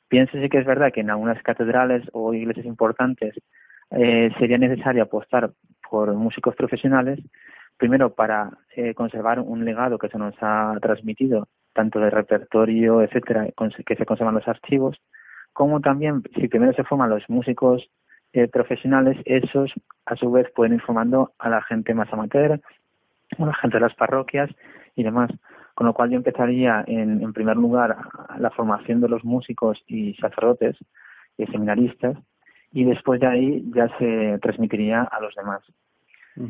Pienso 0.08 0.38
sí 0.38 0.48
que 0.48 0.58
es 0.58 0.66
verdad 0.66 0.90
que 0.92 1.00
en 1.00 1.10
algunas 1.10 1.42
catedrales 1.42 2.02
o 2.12 2.32
iglesias 2.32 2.66
importantes 2.66 3.34
eh, 3.90 4.30
sería 4.38 4.58
necesario 4.58 5.02
apostar 5.02 5.50
por 5.88 6.12
músicos 6.14 6.56
profesionales, 6.56 7.20
primero 7.76 8.14
para 8.14 8.50
eh, 8.74 8.94
conservar 8.94 9.38
un 9.40 9.64
legado 9.64 9.98
que 9.98 10.08
se 10.08 10.18
nos 10.18 10.34
ha 10.40 10.74
transmitido, 10.80 11.48
tanto 11.74 12.00
de 12.00 12.10
repertorio, 12.10 13.02
etcétera, 13.02 13.48
que 13.86 13.96
se 13.96 14.06
conservan 14.06 14.34
los 14.34 14.48
archivos, 14.48 14.98
como 15.52 15.80
también, 15.80 16.22
si 16.36 16.48
primero 16.48 16.72
se 16.72 16.84
forman 16.84 17.10
los 17.10 17.28
músicos 17.28 17.88
eh, 18.32 18.48
profesionales, 18.48 19.16
esos 19.24 19.72
a 20.06 20.16
su 20.16 20.30
vez 20.30 20.50
pueden 20.54 20.74
ir 20.74 20.82
formando 20.82 21.32
a 21.38 21.48
la 21.48 21.62
gente 21.62 21.94
más 21.94 22.12
amateur, 22.12 22.60
a 23.36 23.46
la 23.46 23.54
gente 23.54 23.76
de 23.76 23.82
las 23.82 23.94
parroquias 23.94 24.50
y 24.94 25.02
demás. 25.02 25.30
Con 25.74 25.86
lo 25.86 25.94
cual 25.94 26.10
yo 26.10 26.16
empezaría 26.16 26.84
en, 26.86 27.22
en 27.22 27.32
primer 27.32 27.56
lugar 27.56 27.96
la 28.38 28.50
formación 28.50 29.00
de 29.00 29.08
los 29.08 29.24
músicos 29.24 29.82
y 29.86 30.14
sacerdotes 30.14 30.76
y 31.36 31.46
seminaristas 31.46 32.16
y 32.72 32.84
después 32.84 33.20
de 33.20 33.26
ahí 33.26 33.64
ya 33.74 33.88
se 33.98 34.38
transmitiría 34.40 35.02
a 35.02 35.20
los 35.20 35.34
demás. 35.34 35.62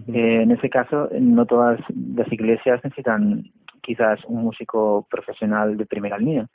Eh, 0.09 0.43
en 0.43 0.51
ese 0.51 0.69
caso, 0.69 1.09
no 1.19 1.47
todas 1.47 1.81
las 2.15 2.31
iglesias 2.31 2.81
necesitan 2.85 3.45
quizás 3.81 4.23
un 4.27 4.43
músico 4.43 5.07
profesional 5.11 5.79
de 5.79 5.87
primera 5.87 6.19
línea. 6.19 6.47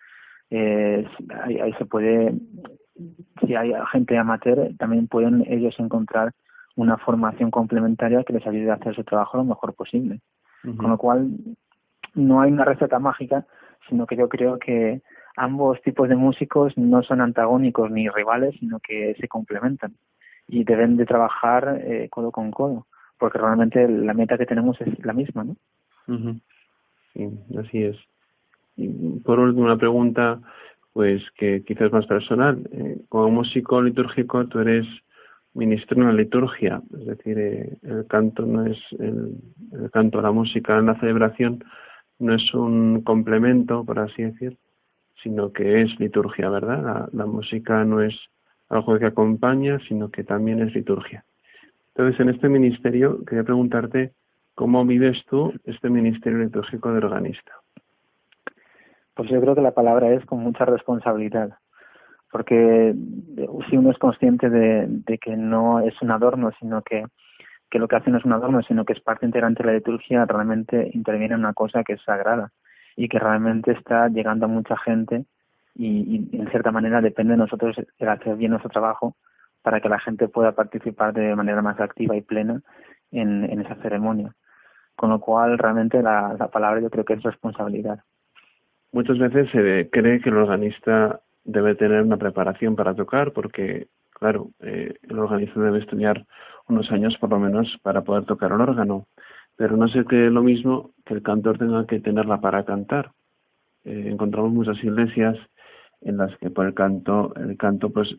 Eh, 0.51 1.07
ahí, 1.41 1.59
ahí, 1.59 1.73
se 1.73 1.85
puede, 1.85 2.35
si 3.43 3.55
hay 3.55 3.73
gente 3.91 4.17
amateur, 4.17 4.69
también 4.77 5.07
pueden 5.07 5.43
ellos 5.47 5.73
encontrar 5.79 6.31
una 6.75 6.97
formación 6.97 7.51
complementaria 7.51 8.23
que 8.23 8.33
les 8.33 8.45
ayude 8.47 8.71
a 8.71 8.75
hacer 8.75 8.95
su 8.95 9.03
trabajo 9.03 9.37
lo 9.37 9.43
mejor 9.43 9.73
posible. 9.73 10.19
Con 10.63 10.89
lo 10.89 10.97
cual, 10.97 11.29
no 12.15 12.39
hay 12.39 12.51
una 12.51 12.63
receta 12.63 12.97
mágica, 12.97 13.45
sino 13.89 14.07
que 14.07 14.15
yo 14.15 14.29
creo 14.29 14.59
que 14.59 15.01
ambos 15.35 15.81
tipos 15.81 16.07
de 16.07 16.15
músicos 16.15 16.77
no 16.77 17.03
son 17.03 17.19
antagónicos 17.19 17.91
ni 17.91 18.07
rivales, 18.07 18.55
sino 18.59 18.79
que 18.79 19.15
se 19.19 19.27
complementan 19.27 19.93
y 20.47 20.63
deben 20.63 20.97
de 20.97 21.05
trabajar 21.05 21.81
eh, 21.83 22.07
codo 22.09 22.31
con 22.31 22.51
codo, 22.51 22.85
porque 23.17 23.39
realmente 23.39 23.87
la 23.87 24.13
meta 24.13 24.37
que 24.37 24.45
tenemos 24.45 24.79
es 24.81 25.03
la 25.05 25.13
misma, 25.13 25.43
¿no? 25.43 25.55
Sí, 27.13 27.29
así 27.57 27.83
es. 27.83 27.97
Y 28.75 29.19
por 29.19 29.39
último, 29.39 29.65
una 29.65 29.77
pregunta, 29.77 30.39
pues 30.93 31.21
que 31.37 31.63
quizás 31.63 31.91
más 31.91 32.05
personal. 32.05 32.67
Eh, 32.71 33.01
como 33.09 33.29
músico 33.29 33.81
litúrgico, 33.81 34.45
tú 34.47 34.59
eres 34.59 34.85
ministro 35.53 36.01
en 36.01 36.07
la 36.07 36.13
liturgia, 36.13 36.81
es 36.99 37.05
decir, 37.05 37.37
eh, 37.37 37.77
el 37.83 38.07
canto 38.07 38.45
no 38.45 38.65
es 38.65 38.77
el, 38.99 39.35
el 39.71 39.91
canto, 39.91 40.21
la 40.21 40.31
música 40.31 40.77
en 40.79 40.87
la 40.87 40.99
celebración 40.99 41.63
no 42.19 42.35
es 42.35 42.53
un 42.53 43.01
complemento, 43.01 43.83
por 43.83 43.99
así 43.99 44.23
decir, 44.23 44.57
sino 45.21 45.51
que 45.51 45.81
es 45.81 45.99
liturgia, 45.99 46.49
¿verdad? 46.49 47.09
La, 47.13 47.25
música 47.25 47.83
no 47.85 48.01
es 48.01 48.13
algo 48.69 48.97
que 48.99 49.05
acompaña, 49.05 49.79
sino 49.87 50.09
que 50.09 50.23
también 50.23 50.61
es 50.61 50.73
liturgia. 50.73 51.25
Entonces, 51.95 52.19
en 52.19 52.29
este 52.29 52.49
ministerio, 52.49 53.23
quería 53.25 53.43
preguntarte 53.43 54.13
cómo 54.55 54.85
vives 54.85 55.17
tú 55.29 55.53
este 55.65 55.89
ministerio 55.89 56.39
litúrgico 56.39 56.91
de 56.91 56.97
organista. 56.97 57.53
Pues 59.15 59.29
yo 59.29 59.39
creo 59.41 59.55
que 59.55 59.61
la 59.61 59.73
palabra 59.73 60.11
es 60.11 60.25
con 60.25 60.39
mucha 60.39 60.65
responsabilidad, 60.65 61.57
porque 62.33 62.95
si 63.69 63.77
uno 63.77 63.91
es 63.91 63.97
consciente 63.99 64.49
de, 64.49 65.17
que 65.19 65.37
no 65.37 65.81
es 65.81 65.93
un 66.01 66.09
adorno, 66.09 66.51
sino 66.59 66.81
que, 66.81 67.05
que 67.69 67.77
lo 67.77 67.87
que 67.87 67.95
hace 67.95 68.09
no 68.09 68.17
es 68.17 68.25
un 68.25 68.33
adorno, 68.33 68.63
sino 68.63 68.85
que 68.85 68.93
es 68.93 68.99
parte 68.99 69.27
integrante 69.27 69.61
de 69.61 69.67
la 69.67 69.75
liturgia, 69.75 70.25
realmente 70.25 70.89
interviene 70.95 71.35
en 71.35 71.41
una 71.41 71.53
cosa 71.53 71.83
que 71.83 71.93
es 71.93 72.01
sagrada 72.01 72.51
y 72.95 73.07
que 73.07 73.19
realmente 73.19 73.71
está 73.73 74.07
llegando 74.09 74.45
a 74.45 74.49
mucha 74.49 74.75
gente 74.77 75.25
y, 75.75 76.27
en 76.33 76.49
cierta 76.49 76.71
manera 76.71 77.01
depende 77.01 77.33
de 77.33 77.37
nosotros 77.37 77.75
el 77.99 78.09
hacer 78.09 78.35
bien 78.35 78.49
nuestro 78.49 78.71
trabajo 78.71 79.15
para 79.61 79.79
que 79.79 79.89
la 79.89 79.99
gente 79.99 80.27
pueda 80.27 80.53
participar 80.53 81.13
de 81.13 81.35
manera 81.35 81.61
más 81.61 81.79
activa 81.79 82.15
y 82.15 82.21
plena 82.21 82.61
en, 83.11 83.61
esa 83.61 83.75
ceremonia. 83.75 84.33
Con 84.95 85.11
lo 85.11 85.19
cual, 85.19 85.59
realmente 85.59 86.01
la, 86.01 86.49
palabra 86.51 86.81
yo 86.81 86.89
creo 86.89 87.05
que 87.05 87.13
es 87.13 87.21
responsabilidad. 87.21 87.99
Muchas 88.91 89.19
veces 89.19 89.51
se 89.51 89.89
cree 89.91 90.19
que 90.19 90.29
el 90.29 90.37
organista 90.37 91.19
debe 91.43 91.75
tener 91.75 92.01
una 92.01 92.17
preparación 92.17 92.75
para 92.75 92.95
tocar 92.95 93.31
porque, 93.33 93.87
claro, 94.11 94.49
eh, 94.59 94.95
el 95.01 95.19
organista 95.19 95.59
debe 95.59 95.79
estudiar 95.79 96.25
unos 96.67 96.91
años 96.91 97.15
por 97.19 97.29
lo 97.29 97.39
menos 97.39 97.67
para 97.81 98.01
poder 98.01 98.25
tocar 98.25 98.51
el 98.51 98.61
órgano. 98.61 99.07
Pero 99.55 99.77
no 99.77 99.87
sé 99.87 100.05
qué 100.09 100.27
es 100.27 100.31
lo 100.31 100.41
mismo 100.41 100.91
que 101.05 101.13
el 101.13 101.21
cantor 101.21 101.57
tenga 101.57 101.85
que 101.85 101.99
tenerla 101.99 102.41
para 102.41 102.65
cantar. 102.65 103.11
Eh, 103.83 104.07
encontramos 104.07 104.51
muchas 104.51 104.81
iglesias 104.83 105.37
en 106.01 106.17
las 106.17 106.35
que 106.37 106.49
por 106.49 106.65
el 106.65 106.73
canto, 106.73 107.33
el 107.35 107.57
canto 107.57 107.89
pues 107.89 108.09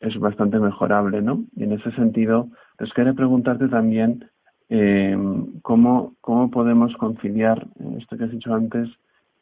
es 0.00 0.16
bastante 0.18 0.58
mejorable, 0.60 1.20
¿no? 1.22 1.44
Y 1.56 1.64
en 1.64 1.72
ese 1.72 1.90
sentido, 1.92 2.48
pues 2.76 2.92
quería 2.92 3.14
preguntarte 3.14 3.68
también 3.68 4.30
eh, 4.68 5.16
cómo, 5.62 6.14
cómo 6.20 6.50
podemos 6.50 6.94
conciliar 6.96 7.66
esto 7.98 8.16
que 8.16 8.24
has 8.24 8.30
dicho 8.30 8.54
antes 8.54 8.88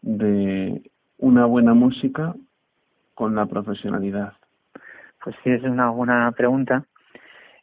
de 0.00 0.82
una 1.18 1.46
buena 1.46 1.74
música 1.74 2.34
con 3.16 3.34
la 3.34 3.46
profesionalidad. 3.46 4.34
Pues 5.24 5.34
sí, 5.42 5.50
es 5.50 5.62
una 5.64 5.88
buena 5.88 6.30
pregunta. 6.32 6.84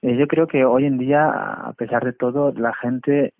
Eh, 0.01 0.17
yo 0.17 0.27
creo 0.27 0.47
que 0.47 0.65
hoy 0.65 0.85
en 0.85 0.97
día, 0.97 1.29
a 1.29 1.73
pesar 1.77 2.03
de 2.03 2.11
todo, 2.11 2.51
la 2.53 2.73
gente 2.73 3.33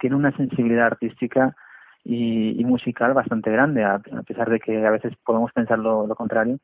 tiene 0.00 0.16
una 0.16 0.36
sensibilidad 0.36 0.86
artística 0.86 1.56
y, 2.04 2.62
musical 2.64 3.14
bastante 3.14 3.52
grande, 3.52 3.84
a, 3.84 4.00
pesar 4.26 4.50
de 4.50 4.58
que 4.58 4.84
a 4.84 4.90
veces 4.90 5.14
podemos 5.24 5.52
pensar 5.52 5.78
lo, 5.78 6.08
contrario. 6.16 6.58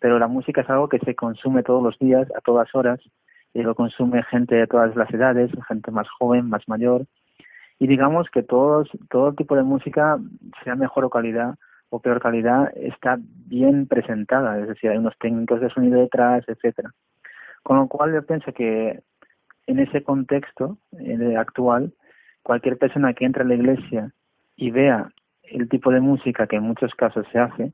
Pero 0.00 0.18
la 0.18 0.26
música 0.26 0.62
es 0.62 0.70
algo 0.70 0.88
que 0.88 1.00
se 1.00 1.14
consume 1.14 1.62
todos 1.62 1.82
los 1.82 1.98
días, 1.98 2.26
a 2.34 2.40
todas 2.40 2.74
horas, 2.74 2.98
y 3.52 3.62
lo 3.62 3.74
consume 3.74 4.22
gente 4.22 4.54
de 4.54 4.66
todas 4.66 4.96
las 4.96 5.12
edades, 5.12 5.50
gente 5.68 5.90
más 5.90 6.08
joven, 6.18 6.48
más 6.48 6.62
mayor. 6.66 7.04
Y 7.78 7.88
digamos 7.88 8.28
que 8.30 8.42
todo 8.42 8.84
tipo 9.36 9.54
de 9.54 9.62
música, 9.62 10.18
sea 10.64 10.76
mejor 10.76 11.04
o 11.04 11.10
calidad 11.10 11.56
o 11.90 12.00
peor 12.00 12.20
calidad, 12.20 12.72
está 12.76 13.18
bien 13.20 13.86
presentada, 13.86 14.58
es 14.58 14.68
decir, 14.68 14.90
hay 14.90 14.98
unos 14.98 15.16
técnicos 15.18 15.60
de 15.60 15.70
sonido 15.70 16.00
detrás, 16.00 16.44
etcétera. 16.48 16.90
Con 17.62 17.76
lo 17.78 17.88
cual 17.88 18.12
yo 18.12 18.24
pienso 18.24 18.52
que 18.52 19.00
en 19.66 19.78
ese 19.78 20.02
contexto 20.02 20.78
actual, 21.38 21.92
cualquier 22.42 22.78
persona 22.78 23.14
que 23.14 23.24
entre 23.24 23.42
a 23.42 23.46
la 23.46 23.54
iglesia 23.54 24.12
y 24.56 24.70
vea 24.70 25.10
el 25.42 25.68
tipo 25.68 25.90
de 25.90 26.00
música 26.00 26.46
que 26.46 26.56
en 26.56 26.62
muchos 26.62 26.94
casos 26.94 27.26
se 27.32 27.38
hace, 27.38 27.72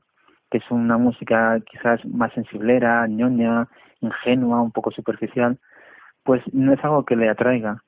que 0.49 0.57
es 0.59 0.71
una 0.71 0.97
música 0.97 1.59
quizás 1.69 2.03
más 2.05 2.31
sensiblera, 2.33 3.07
ñoña, 3.07 3.67
ingenua, 4.01 4.61
un 4.61 4.71
poco 4.71 4.91
superficial, 4.91 5.57
pues 6.23 6.41
no 6.53 6.73
es 6.73 6.83
algo 6.83 7.05
que 7.05 7.15
le 7.15 7.29
atraiga. 7.29 7.83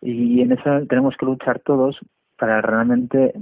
Y 0.00 0.40
en 0.40 0.52
eso 0.52 0.86
tenemos 0.88 1.16
que 1.16 1.26
luchar 1.26 1.60
todos 1.60 1.98
para 2.36 2.60
realmente 2.60 3.32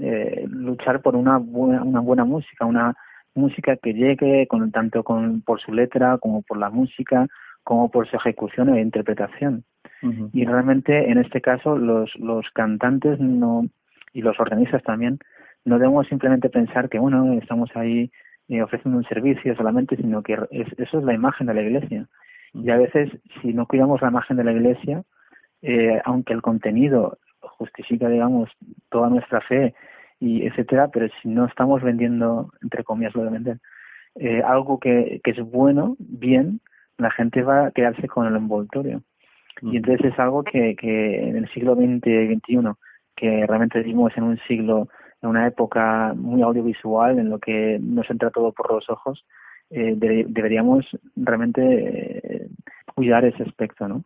eh, 0.00 0.44
luchar 0.48 1.02
por 1.02 1.16
una 1.16 1.38
buena, 1.38 1.82
una 1.82 2.00
buena 2.00 2.24
música, 2.24 2.66
una 2.66 2.94
música 3.34 3.76
que 3.76 3.94
llegue 3.94 4.46
con, 4.48 4.70
tanto 4.72 5.04
con, 5.04 5.42
por 5.42 5.60
su 5.60 5.72
letra 5.72 6.18
como 6.18 6.42
por 6.42 6.58
la 6.58 6.70
música, 6.70 7.26
como 7.62 7.90
por 7.90 8.08
su 8.08 8.16
ejecución 8.16 8.74
e 8.74 8.80
interpretación. 8.80 9.64
Y 10.32 10.46
realmente 10.46 11.10
en 11.10 11.18
este 11.18 11.42
caso 11.42 11.76
los, 11.76 12.10
los 12.16 12.48
cantantes 12.54 13.20
no, 13.20 13.66
y 14.14 14.22
los 14.22 14.40
organistas 14.40 14.82
también, 14.82 15.18
no 15.64 15.78
debemos 15.78 16.06
simplemente 16.08 16.48
pensar 16.48 16.88
que, 16.88 16.98
bueno, 16.98 17.34
estamos 17.34 17.70
ahí 17.74 18.10
eh, 18.48 18.62
ofreciendo 18.62 18.98
un 18.98 19.04
servicio 19.04 19.54
solamente, 19.56 19.96
sino 19.96 20.22
que 20.22 20.38
eso 20.50 20.98
es 20.98 21.04
la 21.04 21.14
imagen 21.14 21.46
de 21.46 21.54
la 21.54 21.62
iglesia. 21.62 22.06
Y 22.54 22.70
a 22.70 22.78
veces, 22.78 23.10
si 23.40 23.52
no 23.52 23.66
cuidamos 23.66 24.00
la 24.00 24.08
imagen 24.08 24.36
de 24.38 24.44
la 24.44 24.52
iglesia, 24.52 25.02
eh, 25.62 26.00
aunque 26.04 26.32
el 26.32 26.42
contenido 26.42 27.18
justifica, 27.42 28.08
digamos, 28.08 28.50
toda 28.90 29.08
nuestra 29.08 29.40
fe 29.40 29.74
y 30.18 30.46
etcétera, 30.46 30.88
pero 30.88 31.08
si 31.22 31.28
no 31.28 31.46
estamos 31.46 31.82
vendiendo, 31.82 32.52
entre 32.62 32.84
comillas, 32.84 33.14
lo 33.14 33.24
de 33.24 33.30
vender, 33.30 33.58
eh, 34.16 34.42
algo 34.42 34.78
que, 34.78 35.20
que 35.24 35.30
es 35.30 35.40
bueno, 35.40 35.96
bien, 35.98 36.60
la 36.98 37.10
gente 37.10 37.42
va 37.42 37.66
a 37.66 37.70
quedarse 37.70 38.06
con 38.08 38.26
el 38.26 38.36
envoltorio. 38.36 39.02
Y 39.62 39.76
entonces 39.76 40.12
es 40.12 40.18
algo 40.18 40.42
que, 40.42 40.74
que 40.76 41.28
en 41.28 41.36
el 41.36 41.48
siglo 41.52 41.74
XX, 41.74 42.00
XXI, 42.00 42.70
que 43.16 43.46
realmente 43.46 43.80
vivimos 43.80 44.16
en 44.16 44.24
un 44.24 44.38
siglo, 44.48 44.88
en 45.22 45.28
una 45.28 45.46
época 45.46 46.14
muy 46.16 46.40
audiovisual, 46.42 47.18
en 47.18 47.28
lo 47.28 47.38
que 47.38 47.78
nos 47.80 48.08
entra 48.10 48.30
todo 48.30 48.52
por 48.52 48.72
los 48.72 48.88
ojos, 48.88 49.24
eh, 49.70 49.94
deberíamos 49.96 50.86
realmente 51.14 51.60
eh, 51.62 52.48
cuidar 52.94 53.24
ese 53.24 53.42
aspecto, 53.42 53.86
¿no? 53.86 54.04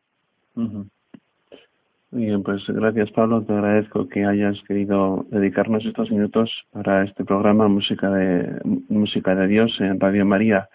Bien, 2.15 2.43
pues 2.43 2.63
gracias 2.69 3.11
Pablo, 3.11 3.43
te 3.43 3.53
agradezco 3.53 4.09
que 4.09 4.25
hayas 4.25 4.57
querido 4.67 5.27
dedicarnos 5.31 5.85
estos 5.85 6.11
minutos 6.11 6.51
para 6.71 7.05
este 7.05 7.25
programa 7.25 7.69
Música 7.69 8.11
de 8.11 8.61
Música 8.89 9.35
de 9.35 9.47
Dios 9.47 9.75
en 9.81 9.99
Radio 10.01 10.25
María. 10.25 10.69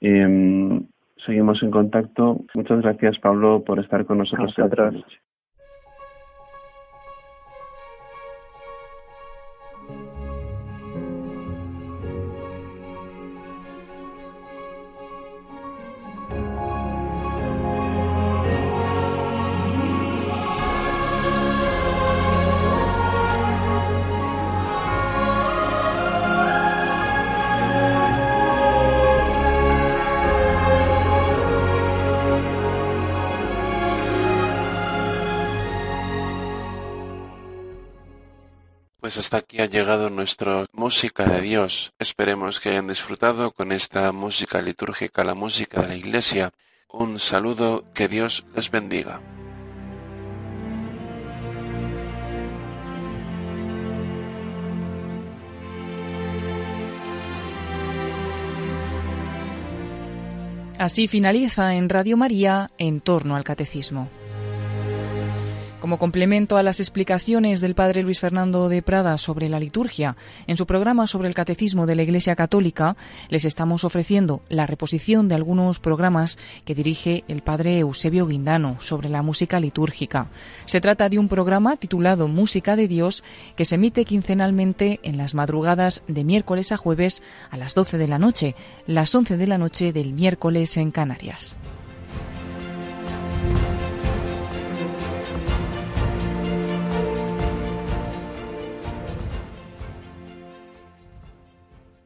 Em, 0.00 0.86
seguimos 1.24 1.62
en 1.62 1.70
contacto. 1.70 2.40
Muchas 2.54 2.82
gracias 2.82 3.18
Pablo 3.18 3.62
por 3.64 3.78
estar 3.78 4.04
con 4.04 4.18
nosotros. 4.18 4.50
esta 4.50 4.68
Pues 4.68 5.04
hasta 39.28 39.36
aquí 39.36 39.60
ha 39.60 39.66
llegado 39.66 40.08
nuestra 40.08 40.64
música 40.72 41.26
de 41.26 41.42
Dios. 41.42 41.92
Esperemos 41.98 42.60
que 42.60 42.70
hayan 42.70 42.86
disfrutado 42.86 43.50
con 43.50 43.72
esta 43.72 44.10
música 44.10 44.62
litúrgica, 44.62 45.22
la 45.22 45.34
música 45.34 45.82
de 45.82 45.88
la 45.88 45.96
Iglesia. 45.96 46.50
Un 46.90 47.18
saludo, 47.18 47.84
que 47.92 48.08
Dios 48.08 48.46
les 48.56 48.70
bendiga. 48.70 49.20
Así 60.78 61.06
finaliza 61.06 61.74
en 61.74 61.90
Radio 61.90 62.16
María 62.16 62.70
en 62.78 63.02
torno 63.02 63.36
al 63.36 63.44
catecismo. 63.44 64.08
Como 65.80 66.00
complemento 66.00 66.56
a 66.56 66.64
las 66.64 66.80
explicaciones 66.80 67.60
del 67.60 67.76
padre 67.76 68.02
Luis 68.02 68.18
Fernando 68.18 68.68
de 68.68 68.82
Prada 68.82 69.16
sobre 69.16 69.48
la 69.48 69.60
liturgia, 69.60 70.16
en 70.48 70.56
su 70.56 70.66
programa 70.66 71.06
sobre 71.06 71.28
el 71.28 71.34
catecismo 71.34 71.86
de 71.86 71.94
la 71.94 72.02
Iglesia 72.02 72.34
Católica, 72.34 72.96
les 73.28 73.44
estamos 73.44 73.84
ofreciendo 73.84 74.42
la 74.48 74.66
reposición 74.66 75.28
de 75.28 75.36
algunos 75.36 75.78
programas 75.78 76.36
que 76.64 76.74
dirige 76.74 77.22
el 77.28 77.42
padre 77.42 77.78
Eusebio 77.78 78.26
Guindano 78.26 78.80
sobre 78.80 79.08
la 79.08 79.22
música 79.22 79.60
litúrgica. 79.60 80.26
Se 80.64 80.80
trata 80.80 81.08
de 81.08 81.20
un 81.20 81.28
programa 81.28 81.76
titulado 81.76 82.26
Música 82.26 82.74
de 82.74 82.88
Dios 82.88 83.22
que 83.54 83.64
se 83.64 83.76
emite 83.76 84.04
quincenalmente 84.04 84.98
en 85.04 85.16
las 85.16 85.34
madrugadas 85.34 86.02
de 86.08 86.24
miércoles 86.24 86.72
a 86.72 86.76
jueves 86.76 87.22
a 87.50 87.56
las 87.56 87.76
12 87.76 87.98
de 87.98 88.08
la 88.08 88.18
noche, 88.18 88.56
las 88.88 89.14
11 89.14 89.36
de 89.36 89.46
la 89.46 89.58
noche 89.58 89.92
del 89.92 90.12
miércoles 90.12 90.76
en 90.76 90.90
Canarias. 90.90 91.56